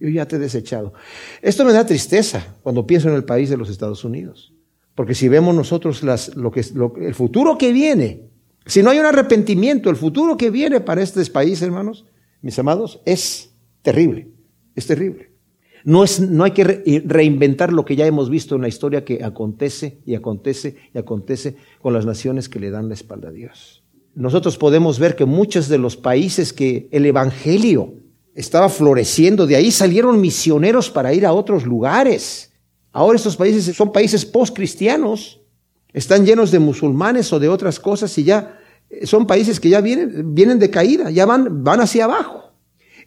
Yo 0.00 0.08
ya 0.08 0.26
te 0.26 0.36
he 0.36 0.38
desechado. 0.40 0.94
Esto 1.40 1.64
me 1.64 1.72
da 1.72 1.86
tristeza 1.86 2.56
cuando 2.64 2.84
pienso 2.84 3.08
en 3.08 3.14
el 3.14 3.24
país 3.24 3.50
de 3.50 3.56
los 3.56 3.70
Estados 3.70 4.04
Unidos. 4.04 4.52
Porque 4.96 5.14
si 5.14 5.28
vemos 5.28 5.54
nosotros 5.54 6.02
lo 6.34 6.50
que, 6.50 6.64
el 7.00 7.14
futuro 7.14 7.56
que 7.56 7.72
viene, 7.72 8.28
si 8.66 8.82
no 8.82 8.90
hay 8.90 8.98
un 8.98 9.06
arrepentimiento, 9.06 9.90
el 9.90 9.96
futuro 9.96 10.36
que 10.36 10.50
viene 10.50 10.80
para 10.80 11.02
este 11.02 11.24
país, 11.26 11.62
hermanos, 11.62 12.04
mis 12.40 12.58
amados, 12.58 13.00
es 13.06 13.54
terrible. 13.80 14.28
Es 14.74 14.88
terrible. 14.88 15.31
No, 15.84 16.04
es, 16.04 16.20
no 16.20 16.44
hay 16.44 16.52
que 16.52 17.02
reinventar 17.04 17.72
lo 17.72 17.84
que 17.84 17.96
ya 17.96 18.06
hemos 18.06 18.30
visto 18.30 18.54
en 18.54 18.62
la 18.62 18.68
historia 18.68 19.04
que 19.04 19.24
acontece 19.24 19.98
y 20.06 20.14
acontece 20.14 20.76
y 20.94 20.98
acontece 20.98 21.56
con 21.80 21.92
las 21.92 22.06
naciones 22.06 22.48
que 22.48 22.60
le 22.60 22.70
dan 22.70 22.88
la 22.88 22.94
espalda 22.94 23.28
a 23.28 23.32
Dios. 23.32 23.82
Nosotros 24.14 24.58
podemos 24.58 24.98
ver 24.98 25.16
que 25.16 25.24
muchos 25.24 25.68
de 25.68 25.78
los 25.78 25.96
países 25.96 26.52
que 26.52 26.88
el 26.92 27.06
Evangelio 27.06 27.94
estaba 28.34 28.68
floreciendo, 28.68 29.46
de 29.46 29.56
ahí 29.56 29.70
salieron 29.70 30.20
misioneros 30.20 30.90
para 30.90 31.12
ir 31.12 31.26
a 31.26 31.32
otros 31.32 31.66
lugares. 31.66 32.52
Ahora 32.92 33.16
estos 33.16 33.36
países 33.36 33.74
son 33.76 33.92
países 33.92 34.24
post-cristianos, 34.24 35.40
están 35.92 36.24
llenos 36.24 36.50
de 36.50 36.58
musulmanes 36.58 37.32
o 37.32 37.40
de 37.40 37.48
otras 37.48 37.80
cosas 37.80 38.16
y 38.18 38.24
ya 38.24 38.58
eh, 38.88 39.06
son 39.06 39.26
países 39.26 39.60
que 39.60 39.68
ya 39.68 39.80
vienen, 39.80 40.34
vienen 40.34 40.58
de 40.58 40.70
caída, 40.70 41.10
ya 41.10 41.26
van, 41.26 41.64
van 41.64 41.80
hacia 41.80 42.04
abajo. 42.04 42.52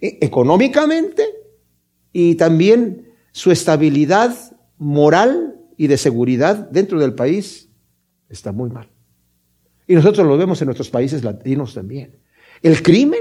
E, 0.01 0.17
económicamente, 0.21 1.23
y 2.17 2.35
también 2.35 3.09
su 3.33 3.51
estabilidad 3.51 4.33
moral 4.77 5.59
y 5.75 5.87
de 5.87 5.97
seguridad 5.97 6.69
dentro 6.71 6.97
del 6.97 7.13
país 7.13 7.67
está 8.29 8.53
muy 8.53 8.69
mal. 8.69 8.89
Y 9.85 9.95
nosotros 9.95 10.25
lo 10.25 10.37
vemos 10.37 10.61
en 10.61 10.67
nuestros 10.67 10.89
países 10.89 11.25
latinos 11.25 11.73
también. 11.73 12.21
El 12.61 12.81
crimen 12.81 13.19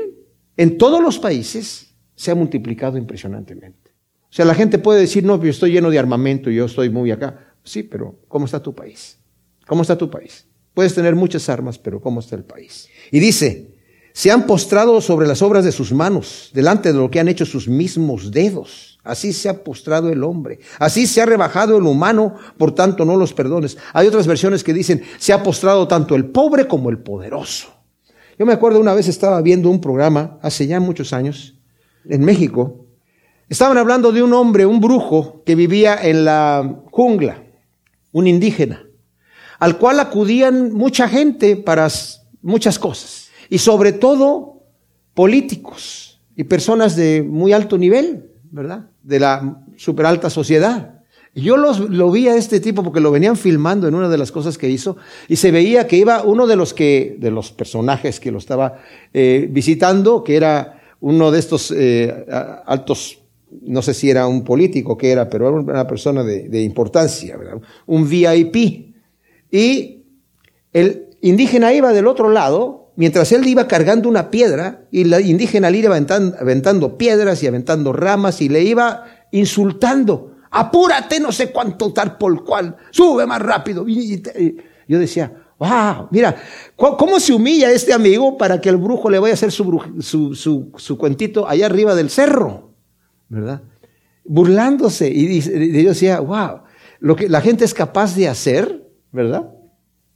en 0.57 0.79
todos 0.79 1.03
los 1.03 1.19
países 1.19 1.93
se 2.15 2.31
ha 2.31 2.37
multiplicado 2.37 2.97
impresionantemente. 2.97 3.91
O 4.31 4.33
sea, 4.33 4.45
la 4.45 4.55
gente 4.55 4.79
puede 4.79 5.01
decir, 5.01 5.25
no, 5.25 5.43
yo 5.43 5.51
estoy 5.51 5.73
lleno 5.73 5.91
de 5.91 5.99
armamento 5.99 6.49
y 6.49 6.55
yo 6.55 6.67
estoy 6.67 6.89
muy 6.89 7.11
acá. 7.11 7.53
Sí, 7.65 7.83
pero 7.83 8.21
¿cómo 8.29 8.45
está 8.45 8.63
tu 8.63 8.77
país? 8.77 9.19
¿Cómo 9.67 9.83
está 9.83 9.99
tu 9.99 10.09
país? 10.09 10.47
Puedes 10.73 10.95
tener 10.95 11.17
muchas 11.17 11.49
armas, 11.49 11.81
pero 11.81 12.01
¿cómo 12.01 12.21
está 12.21 12.37
el 12.37 12.45
país? 12.45 12.89
Y 13.11 13.19
dice, 13.19 13.74
se 14.15 14.31
han 14.31 14.47
postrado 14.47 15.01
sobre 15.01 15.27
las 15.27 15.43
obras 15.43 15.65
de 15.65 15.73
sus 15.73 15.93
manos, 15.93 16.51
delante 16.55 16.93
de 16.93 16.99
lo 16.99 17.11
que 17.11 17.19
han 17.19 17.27
hecho 17.27 17.45
sus 17.45 17.67
mismos 17.67 18.31
dedos. 18.31 19.01
Así 19.03 19.33
se 19.33 19.49
ha 19.49 19.65
postrado 19.65 20.09
el 20.09 20.23
hombre. 20.23 20.61
Así 20.79 21.09
se 21.09 21.21
ha 21.21 21.27
rebajado 21.27 21.77
el 21.77 21.83
humano, 21.83 22.37
por 22.57 22.73
tanto 22.73 23.05
no 23.05 23.17
los 23.17 23.35
perdones. 23.35 23.77
Hay 23.93 24.07
otras 24.07 24.29
versiones 24.29 24.63
que 24.63 24.73
dicen, 24.73 25.03
se 25.19 25.33
ha 25.33 25.43
postrado 25.43 25.89
tanto 25.89 26.15
el 26.15 26.27
pobre 26.27 26.69
como 26.69 26.91
el 26.91 26.99
poderoso. 26.99 27.75
Yo 28.39 28.47
me 28.47 28.53
acuerdo 28.53 28.79
una 28.79 28.95
vez 28.95 29.09
estaba 29.09 29.43
viendo 29.43 29.69
un 29.69 29.81
programa, 29.81 30.39
hace 30.43 30.69
ya 30.69 30.79
muchos 30.79 31.13
años, 31.13 31.57
en 32.09 32.25
México. 32.25 32.87
Estaban 33.49 33.79
hablando 33.79 34.13
de 34.13 34.23
un 34.23 34.33
hombre, 34.33 34.65
un 34.65 34.81
brujo, 34.81 35.43
que 35.45 35.57
vivía 35.57 35.99
en 36.01 36.25
la 36.25 36.83
jungla, 36.93 37.43
un 38.13 38.29
indígena, 38.29 38.87
al 39.59 39.77
cual 39.77 39.99
acudían 39.99 40.73
mucha 40.73 41.09
gente 41.09 41.57
para 41.57 41.89
muchas 42.43 42.79
cosas 42.79 43.24
y 43.55 43.59
sobre 43.59 43.93
todo 43.93 44.65
políticos 45.15 46.21
y 46.35 46.43
personas 46.43 46.97
de 46.97 47.23
muy 47.23 47.53
alto 47.53 47.79
nivel, 47.79 48.33
¿verdad? 48.51 48.91
De 49.05 49.21
la 49.21 49.63
super 49.77 50.07
alta 50.07 50.29
sociedad. 50.29 51.03
Yo 51.37 51.57
los, 51.57 51.79
lo 51.79 52.11
vi 52.11 52.27
a 52.27 52.35
este 52.35 52.59
tipo 52.59 52.83
porque 52.83 52.99
lo 52.99 53.13
venían 53.13 53.37
filmando 53.37 53.87
en 53.87 53.95
una 53.95 54.09
de 54.09 54.19
las 54.19 54.33
cosas 54.33 54.59
que 54.59 54.69
hizo 54.69 54.97
y 55.29 55.37
se 55.37 55.53
veía 55.53 55.87
que 55.87 55.97
iba 55.97 56.25
uno 56.25 56.49
de 56.49 56.57
los 56.57 56.75
que, 56.75 57.17
de 57.21 57.31
los 57.31 57.53
personajes 57.53 58.19
que 58.19 58.33
lo 58.33 58.39
estaba 58.39 58.81
eh, 59.13 59.49
visitando, 59.49 60.25
que 60.25 60.35
era 60.35 60.83
uno 60.99 61.31
de 61.31 61.39
estos 61.39 61.73
eh, 61.77 62.27
altos, 62.67 63.21
no 63.63 63.83
sé 63.83 63.95
si 63.95 64.11
era 64.11 64.27
un 64.27 64.43
político 64.43 64.99
que 64.99 65.13
era, 65.13 65.31
pero 65.31 65.47
era 65.49 65.59
una 65.59 65.87
persona 65.87 66.25
de, 66.25 66.49
de 66.49 66.61
importancia, 66.61 67.37
¿verdad? 67.37 67.61
un 67.87 68.09
VIP. 68.09 68.97
Y 69.53 70.03
el 70.73 71.07
indígena 71.21 71.73
iba 71.73 71.93
del 71.93 72.09
otro 72.09 72.31
lado, 72.31 72.84
mientras 72.97 73.33
él 73.33 73.47
iba 73.47 73.67
cargando 73.67 74.09
una 74.09 74.31
piedra, 74.31 74.87
y 74.91 75.05
la 75.05 75.21
indígena 75.21 75.71
le 75.71 75.79
iba 75.79 75.91
aventando, 75.91 76.37
aventando 76.39 76.99
piedras 76.99 77.43
y 77.43 77.47
aventando 77.47 77.93
ramas 77.93 78.41
y 78.41 78.49
le 78.49 78.63
iba 78.63 79.05
insultando. 79.31 80.37
Apúrate, 80.51 81.19
no 81.19 81.33
sé 81.33 81.51
cuánto 81.51 81.93
tal 81.93 82.17
por 82.17 82.45
cual, 82.45 82.77
sube 82.91 83.27
más 83.27 83.43
rápido. 83.43 83.85
Y, 83.89 84.23
yo 84.87 84.99
decía, 84.99 85.33
wow, 85.59 86.09
mira, 86.11 86.37
¿cómo 86.77 87.19
se 87.19 87.33
humilla 87.33 87.73
este 87.73 87.93
amigo 87.93 88.39
para 88.39 88.61
que 88.61 88.69
el 88.69 88.77
brujo 88.77 89.11
le 89.11 89.19
vaya 89.19 89.33
a 89.33 89.35
hacer 89.35 89.51
su, 89.51 89.81
su, 90.01 90.71
su, 90.77 90.99
cuentito 90.99 91.49
allá 91.49 91.67
arriba 91.67 91.95
del 91.95 92.11
cerro? 92.11 92.75
¿Verdad? 93.29 93.63
Burlándose. 94.25 95.11
Y, 95.11 95.41
yo 95.41 95.89
decía, 95.89 96.21
wow, 96.21 96.61
lo 97.01 97.17
que 97.17 97.29
la 97.29 97.41
gente 97.41 97.65
es 97.65 97.75
capaz 97.75 98.15
de 98.15 98.29
hacer, 98.29 98.89
¿verdad? 99.11 99.51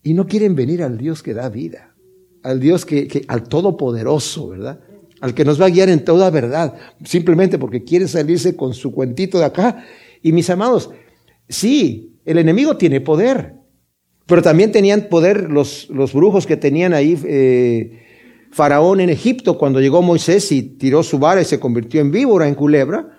Y 0.05 0.15
no 0.15 0.27
quieren 0.27 0.55
venir 0.55 0.85
al 0.85 0.99
Dios 0.99 1.23
que 1.23 1.35
da 1.35 1.49
vida, 1.49 1.88
al 2.49 2.61
Dios 2.61 2.87
que, 2.87 3.25
al 3.29 3.43
Todopoderoso, 3.43 4.49
¿verdad? 4.49 4.81
Al 5.21 5.35
que 5.35 5.45
nos 5.45 5.61
va 5.61 5.67
a 5.67 5.71
guiar 5.71 5.91
en 5.91 6.03
toda 6.05 6.31
verdad, 6.31 6.75
simplemente 7.05 7.59
porque 7.59 7.85
quiere 7.85 8.09
salirse 8.09 8.57
con 8.57 8.73
su 8.73 8.93
cuentito 8.93 9.39
de 9.39 9.45
acá. 9.45 9.85
Y 10.23 10.33
mis 10.33 10.49
amados, 10.49 10.91
sí, 11.49 12.17
el 12.25 12.39
enemigo 12.39 12.77
tiene 12.77 13.03
poder, 13.03 13.55
pero 14.27 14.41
también 14.41 14.73
tenían 14.73 15.09
poder 15.11 15.51
los, 15.51 15.91
los 15.91 16.15
brujos 16.15 16.47
que 16.47 16.57
tenían 16.57 16.95
ahí 16.95 17.21
eh, 17.25 18.03
Faraón 18.51 19.01
en 19.01 19.11
Egipto 19.11 19.59
cuando 19.59 19.81
llegó 19.81 20.01
Moisés 20.01 20.51
y 20.51 20.63
tiró 20.63 21.03
su 21.03 21.19
vara 21.19 21.43
y 21.43 21.45
se 21.45 21.61
convirtió 21.61 22.01
en 22.01 22.11
víbora, 22.11 22.49
en 22.49 22.55
culebra. 22.55 23.19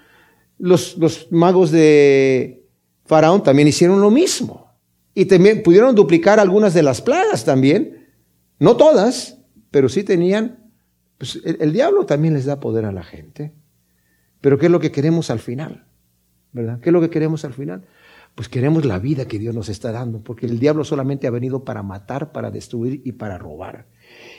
Los, 0.58 0.98
los 0.98 1.28
magos 1.32 1.70
de 1.70 2.64
Faraón 3.06 3.44
también 3.44 3.68
hicieron 3.68 4.02
lo 4.02 4.10
mismo. 4.10 4.74
Y 5.14 5.26
también 5.26 5.62
pudieron 5.62 5.94
duplicar 5.94 6.40
algunas 6.40 6.74
de 6.74 6.82
las 6.82 7.02
plagas 7.02 7.46
también. 7.46 7.99
No 8.60 8.76
todas, 8.78 9.40
pero 9.72 9.90
sí 9.90 10.04
tenían. 10.04 10.72
Pues 11.18 11.42
el, 11.44 11.74
diablo 11.74 12.06
también 12.06 12.34
les 12.34 12.46
da 12.46 12.60
poder 12.60 12.86
a 12.86 12.92
la 12.92 13.04
gente. 13.04 13.54
Pero 14.42 14.58
¿qué 14.58 14.68
es 14.68 14.72
lo 14.72 14.80
que 14.80 14.92
queremos 14.92 15.30
al 15.30 15.40
final? 15.40 15.86
¿Verdad? 16.52 16.80
¿Qué 16.80 16.90
es 16.90 16.94
lo 16.94 17.02
que 17.02 17.10
queremos 17.10 17.44
al 17.46 17.54
final? 17.54 17.86
Pues 18.36 18.48
queremos 18.48 18.86
la 18.86 19.00
vida 19.00 19.26
que 19.26 19.40
Dios 19.40 19.54
nos 19.54 19.70
está 19.70 19.92
dando, 19.92 20.24
porque 20.24 20.46
el 20.46 20.60
diablo 20.60 20.84
solamente 20.84 21.28
ha 21.28 21.32
venido 21.32 21.66
para 21.66 21.84
matar, 21.84 22.32
para 22.32 22.52
destruir 22.52 23.02
y 23.04 23.14
para 23.14 23.38
robar. 23.38 23.88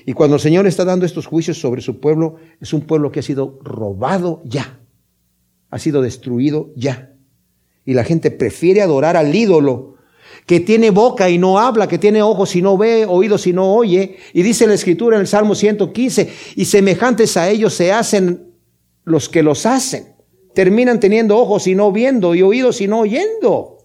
Y 0.07 0.15
cuando 0.15 0.37
el 0.37 0.41
Señor 0.41 0.67
está 0.67 0.85
dando 0.85 1.05
estos 1.05 1.27
juicios 1.27 1.61
sobre 1.61 1.83
su 1.83 2.01
pueblo, 2.01 2.37
es 2.61 2.73
un 2.73 2.83
pueblo 2.83 3.13
que 3.13 3.21
ha 3.21 3.23
sido 3.23 3.59
robado 3.63 4.43
ya, 4.45 4.81
ha 5.71 5.79
sido 5.79 6.03
destruido 6.03 6.73
ya. 6.77 7.15
Y 7.85 7.95
la 7.95 8.05
gente 8.05 8.31
prefiere 8.31 8.83
adorar 8.83 9.17
al 9.17 9.35
ídolo 9.35 9.97
que 10.47 10.61
tiene 10.61 10.91
boca 10.91 11.31
y 11.31 11.39
no 11.39 11.59
habla, 11.59 11.87
que 11.87 11.99
tiene 11.99 12.23
ojos 12.23 12.57
y 12.57 12.63
no 12.63 12.77
ve, 12.77 13.07
oídos 13.09 13.47
y 13.47 13.53
no 13.53 13.75
oye. 13.75 14.17
Y 14.33 14.43
dice 14.43 14.67
la 14.67 14.75
escritura 14.75 15.17
en 15.17 15.23
el 15.23 15.27
Salmo 15.27 15.55
115, 15.55 16.33
y 16.57 16.65
semejantes 16.65 17.37
a 17.37 17.49
ellos 17.49 17.75
se 17.75 17.93
hacen 17.93 18.55
los 19.05 19.29
que 19.29 19.43
los 19.43 19.67
hacen. 19.67 20.15
Terminan 20.55 20.99
teniendo 20.99 21.39
ojos 21.39 21.67
y 21.67 21.75
no 21.75 21.93
viendo, 21.93 22.35
y 22.35 22.43
oídos 22.43 22.81
y 22.81 22.89
no 22.89 23.01
oyendo. 23.01 23.79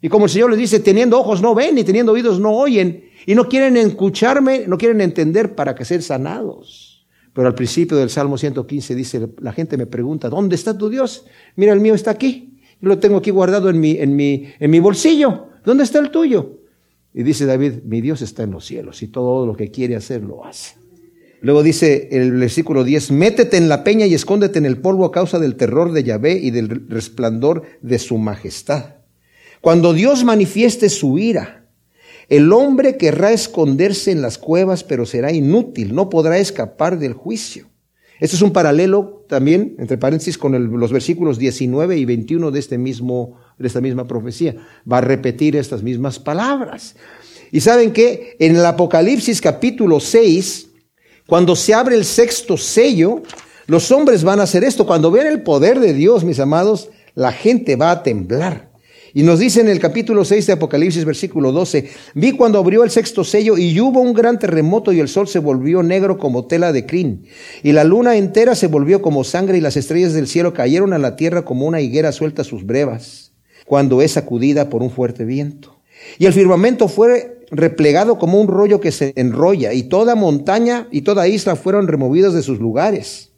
Y 0.00 0.08
como 0.08 0.26
el 0.26 0.30
Señor 0.30 0.50
les 0.50 0.58
dice, 0.58 0.80
teniendo 0.80 1.18
ojos 1.18 1.42
no 1.42 1.54
ven, 1.54 1.78
y 1.78 1.84
teniendo 1.84 2.12
oídos 2.12 2.40
no 2.40 2.52
oyen, 2.52 3.04
y 3.26 3.34
no 3.34 3.48
quieren 3.48 3.76
escucharme, 3.76 4.64
no 4.66 4.78
quieren 4.78 5.00
entender 5.00 5.54
para 5.54 5.74
que 5.74 5.84
ser 5.84 6.02
sanados. 6.02 7.06
Pero 7.32 7.46
al 7.46 7.54
principio 7.54 7.96
del 7.96 8.10
Salmo 8.10 8.36
115 8.36 8.94
dice, 8.94 9.28
la 9.40 9.52
gente 9.52 9.76
me 9.76 9.86
pregunta, 9.86 10.28
¿dónde 10.28 10.54
está 10.54 10.76
tu 10.76 10.88
Dios? 10.88 11.24
Mira, 11.56 11.72
el 11.72 11.80
mío 11.80 11.94
está 11.94 12.10
aquí. 12.10 12.58
Yo 12.80 12.88
lo 12.88 12.98
tengo 12.98 13.18
aquí 13.18 13.30
guardado 13.30 13.70
en 13.70 13.80
mi, 13.80 13.92
en 13.92 14.16
mi, 14.16 14.48
en 14.58 14.70
mi 14.70 14.80
bolsillo. 14.80 15.51
¿Dónde 15.64 15.84
está 15.84 15.98
el 15.98 16.10
tuyo? 16.10 16.58
Y 17.14 17.22
dice 17.22 17.46
David, 17.46 17.82
mi 17.84 18.00
Dios 18.00 18.22
está 18.22 18.42
en 18.42 18.52
los 18.52 18.64
cielos 18.64 19.02
y 19.02 19.08
todo 19.08 19.46
lo 19.46 19.54
que 19.54 19.70
quiere 19.70 19.96
hacer 19.96 20.22
lo 20.22 20.44
hace. 20.44 20.76
Luego 21.40 21.62
dice 21.62 22.08
el 22.12 22.32
versículo 22.32 22.84
10, 22.84 23.10
métete 23.10 23.56
en 23.56 23.68
la 23.68 23.82
peña 23.82 24.06
y 24.06 24.14
escóndete 24.14 24.58
en 24.58 24.66
el 24.66 24.78
polvo 24.78 25.04
a 25.04 25.12
causa 25.12 25.40
del 25.40 25.56
terror 25.56 25.92
de 25.92 26.04
Yahvé 26.04 26.34
y 26.34 26.52
del 26.52 26.88
resplandor 26.88 27.64
de 27.80 27.98
su 27.98 28.16
majestad. 28.16 28.96
Cuando 29.60 29.92
Dios 29.92 30.24
manifieste 30.24 30.88
su 30.88 31.18
ira, 31.18 31.66
el 32.28 32.52
hombre 32.52 32.96
querrá 32.96 33.32
esconderse 33.32 34.12
en 34.12 34.22
las 34.22 34.38
cuevas, 34.38 34.84
pero 34.84 35.04
será 35.04 35.32
inútil, 35.32 35.94
no 35.94 36.08
podrá 36.08 36.38
escapar 36.38 36.98
del 36.98 37.12
juicio. 37.12 37.71
Esto 38.22 38.36
es 38.36 38.42
un 38.42 38.52
paralelo 38.52 39.24
también, 39.28 39.74
entre 39.80 39.98
paréntesis, 39.98 40.38
con 40.38 40.78
los 40.78 40.92
versículos 40.92 41.38
19 41.38 41.96
y 41.96 42.04
21 42.04 42.52
de, 42.52 42.60
este 42.60 42.78
mismo, 42.78 43.36
de 43.58 43.66
esta 43.66 43.80
misma 43.80 44.06
profecía. 44.06 44.54
Va 44.90 44.98
a 44.98 45.00
repetir 45.00 45.56
estas 45.56 45.82
mismas 45.82 46.20
palabras. 46.20 46.94
Y 47.50 47.58
saben 47.62 47.92
que 47.92 48.36
en 48.38 48.54
el 48.54 48.64
Apocalipsis 48.64 49.40
capítulo 49.40 49.98
6, 49.98 50.68
cuando 51.26 51.56
se 51.56 51.74
abre 51.74 51.96
el 51.96 52.04
sexto 52.04 52.56
sello, 52.56 53.24
los 53.66 53.90
hombres 53.90 54.22
van 54.22 54.38
a 54.38 54.44
hacer 54.44 54.62
esto. 54.62 54.86
Cuando 54.86 55.10
vean 55.10 55.26
el 55.26 55.42
poder 55.42 55.80
de 55.80 55.92
Dios, 55.92 56.22
mis 56.22 56.38
amados, 56.38 56.90
la 57.16 57.32
gente 57.32 57.74
va 57.74 57.90
a 57.90 58.02
temblar. 58.04 58.70
Y 59.14 59.22
nos 59.24 59.38
dice 59.38 59.60
en 59.60 59.68
el 59.68 59.78
capítulo 59.78 60.24
6 60.24 60.46
de 60.46 60.52
Apocalipsis, 60.54 61.04
versículo 61.04 61.52
12, 61.52 61.90
vi 62.14 62.32
cuando 62.32 62.58
abrió 62.58 62.82
el 62.82 62.90
sexto 62.90 63.24
sello 63.24 63.58
y 63.58 63.78
hubo 63.78 64.00
un 64.00 64.14
gran 64.14 64.38
terremoto 64.38 64.92
y 64.92 65.00
el 65.00 65.08
sol 65.08 65.28
se 65.28 65.38
volvió 65.38 65.82
negro 65.82 66.16
como 66.16 66.46
tela 66.46 66.72
de 66.72 66.86
crin. 66.86 67.26
Y 67.62 67.72
la 67.72 67.84
luna 67.84 68.16
entera 68.16 68.54
se 68.54 68.68
volvió 68.68 69.02
como 69.02 69.24
sangre 69.24 69.58
y 69.58 69.60
las 69.60 69.76
estrellas 69.76 70.14
del 70.14 70.28
cielo 70.28 70.54
cayeron 70.54 70.94
a 70.94 70.98
la 70.98 71.16
tierra 71.16 71.44
como 71.44 71.66
una 71.66 71.82
higuera 71.82 72.10
suelta 72.12 72.42
sus 72.42 72.64
brevas, 72.64 73.32
cuando 73.66 74.00
es 74.00 74.12
sacudida 74.12 74.70
por 74.70 74.82
un 74.82 74.90
fuerte 74.90 75.24
viento. 75.26 75.80
Y 76.18 76.24
el 76.24 76.32
firmamento 76.32 76.88
fue 76.88 77.44
replegado 77.50 78.18
como 78.18 78.40
un 78.40 78.48
rollo 78.48 78.80
que 78.80 78.92
se 78.92 79.12
enrolla 79.16 79.74
y 79.74 79.84
toda 79.84 80.14
montaña 80.14 80.88
y 80.90 81.02
toda 81.02 81.28
isla 81.28 81.54
fueron 81.54 81.86
removidos 81.86 82.32
de 82.32 82.42
sus 82.42 82.58
lugares. 82.58 83.31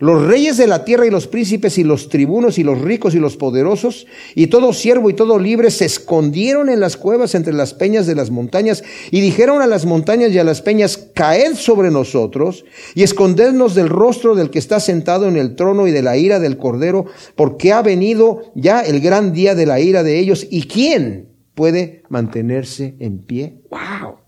Los 0.00 0.26
reyes 0.26 0.56
de 0.56 0.68
la 0.68 0.84
tierra 0.84 1.06
y 1.06 1.10
los 1.10 1.26
príncipes 1.26 1.76
y 1.76 1.84
los 1.84 2.08
tribunos 2.08 2.58
y 2.58 2.62
los 2.62 2.80
ricos 2.80 3.16
y 3.16 3.18
los 3.18 3.36
poderosos 3.36 4.06
y 4.36 4.46
todo 4.46 4.72
siervo 4.72 5.10
y 5.10 5.14
todo 5.14 5.38
libre 5.38 5.72
se 5.72 5.86
escondieron 5.86 6.68
en 6.68 6.78
las 6.78 6.96
cuevas 6.96 7.34
entre 7.34 7.52
las 7.52 7.74
peñas 7.74 8.06
de 8.06 8.14
las 8.14 8.30
montañas 8.30 8.84
y 9.10 9.20
dijeron 9.20 9.60
a 9.60 9.66
las 9.66 9.86
montañas 9.86 10.30
y 10.30 10.38
a 10.38 10.44
las 10.44 10.62
peñas, 10.62 11.08
caed 11.14 11.54
sobre 11.54 11.90
nosotros 11.90 12.64
y 12.94 13.02
escondednos 13.02 13.74
del 13.74 13.88
rostro 13.88 14.36
del 14.36 14.50
que 14.50 14.60
está 14.60 14.78
sentado 14.78 15.26
en 15.26 15.36
el 15.36 15.56
trono 15.56 15.88
y 15.88 15.90
de 15.90 16.02
la 16.02 16.16
ira 16.16 16.38
del 16.38 16.58
cordero, 16.58 17.06
porque 17.34 17.72
ha 17.72 17.82
venido 17.82 18.52
ya 18.54 18.80
el 18.80 19.00
gran 19.00 19.32
día 19.32 19.56
de 19.56 19.66
la 19.66 19.80
ira 19.80 20.04
de 20.04 20.18
ellos 20.20 20.46
y 20.48 20.68
quién 20.68 21.30
puede 21.54 22.04
mantenerse 22.08 22.94
en 23.00 23.18
pie. 23.18 23.62
¡Wow! 23.70 24.18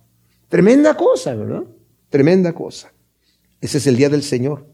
Tremenda 0.49 0.97
cosa, 0.97 1.35
¿verdad? 1.37 1.63
Tremenda 2.09 2.53
cosa. 2.53 2.93
Ese 3.61 3.79
es 3.79 3.87
el 3.87 3.97
día 3.97 4.09
del 4.09 4.25
Señor. 4.25 4.67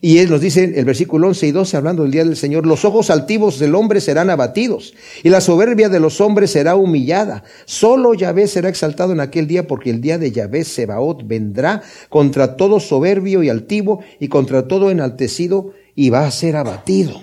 Y 0.00 0.18
él 0.18 0.30
nos 0.30 0.40
dice 0.40 0.72
el 0.76 0.84
versículo 0.84 1.26
11 1.28 1.48
y 1.48 1.52
12, 1.52 1.76
hablando 1.76 2.02
del 2.02 2.12
día 2.12 2.24
del 2.24 2.36
Señor, 2.36 2.66
los 2.66 2.84
ojos 2.84 3.10
altivos 3.10 3.58
del 3.58 3.74
hombre 3.74 4.00
serán 4.00 4.30
abatidos 4.30 4.94
y 5.24 5.28
la 5.28 5.40
soberbia 5.40 5.88
de 5.88 5.98
los 5.98 6.20
hombres 6.20 6.52
será 6.52 6.76
humillada. 6.76 7.42
Solo 7.64 8.14
Yahvé 8.14 8.46
será 8.46 8.68
exaltado 8.68 9.12
en 9.12 9.20
aquel 9.20 9.48
día 9.48 9.66
porque 9.66 9.90
el 9.90 10.00
día 10.00 10.18
de 10.18 10.30
Yahvé 10.30 10.64
Sebaot 10.64 11.26
vendrá 11.26 11.82
contra 12.08 12.56
todo 12.56 12.78
soberbio 12.78 13.42
y 13.42 13.48
altivo 13.48 14.00
y 14.20 14.28
contra 14.28 14.68
todo 14.68 14.90
enaltecido 14.90 15.72
y 15.96 16.10
va 16.10 16.26
a 16.26 16.30
ser 16.30 16.54
abatido. 16.54 17.20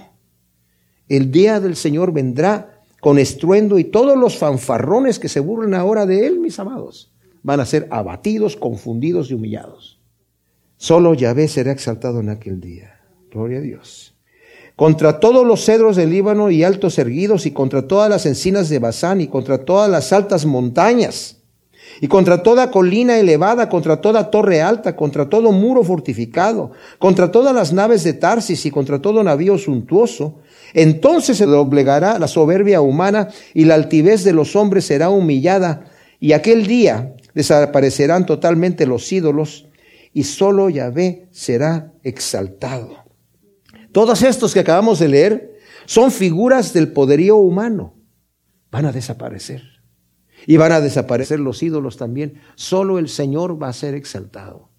El 1.08 1.32
día 1.32 1.62
del 1.62 1.78
Señor 1.78 2.12
vendrá 2.12 2.82
con 3.00 3.20
estruendo 3.20 3.80
y 3.80 3.86
todos 3.86 4.18
los 4.18 4.38
fanfarrones 4.38 5.20
que 5.20 5.30
se 5.30 5.40
burlen 5.40 5.76
ahora 5.76 6.06
de 6.06 6.26
él, 6.28 6.40
mis 6.40 6.60
amados, 6.60 7.14
van 7.44 7.60
a 7.60 7.66
ser 7.66 7.88
abatidos, 7.92 8.58
confundidos 8.58 9.30
y 9.30 9.36
humillados. 9.36 9.95
Solo 10.78 11.14
Yahvé 11.14 11.48
será 11.48 11.72
exaltado 11.72 12.20
en 12.20 12.30
aquel 12.30 12.60
día. 12.60 13.00
Gloria 13.32 13.60
a 13.60 13.62
Dios. 13.62 14.14
Contra 14.76 15.20
todos 15.20 15.48
los 15.48 15.64
cedros 15.64 15.96
del 15.96 16.10
Líbano 16.10 16.52
y 16.52 16.64
altos 16.64 17.00
erguidos, 17.00 17.46
y 17.46 17.52
contra 17.52 17.88
todas 17.88 18.10
las 18.10 18.26
encinas 18.26 18.68
de 18.68 18.80
Bazán, 18.80 19.22
y 19.22 19.28
contra 19.28 19.60
todas 19.60 19.90
las 19.90 20.12
altas 20.12 20.46
montañas, 20.46 21.38
y 22.02 22.08
contra 22.10 22.44
toda 22.44 22.72
colina 22.72 23.18
elevada, 23.18 23.70
contra 23.70 24.02
toda 24.02 24.30
torre 24.30 24.62
alta, 24.62 24.98
contra 24.98 25.30
todo 25.30 25.54
muro 25.54 25.84
fortificado, 25.84 26.72
contra 27.00 27.32
todas 27.32 27.56
las 27.56 27.72
naves 27.72 28.04
de 28.04 28.14
Tarsis 28.14 28.66
y 28.66 28.72
contra 28.72 29.02
todo 29.02 29.24
navío 29.24 29.58
suntuoso, 29.58 30.40
entonces 30.74 31.38
se 31.38 31.46
doblegará 31.46 32.20
la 32.20 32.28
soberbia 32.28 32.82
humana 32.82 33.30
y 33.54 33.64
la 33.64 33.76
altivez 33.76 34.26
de 34.26 34.34
los 34.34 34.58
hombres 34.58 34.86
será 34.86 35.10
humillada, 35.10 35.86
y 36.20 36.34
aquel 36.34 36.68
día 36.68 37.16
desaparecerán 37.34 38.26
totalmente 38.26 38.86
los 38.86 39.10
ídolos 39.14 39.68
y 40.16 40.24
solo 40.24 40.70
Yahvé 40.70 41.28
será 41.32 41.92
exaltado. 42.02 43.04
Todos 43.92 44.22
estos 44.22 44.54
que 44.54 44.62
acabamos 44.62 45.00
de 45.00 45.10
leer 45.10 45.58
son 45.86 46.10
figuras 46.10 46.72
del 46.72 46.94
poderío 46.94 47.36
humano. 47.36 47.98
Van 48.72 48.86
a 48.86 48.94
desaparecer. 48.94 49.62
Y 50.48 50.56
van 50.56 50.72
a 50.72 50.80
desaparecer 50.80 51.42
los 51.42 51.62
ídolos 51.62 51.98
también. 51.98 52.40
Solo 52.56 52.98
el 52.98 53.10
Señor 53.10 53.62
va 53.62 53.68
a 53.68 53.74
ser 53.74 53.94
exaltado. 53.94 54.70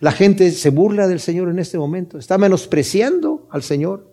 La 0.00 0.10
gente 0.10 0.50
se 0.50 0.70
burla 0.70 1.06
del 1.06 1.20
Señor 1.20 1.48
en 1.48 1.60
este 1.60 1.78
momento, 1.78 2.18
está 2.18 2.36
menospreciando 2.36 3.46
al 3.52 3.62
Señor. 3.62 4.12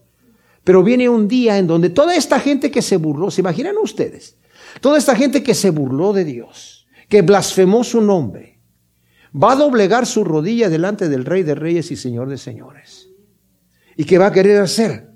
Pero 0.63 0.83
viene 0.83 1.09
un 1.09 1.27
día 1.27 1.57
en 1.57 1.65
donde 1.65 1.89
toda 1.89 2.15
esta 2.15 2.39
gente 2.39 2.69
que 2.69 2.83
se 2.83 2.97
burló, 2.97 3.31
¿se 3.31 3.41
imaginan 3.41 3.75
ustedes? 3.81 4.37
Toda 4.81 4.99
esta 4.99 5.15
gente 5.15 5.41
que 5.41 5.55
se 5.55 5.71
burló 5.71 6.13
de 6.13 6.25
Dios, 6.25 6.87
que 7.07 7.23
blasfemó 7.23 7.83
su 7.83 8.01
nombre, 8.01 8.48
va 9.35 9.53
a 9.53 9.55
doblegar 9.55 10.05
su 10.05 10.23
rodilla 10.23 10.69
delante 10.69 11.09
del 11.09 11.25
Rey 11.25 11.43
de 11.43 11.55
Reyes 11.55 11.91
y 11.91 11.95
Señor 11.95 12.29
de 12.29 12.37
Señores. 12.37 13.09
¿Y 13.95 14.05
qué 14.05 14.17
va 14.17 14.27
a 14.27 14.31
querer 14.31 14.61
hacer? 14.61 15.09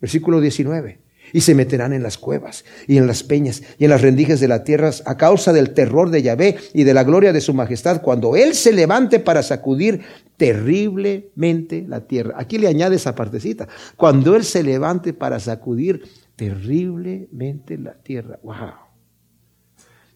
Versículo 0.00 0.40
19 0.40 1.02
y 1.32 1.40
se 1.40 1.54
meterán 1.54 1.92
en 1.92 2.02
las 2.02 2.18
cuevas 2.18 2.64
y 2.86 2.98
en 2.98 3.06
las 3.06 3.22
peñas 3.22 3.62
y 3.78 3.84
en 3.84 3.90
las 3.90 4.02
rendijas 4.02 4.40
de 4.40 4.48
la 4.48 4.64
tierra 4.64 4.90
a 5.06 5.16
causa 5.16 5.52
del 5.52 5.72
terror 5.72 6.10
de 6.10 6.22
Yahvé 6.22 6.56
y 6.74 6.84
de 6.84 6.94
la 6.94 7.04
gloria 7.04 7.32
de 7.32 7.40
su 7.40 7.54
majestad 7.54 8.02
cuando 8.02 8.36
Él 8.36 8.54
se 8.54 8.72
levante 8.72 9.18
para 9.18 9.42
sacudir 9.42 10.02
terriblemente 10.36 11.84
la 11.86 12.06
tierra. 12.06 12.34
Aquí 12.36 12.58
le 12.58 12.68
añade 12.68 12.96
esa 12.96 13.14
partecita. 13.14 13.68
Cuando 13.96 14.36
Él 14.36 14.44
se 14.44 14.62
levante 14.62 15.12
para 15.12 15.40
sacudir 15.40 16.02
terriblemente 16.36 17.78
la 17.78 17.94
tierra. 17.94 18.38
Wow. 18.42 18.72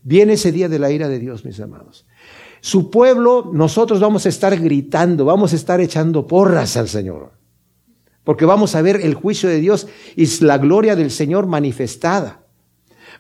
Viene 0.03 0.35
ese 0.35 0.53
día 0.53 0.69
de 0.69 0.79
la 0.79 0.91
ira 0.91 1.09
de 1.09 1.19
Dios, 1.19 1.45
mis 1.45 1.61
amados. 1.61 2.06
Su 2.67 2.91
pueblo, 2.91 3.51
nosotros 3.53 4.01
vamos 4.01 4.27
a 4.27 4.29
estar 4.29 4.59
gritando, 4.59 5.25
vamos 5.25 5.53
a 5.53 5.57
estar 5.57 5.81
echando 5.81 6.27
porras 6.27 6.77
al 6.77 6.89
Señor 6.89 7.37
porque 8.27 8.45
vamos 8.45 8.75
a 8.75 8.83
ver 8.83 8.97
el 8.97 9.15
juicio 9.15 9.49
de 9.49 9.61
Dios 9.61 9.87
y 10.17 10.27
la 10.45 10.59
gloria 10.59 10.97
del 10.97 11.13
Señor 11.13 11.47
manifestada. 11.47 12.45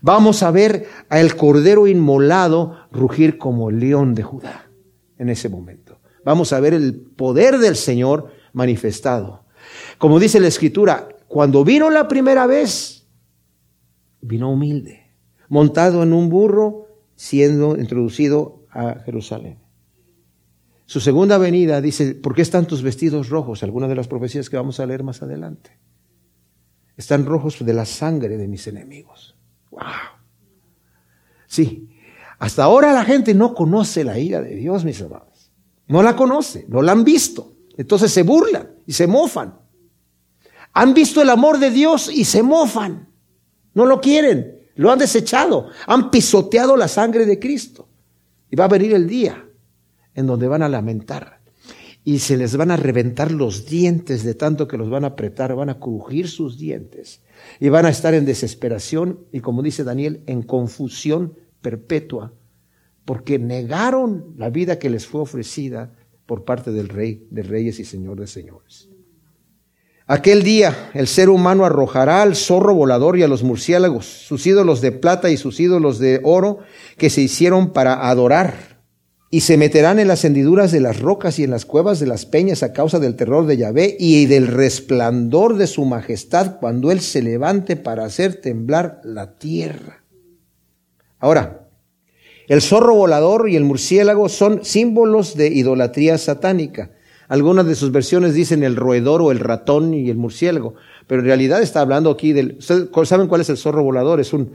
Vamos 0.00 0.42
a 0.42 0.50
ver 0.50 0.88
al 1.08 1.36
Cordero 1.36 1.86
inmolado 1.86 2.76
rugir 2.90 3.38
como 3.38 3.70
el 3.70 3.78
león 3.78 4.16
de 4.16 4.24
Judá 4.24 4.68
en 5.16 5.28
ese 5.28 5.48
momento. 5.48 6.00
Vamos 6.24 6.52
a 6.52 6.58
ver 6.58 6.74
el 6.74 6.96
poder 6.96 7.58
del 7.58 7.76
Señor 7.76 8.32
manifestado. 8.52 9.44
Como 9.98 10.18
dice 10.18 10.40
la 10.40 10.48
Escritura, 10.48 11.06
cuando 11.28 11.62
vino 11.62 11.88
la 11.88 12.08
primera 12.08 12.48
vez, 12.48 13.06
vino 14.20 14.50
humilde, 14.50 15.12
montado 15.48 16.02
en 16.02 16.14
un 16.14 16.30
burro, 16.30 16.88
siendo 17.14 17.78
introducido 17.78 18.55
a 18.76 19.00
Jerusalén. 19.00 19.58
Su 20.84 21.00
segunda 21.00 21.38
venida 21.38 21.80
dice, 21.80 22.14
¿por 22.14 22.34
qué 22.34 22.42
están 22.42 22.66
tus 22.66 22.82
vestidos 22.82 23.28
rojos? 23.28 23.62
Algunas 23.62 23.88
de 23.88 23.96
las 23.96 24.06
profecías 24.06 24.48
que 24.48 24.56
vamos 24.56 24.78
a 24.78 24.86
leer 24.86 25.02
más 25.02 25.22
adelante. 25.22 25.78
Están 26.96 27.26
rojos 27.26 27.64
de 27.64 27.74
la 27.74 27.84
sangre 27.84 28.36
de 28.36 28.46
mis 28.46 28.66
enemigos. 28.68 29.36
¡Wow! 29.70 29.82
Sí, 31.46 31.88
hasta 32.38 32.64
ahora 32.64 32.92
la 32.92 33.04
gente 33.04 33.34
no 33.34 33.54
conoce 33.54 34.04
la 34.04 34.18
ira 34.18 34.40
de 34.40 34.54
Dios, 34.54 34.84
mis 34.84 35.00
amados. 35.02 35.50
No 35.88 36.02
la 36.02 36.14
conoce, 36.14 36.66
no 36.68 36.82
la 36.82 36.92
han 36.92 37.04
visto. 37.04 37.54
Entonces 37.76 38.12
se 38.12 38.22
burlan 38.22 38.70
y 38.86 38.92
se 38.92 39.06
mofan. 39.06 39.58
Han 40.72 40.94
visto 40.94 41.22
el 41.22 41.30
amor 41.30 41.58
de 41.58 41.70
Dios 41.70 42.10
y 42.12 42.24
se 42.24 42.42
mofan. 42.42 43.08
No 43.74 43.86
lo 43.86 44.00
quieren, 44.00 44.70
lo 44.76 44.90
han 44.90 44.98
desechado, 44.98 45.68
han 45.86 46.10
pisoteado 46.10 46.76
la 46.76 46.88
sangre 46.88 47.26
de 47.26 47.38
Cristo. 47.38 47.85
Y 48.50 48.56
va 48.56 48.64
a 48.64 48.68
venir 48.68 48.92
el 48.94 49.06
día 49.08 49.48
en 50.14 50.26
donde 50.26 50.48
van 50.48 50.62
a 50.62 50.68
lamentar 50.68 51.40
y 52.06 52.20
se 52.20 52.36
les 52.36 52.56
van 52.56 52.70
a 52.70 52.76
reventar 52.76 53.32
los 53.32 53.66
dientes 53.66 54.22
de 54.22 54.34
tanto 54.34 54.68
que 54.68 54.76
los 54.76 54.88
van 54.88 55.02
a 55.02 55.08
apretar, 55.08 55.56
van 55.56 55.70
a 55.70 55.80
crujir 55.80 56.28
sus 56.28 56.56
dientes 56.56 57.20
y 57.58 57.68
van 57.68 57.84
a 57.84 57.88
estar 57.88 58.14
en 58.14 58.24
desesperación 58.24 59.26
y 59.32 59.40
como 59.40 59.60
dice 59.60 59.82
Daniel, 59.82 60.22
en 60.26 60.42
confusión 60.42 61.34
perpetua, 61.60 62.32
porque 63.04 63.40
negaron 63.40 64.34
la 64.36 64.50
vida 64.50 64.78
que 64.78 64.88
les 64.88 65.04
fue 65.06 65.20
ofrecida 65.20 65.96
por 66.26 66.44
parte 66.44 66.70
del 66.70 66.88
Rey 66.88 67.26
de 67.30 67.42
Reyes 67.42 67.80
y 67.80 67.84
Señor 67.84 68.20
de 68.20 68.28
Señores. 68.28 68.88
Aquel 70.08 70.44
día 70.44 70.90
el 70.94 71.08
ser 71.08 71.28
humano 71.28 71.64
arrojará 71.64 72.22
al 72.22 72.36
zorro 72.36 72.74
volador 72.74 73.18
y 73.18 73.24
a 73.24 73.28
los 73.28 73.42
murciélagos, 73.42 74.06
sus 74.06 74.46
ídolos 74.46 74.80
de 74.80 74.92
plata 74.92 75.30
y 75.30 75.36
sus 75.36 75.58
ídolos 75.58 75.98
de 75.98 76.20
oro 76.22 76.58
que 76.96 77.10
se 77.10 77.22
hicieron 77.22 77.72
para 77.72 78.08
adorar 78.08 78.76
y 79.30 79.40
se 79.40 79.56
meterán 79.56 79.98
en 79.98 80.06
las 80.06 80.24
hendiduras 80.24 80.70
de 80.70 80.78
las 80.78 81.00
rocas 81.00 81.40
y 81.40 81.44
en 81.44 81.50
las 81.50 81.66
cuevas 81.66 81.98
de 81.98 82.06
las 82.06 82.24
peñas 82.24 82.62
a 82.62 82.72
causa 82.72 83.00
del 83.00 83.16
terror 83.16 83.46
de 83.46 83.56
Yahvé 83.56 83.96
y 83.98 84.26
del 84.26 84.46
resplandor 84.46 85.56
de 85.56 85.66
su 85.66 85.84
majestad 85.84 86.58
cuando 86.60 86.92
Él 86.92 87.00
se 87.00 87.20
levante 87.20 87.74
para 87.74 88.04
hacer 88.04 88.40
temblar 88.40 89.00
la 89.02 89.36
tierra. 89.38 90.04
Ahora, 91.18 91.68
el 92.46 92.62
zorro 92.62 92.94
volador 92.94 93.48
y 93.48 93.56
el 93.56 93.64
murciélago 93.64 94.28
son 94.28 94.64
símbolos 94.64 95.36
de 95.36 95.48
idolatría 95.48 96.16
satánica. 96.16 96.92
Algunas 97.28 97.66
de 97.66 97.74
sus 97.74 97.90
versiones 97.92 98.34
dicen 98.34 98.62
el 98.62 98.76
roedor 98.76 99.22
o 99.22 99.32
el 99.32 99.40
ratón 99.40 99.94
y 99.94 100.10
el 100.10 100.16
murciélago, 100.16 100.74
pero 101.06 101.20
en 101.20 101.26
realidad 101.26 101.62
está 101.62 101.80
hablando 101.80 102.10
aquí 102.10 102.32
del... 102.32 102.58
¿Saben 102.60 103.26
cuál 103.26 103.40
es 103.40 103.50
el 103.50 103.56
zorro 103.56 103.82
volador? 103.82 104.20
Es 104.20 104.32
un, 104.32 104.52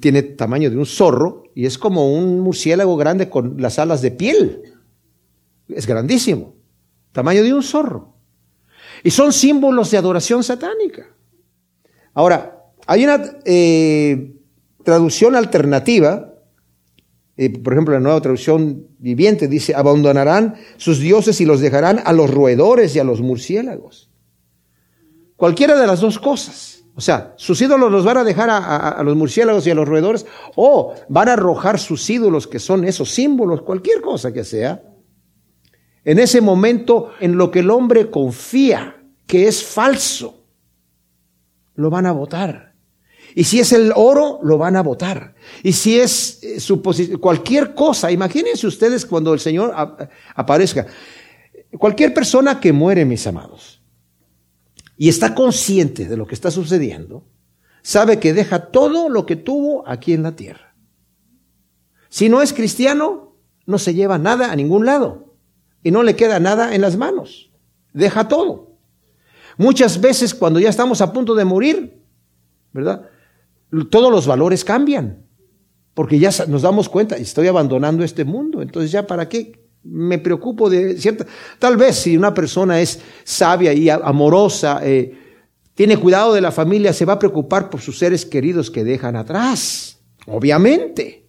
tiene 0.00 0.22
tamaño 0.22 0.70
de 0.70 0.76
un 0.76 0.86
zorro 0.86 1.44
y 1.54 1.66
es 1.66 1.78
como 1.78 2.12
un 2.12 2.40
murciélago 2.40 2.96
grande 2.96 3.28
con 3.28 3.60
las 3.60 3.78
alas 3.78 4.02
de 4.02 4.10
piel. 4.10 4.62
Es 5.68 5.86
grandísimo. 5.86 6.56
Tamaño 7.12 7.42
de 7.42 7.54
un 7.54 7.62
zorro. 7.62 8.14
Y 9.04 9.10
son 9.10 9.32
símbolos 9.32 9.90
de 9.90 9.98
adoración 9.98 10.42
satánica. 10.42 11.06
Ahora, 12.14 12.64
hay 12.86 13.04
una 13.04 13.22
eh, 13.44 14.34
traducción 14.82 15.36
alternativa, 15.36 16.27
por 17.62 17.72
ejemplo, 17.72 17.94
la 17.94 18.00
nueva 18.00 18.20
traducción 18.20 18.88
viviente 18.98 19.46
dice, 19.46 19.72
abandonarán 19.72 20.56
sus 20.76 20.98
dioses 20.98 21.40
y 21.40 21.44
los 21.44 21.60
dejarán 21.60 22.00
a 22.04 22.12
los 22.12 22.28
roedores 22.30 22.96
y 22.96 22.98
a 22.98 23.04
los 23.04 23.20
murciélagos. 23.20 24.10
Cualquiera 25.36 25.78
de 25.78 25.86
las 25.86 26.00
dos 26.00 26.18
cosas. 26.18 26.82
O 26.96 27.00
sea, 27.00 27.34
sus 27.36 27.62
ídolos 27.62 27.92
los 27.92 28.04
van 28.04 28.16
a 28.16 28.24
dejar 28.24 28.50
a, 28.50 29.00
los 29.04 29.14
murciélagos 29.14 29.64
y 29.64 29.70
a 29.70 29.74
los 29.76 29.86
roedores, 29.86 30.26
o 30.56 30.94
van 31.08 31.28
a 31.28 31.34
arrojar 31.34 31.78
sus 31.78 32.10
ídolos, 32.10 32.48
que 32.48 32.58
son 32.58 32.84
esos 32.84 33.08
símbolos, 33.10 33.62
cualquier 33.62 34.00
cosa 34.00 34.32
que 34.32 34.42
sea. 34.42 34.82
En 36.04 36.18
ese 36.18 36.40
momento, 36.40 37.12
en 37.20 37.36
lo 37.36 37.52
que 37.52 37.60
el 37.60 37.70
hombre 37.70 38.10
confía 38.10 38.96
que 39.28 39.46
es 39.46 39.62
falso, 39.62 40.42
lo 41.76 41.88
van 41.88 42.06
a 42.06 42.12
votar. 42.12 42.67
Y 43.38 43.44
si 43.44 43.60
es 43.60 43.72
el 43.72 43.92
oro, 43.94 44.40
lo 44.42 44.58
van 44.58 44.74
a 44.74 44.82
votar. 44.82 45.36
Y 45.62 45.72
si 45.72 46.00
es 46.00 46.40
eh, 46.42 47.18
cualquier 47.20 47.72
cosa, 47.72 48.10
imagínense 48.10 48.66
ustedes 48.66 49.06
cuando 49.06 49.32
el 49.32 49.38
Señor 49.38 49.72
aparezca. 50.34 50.88
Cualquier 51.78 52.12
persona 52.12 52.58
que 52.58 52.72
muere, 52.72 53.04
mis 53.04 53.24
amados, 53.28 53.80
y 54.96 55.08
está 55.08 55.36
consciente 55.36 56.06
de 56.06 56.16
lo 56.16 56.26
que 56.26 56.34
está 56.34 56.50
sucediendo, 56.50 57.28
sabe 57.80 58.18
que 58.18 58.32
deja 58.32 58.72
todo 58.72 59.08
lo 59.08 59.24
que 59.24 59.36
tuvo 59.36 59.86
aquí 59.86 60.14
en 60.14 60.24
la 60.24 60.34
tierra. 60.34 60.74
Si 62.08 62.28
no 62.28 62.42
es 62.42 62.52
cristiano, 62.52 63.36
no 63.66 63.78
se 63.78 63.94
lleva 63.94 64.18
nada 64.18 64.50
a 64.50 64.56
ningún 64.56 64.84
lado 64.84 65.36
y 65.84 65.92
no 65.92 66.02
le 66.02 66.16
queda 66.16 66.40
nada 66.40 66.74
en 66.74 66.80
las 66.80 66.96
manos. 66.96 67.52
Deja 67.92 68.26
todo. 68.26 68.72
Muchas 69.56 70.00
veces 70.00 70.34
cuando 70.34 70.58
ya 70.58 70.70
estamos 70.70 71.00
a 71.00 71.12
punto 71.12 71.36
de 71.36 71.44
morir, 71.44 72.02
¿verdad? 72.72 73.08
Todos 73.90 74.10
los 74.10 74.26
valores 74.26 74.64
cambian, 74.64 75.26
porque 75.94 76.18
ya 76.18 76.30
nos 76.46 76.62
damos 76.62 76.88
cuenta, 76.88 77.16
estoy 77.16 77.48
abandonando 77.48 78.04
este 78.04 78.24
mundo, 78.24 78.62
entonces 78.62 78.90
ya 78.90 79.06
para 79.06 79.28
qué 79.28 79.68
me 79.82 80.18
preocupo 80.18 80.70
de 80.70 80.96
cierta... 80.96 81.26
Tal 81.58 81.76
vez 81.76 81.96
si 81.96 82.16
una 82.16 82.34
persona 82.34 82.80
es 82.80 83.00
sabia 83.24 83.72
y 83.72 83.88
amorosa, 83.88 84.80
eh, 84.82 85.16
tiene 85.74 85.96
cuidado 85.96 86.34
de 86.34 86.40
la 86.40 86.50
familia, 86.50 86.92
se 86.92 87.04
va 87.04 87.14
a 87.14 87.18
preocupar 87.18 87.70
por 87.70 87.80
sus 87.80 87.98
seres 87.98 88.26
queridos 88.26 88.70
que 88.70 88.84
dejan 88.84 89.16
atrás, 89.16 90.00
obviamente. 90.26 91.26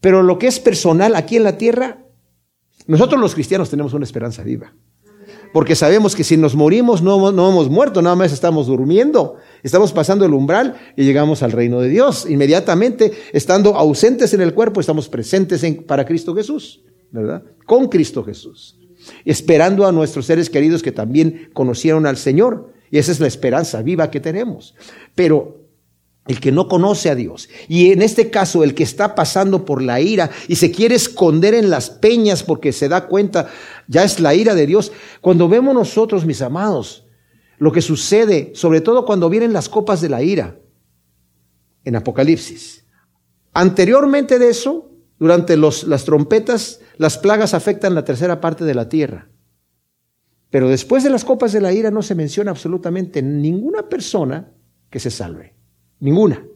Pero 0.00 0.22
lo 0.22 0.38
que 0.38 0.46
es 0.46 0.60
personal 0.60 1.16
aquí 1.16 1.36
en 1.36 1.44
la 1.44 1.58
tierra, 1.58 2.04
nosotros 2.86 3.20
los 3.20 3.34
cristianos 3.34 3.70
tenemos 3.70 3.92
una 3.92 4.04
esperanza 4.04 4.42
viva. 4.42 4.72
Porque 5.52 5.74
sabemos 5.74 6.14
que 6.14 6.22
si 6.22 6.36
nos 6.36 6.54
morimos 6.54 7.02
no, 7.02 7.32
no 7.32 7.50
hemos 7.50 7.68
muerto, 7.68 8.02
nada 8.02 8.14
más 8.14 8.32
estamos 8.32 8.66
durmiendo, 8.66 9.36
estamos 9.66 9.92
pasando 9.92 10.24
el 10.24 10.32
umbral 10.32 10.76
y 10.96 11.04
llegamos 11.04 11.42
al 11.42 11.52
reino 11.52 11.80
de 11.80 11.88
Dios. 11.88 12.26
Inmediatamente, 12.28 13.12
estando 13.32 13.76
ausentes 13.76 14.32
en 14.32 14.40
el 14.40 14.54
cuerpo, 14.54 14.80
estamos 14.80 15.08
presentes 15.08 15.64
para 15.86 16.04
Cristo 16.04 16.34
Jesús. 16.34 16.80
¿verdad? 17.10 17.42
Con 17.64 17.88
Cristo 17.88 18.24
Jesús. 18.24 18.78
Esperando 19.24 19.86
a 19.86 19.92
nuestros 19.92 20.26
seres 20.26 20.50
queridos 20.50 20.82
que 20.82 20.92
también 20.92 21.50
conocieron 21.52 22.06
al 22.06 22.16
Señor. 22.16 22.72
Y 22.90 22.98
esa 22.98 23.12
es 23.12 23.20
la 23.20 23.26
esperanza 23.26 23.82
viva 23.82 24.10
que 24.10 24.20
tenemos. 24.20 24.74
Pero 25.14 25.66
el 26.26 26.40
que 26.40 26.52
no 26.52 26.66
conoce 26.66 27.08
a 27.08 27.14
Dios, 27.14 27.48
y 27.68 27.92
en 27.92 28.02
este 28.02 28.30
caso 28.30 28.64
el 28.64 28.74
que 28.74 28.82
está 28.82 29.14
pasando 29.14 29.64
por 29.64 29.80
la 29.80 30.00
ira 30.00 30.28
y 30.48 30.56
se 30.56 30.72
quiere 30.72 30.96
esconder 30.96 31.54
en 31.54 31.70
las 31.70 31.88
peñas 31.88 32.42
porque 32.42 32.72
se 32.72 32.88
da 32.88 33.06
cuenta, 33.06 33.48
ya 33.86 34.02
es 34.02 34.18
la 34.18 34.34
ira 34.34 34.56
de 34.56 34.66
Dios. 34.66 34.90
Cuando 35.20 35.48
vemos 35.48 35.72
nosotros, 35.72 36.26
mis 36.26 36.42
amados, 36.42 37.05
lo 37.58 37.72
que 37.72 37.82
sucede, 37.82 38.52
sobre 38.54 38.80
todo 38.80 39.04
cuando 39.04 39.30
vienen 39.30 39.52
las 39.52 39.68
copas 39.68 40.00
de 40.00 40.08
la 40.08 40.22
ira 40.22 40.58
en 41.84 41.96
Apocalipsis. 41.96 42.84
Anteriormente 43.52 44.38
de 44.38 44.50
eso, 44.50 44.86
Durante 45.18 45.56
las 45.56 46.04
trompetas, 46.04 46.80
las 46.98 47.16
plagas 47.16 47.54
afectan 47.54 47.94
la 47.94 48.04
tercera 48.04 48.40
parte 48.40 48.64
de 48.64 48.74
la 48.74 48.88
tierra. 48.88 49.28
Pero 50.50 50.68
después 50.68 51.02
de 51.04 51.10
las 51.10 51.24
copas 51.24 51.52
de 51.52 51.60
la 51.60 51.72
ira 51.72 51.90
no 51.90 52.02
se 52.02 52.14
menciona 52.14 52.50
absolutamente 52.50 53.22
ninguna 53.22 53.88
persona 53.88 54.52
que 54.90 55.00
se 55.00 55.10
salve. 55.10 55.54
Ninguna. 56.00 56.46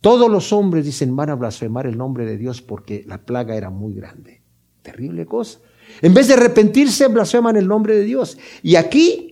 Todos 0.00 0.30
los 0.30 0.52
hombres 0.52 0.84
dicen 0.84 1.14
van 1.16 1.30
a 1.30 1.34
blasfemar 1.34 1.86
el 1.86 1.98
nombre 1.98 2.24
de 2.24 2.38
Dios 2.38 2.62
porque 2.62 3.04
la 3.06 3.24
plaga 3.24 3.56
era 3.56 3.68
muy 3.68 3.94
grande. 3.94 4.42
Terrible 4.82 5.26
cosa. 5.26 5.58
En 6.00 6.14
vez 6.14 6.28
de 6.28 6.34
arrepentirse, 6.34 7.08
blasfeman 7.08 7.56
el 7.56 7.66
nombre 7.66 7.96
de 7.96 8.04
Dios. 8.04 8.38
Y 8.62 8.76
aquí 8.76 9.27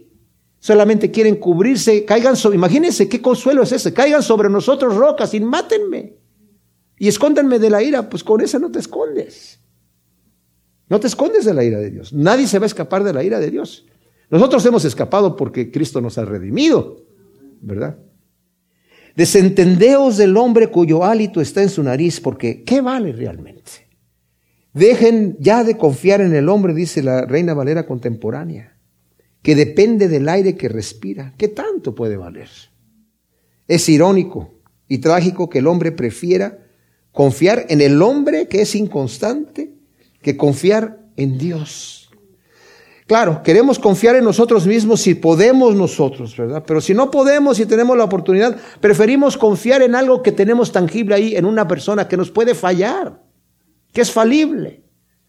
solamente 0.66 1.12
quieren 1.12 1.36
cubrirse, 1.36 2.04
caigan 2.04 2.34
sobre, 2.34 2.56
imagínense 2.56 3.08
qué 3.08 3.22
consuelo 3.22 3.62
es 3.62 3.70
ese, 3.70 3.94
caigan 3.94 4.20
sobre 4.20 4.50
nosotros 4.50 4.96
rocas 4.96 5.32
y 5.32 5.38
mátenme. 5.38 6.16
Y 6.98 7.06
escóndanme 7.06 7.60
de 7.60 7.70
la 7.70 7.84
ira, 7.84 8.10
pues 8.10 8.24
con 8.24 8.40
esa 8.40 8.58
no 8.58 8.68
te 8.72 8.80
escondes. 8.80 9.60
No 10.88 10.98
te 10.98 11.06
escondes 11.06 11.44
de 11.44 11.54
la 11.54 11.62
ira 11.62 11.78
de 11.78 11.92
Dios. 11.92 12.12
Nadie 12.12 12.48
se 12.48 12.58
va 12.58 12.64
a 12.64 12.66
escapar 12.66 13.04
de 13.04 13.12
la 13.12 13.22
ira 13.22 13.38
de 13.38 13.48
Dios. 13.48 13.86
Nosotros 14.28 14.66
hemos 14.66 14.84
escapado 14.84 15.36
porque 15.36 15.70
Cristo 15.70 16.00
nos 16.00 16.18
ha 16.18 16.24
redimido, 16.24 17.04
¿verdad? 17.60 17.98
Desentendeos 19.14 20.16
del 20.16 20.36
hombre 20.36 20.66
cuyo 20.72 21.04
hálito 21.04 21.40
está 21.40 21.62
en 21.62 21.68
su 21.68 21.84
nariz, 21.84 22.20
porque 22.20 22.64
¿qué 22.64 22.80
vale 22.80 23.12
realmente? 23.12 23.88
Dejen 24.72 25.36
ya 25.38 25.62
de 25.62 25.76
confiar 25.76 26.22
en 26.22 26.34
el 26.34 26.48
hombre, 26.48 26.74
dice 26.74 27.04
la 27.04 27.24
Reina 27.24 27.54
Valera 27.54 27.86
contemporánea, 27.86 28.75
que 29.46 29.54
depende 29.54 30.08
del 30.08 30.28
aire 30.28 30.56
que 30.56 30.68
respira. 30.68 31.32
¿Qué 31.38 31.46
tanto 31.46 31.94
puede 31.94 32.16
valer? 32.16 32.48
Es 33.68 33.88
irónico 33.88 34.54
y 34.88 34.98
trágico 34.98 35.48
que 35.48 35.60
el 35.60 35.68
hombre 35.68 35.92
prefiera 35.92 36.66
confiar 37.12 37.64
en 37.68 37.80
el 37.80 38.02
hombre 38.02 38.48
que 38.48 38.62
es 38.62 38.74
inconstante 38.74 39.72
que 40.20 40.36
confiar 40.36 40.98
en 41.14 41.38
Dios. 41.38 42.10
Claro, 43.06 43.40
queremos 43.44 43.78
confiar 43.78 44.16
en 44.16 44.24
nosotros 44.24 44.66
mismos 44.66 45.02
si 45.02 45.14
podemos 45.14 45.76
nosotros, 45.76 46.36
¿verdad? 46.36 46.64
Pero 46.66 46.80
si 46.80 46.92
no 46.92 47.08
podemos 47.12 47.60
y 47.60 47.66
tenemos 47.66 47.96
la 47.96 48.02
oportunidad, 48.02 48.56
preferimos 48.80 49.36
confiar 49.36 49.80
en 49.80 49.94
algo 49.94 50.24
que 50.24 50.32
tenemos 50.32 50.72
tangible 50.72 51.14
ahí, 51.14 51.36
en 51.36 51.44
una 51.44 51.68
persona 51.68 52.08
que 52.08 52.16
nos 52.16 52.32
puede 52.32 52.56
fallar, 52.56 53.22
que 53.92 54.00
es 54.00 54.10
falible, 54.10 54.82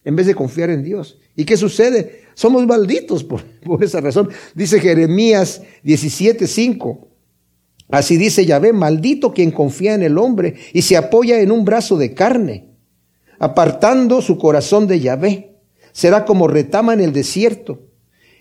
en 0.03 0.15
vez 0.15 0.25
de 0.25 0.33
confiar 0.33 0.71
en 0.71 0.81
Dios. 0.81 1.19
¿Y 1.35 1.45
qué 1.45 1.55
sucede? 1.55 2.26
Somos 2.37 2.67
malditos 2.67 3.23
por, 3.23 3.41
esa 3.83 3.99
razón. 3.99 4.29
Dice 4.53 4.79
Jeremías 4.79 5.63
17:5. 5.83 7.07
Así 7.89 8.17
dice 8.17 8.45
Yahvé, 8.45 8.73
maldito 8.73 9.33
quien 9.33 9.49
confía 9.49 9.95
en 9.95 10.03
el 10.03 10.19
hombre 10.19 10.55
y 10.71 10.83
se 10.83 10.97
apoya 10.97 11.39
en 11.39 11.51
un 11.51 11.65
brazo 11.65 11.97
de 11.97 12.13
carne, 12.13 12.75
apartando 13.39 14.21
su 14.21 14.37
corazón 14.37 14.87
de 14.87 14.99
Yahvé 14.99 15.55
será 15.93 16.25
como 16.25 16.47
retama 16.47 16.93
en 16.93 16.99
el 16.99 17.11
desierto, 17.11 17.87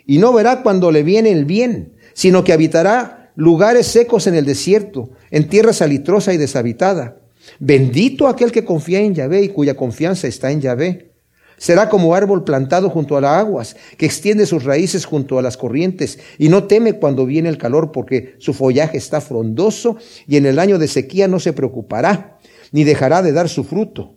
y 0.05 0.18
no 0.18 0.34
verá 0.34 0.62
cuando 0.62 0.90
le 0.90 1.03
viene 1.03 1.30
el 1.30 1.47
bien, 1.47 1.94
sino 2.12 2.44
que 2.44 2.53
habitará 2.53 3.32
lugares 3.34 3.86
secos 3.86 4.26
en 4.26 4.34
el 4.34 4.44
desierto, 4.44 5.09
en 5.30 5.49
tierra 5.49 5.72
salitrosa 5.72 6.34
y 6.34 6.36
deshabitada. 6.36 7.16
Bendito 7.59 8.28
aquel 8.28 8.53
que 8.53 8.66
confía 8.66 9.01
en 9.01 9.14
Yahvé 9.14 9.40
y 9.42 9.49
cuya 9.49 9.74
confianza 9.74 10.28
está 10.28 10.51
en 10.51 10.61
Yahvé. 10.61 11.15
Será 11.59 11.88
como 11.88 12.14
árbol 12.14 12.44
plantado 12.44 12.90
junto 12.90 13.16
a 13.16 13.20
las 13.20 13.32
aguas, 13.32 13.76
que 13.96 14.07
extiende 14.07 14.46
sus 14.46 14.64
raíces 14.64 15.04
junto 15.04 15.38
a 15.38 15.42
las 15.42 15.57
corrientes, 15.57 16.18
y 16.38 16.48
no 16.48 16.64
teme 16.64 16.94
cuando 16.94 17.24
viene 17.24 17.48
el 17.48 17.59
calor, 17.59 17.92
porque 17.92 18.34
su 18.38 18.52
follaje 18.52 18.98
está 18.98 19.20
frondoso, 19.20 19.96
y 20.26 20.36
en 20.36 20.46
el 20.46 20.59
año 20.59 20.78
de 20.78 20.88
sequía 20.88 21.28
no 21.28 21.40
se 21.40 21.52
preocupará, 21.52 22.38
ni 22.72 22.84
dejará 22.84 23.22
de 23.22 23.32
dar 23.32 23.48
su 23.48 23.64
fruto. 23.64 24.16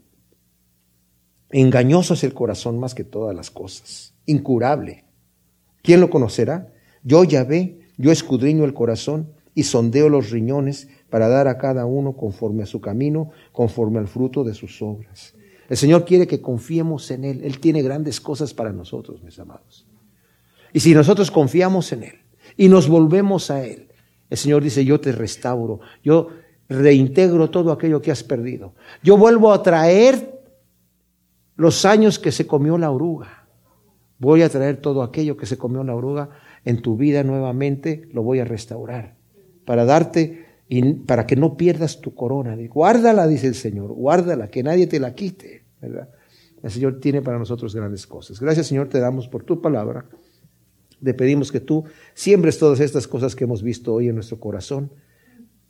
Engañoso 1.52 2.14
es 2.14 2.24
el 2.24 2.34
corazón 2.34 2.78
más 2.78 2.94
que 2.94 3.04
todas 3.04 3.36
las 3.36 3.50
cosas, 3.50 4.14
incurable. 4.26 5.06
¿Quién 5.82 6.02
lo 6.02 6.10
conocerá? 6.10 6.74
Yo 7.04 7.24
ya 7.24 7.44
ve, 7.44 7.80
yo 7.98 8.12
escudriño 8.12 8.66
el 8.66 8.74
corazón 8.74 9.34
y 9.56 9.64
sondeo 9.64 10.10
los 10.10 10.30
riñones 10.30 10.90
para 11.10 11.28
dar 11.28 11.48
a 11.48 11.58
cada 11.58 11.86
uno 11.86 12.16
conforme 12.16 12.64
a 12.64 12.68
su 12.68 12.82
camino, 12.82 13.32
conforme 13.52 14.00
al 14.00 14.08
fruto 14.08 14.44
de 14.44 14.54
sus 14.54 14.82
obras. 14.82 15.34
El 15.70 15.78
Señor 15.78 16.04
quiere 16.04 16.28
que 16.28 16.42
confiemos 16.42 17.10
en 17.12 17.24
Él. 17.24 17.42
Él 17.44 17.60
tiene 17.60 17.82
grandes 17.82 18.20
cosas 18.20 18.54
para 18.54 18.74
nosotros, 18.74 19.24
mis 19.24 19.38
amados. 19.40 19.86
Y 20.74 20.80
si 20.80 20.94
nosotros 20.94 21.32
confiamos 21.32 21.92
en 21.94 22.04
Él 22.04 22.16
y 22.58 22.68
nos 22.68 22.90
volvemos 22.90 23.52
a 23.52 23.64
Él, 23.66 23.90
el 24.30 24.38
Señor 24.38 24.64
dice, 24.64 24.84
yo 24.84 25.00
te 25.00 25.12
restauro, 25.12 25.80
yo 26.04 26.30
reintegro 26.68 27.50
todo 27.50 27.72
aquello 27.72 28.02
que 28.02 28.12
has 28.12 28.24
perdido. 28.24 28.74
Yo 29.04 29.18
vuelvo 29.18 29.54
a 29.54 29.64
traer 29.64 30.40
los 31.56 31.86
años 31.86 32.20
que 32.20 32.32
se 32.32 32.46
comió 32.46 32.78
la 32.78 32.92
oruga. 32.92 33.48
Voy 34.20 34.42
a 34.42 34.50
traer 34.50 34.78
todo 34.78 35.02
aquello 35.02 35.38
que 35.38 35.46
se 35.46 35.58
comió 35.58 35.84
la 35.84 35.96
oruga 35.96 36.30
en 36.66 36.82
tu 36.82 36.98
vida 36.98 37.24
nuevamente, 37.24 38.10
lo 38.12 38.22
voy 38.22 38.40
a 38.40 38.46
restaurar 38.46 39.16
para 39.66 39.86
darte 39.86 40.46
y 40.68 40.94
para 40.94 41.26
que 41.26 41.36
no 41.36 41.56
pierdas 41.56 42.02
tu 42.02 42.14
corona. 42.14 42.56
Guárdala, 42.70 43.28
dice 43.28 43.48
el 43.48 43.56
Señor, 43.56 43.92
guárdala, 43.92 44.50
que 44.50 44.64
nadie 44.64 44.88
te 44.88 45.00
la 45.00 45.14
quite. 45.16 45.59
¿Verdad? 45.82 46.10
El 46.62 46.72
Señor 46.72 47.00
tiene 47.00 47.22
para 47.22 47.40
nosotros 47.40 47.76
grandes 47.76 48.06
cosas. 48.06 48.40
Gracias, 48.40 48.68
Señor, 48.68 48.90
te 48.90 49.00
damos 49.00 49.28
por 49.28 49.44
tu 49.44 49.62
palabra. 49.62 50.06
Te 51.02 51.14
pedimos 51.14 51.52
que 51.52 51.62
tú 51.62 51.86
siembres 52.14 52.60
todas 52.60 52.80
estas 52.82 53.08
cosas 53.08 53.36
que 53.36 53.46
hemos 53.46 53.64
visto 53.64 53.94
hoy 53.94 54.10
en 54.10 54.16
nuestro 54.16 54.40
corazón 54.40 54.92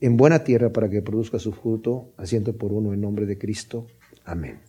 en 0.02 0.18
buena 0.18 0.44
tierra 0.44 0.72
para 0.72 0.90
que 0.90 1.02
produzca 1.02 1.40
su 1.40 1.52
fruto, 1.52 2.14
asiento 2.18 2.58
por 2.58 2.72
uno 2.72 2.94
en 2.94 3.02
nombre 3.02 3.26
de 3.26 3.38
Cristo. 3.38 3.88
Amén. 4.24 4.69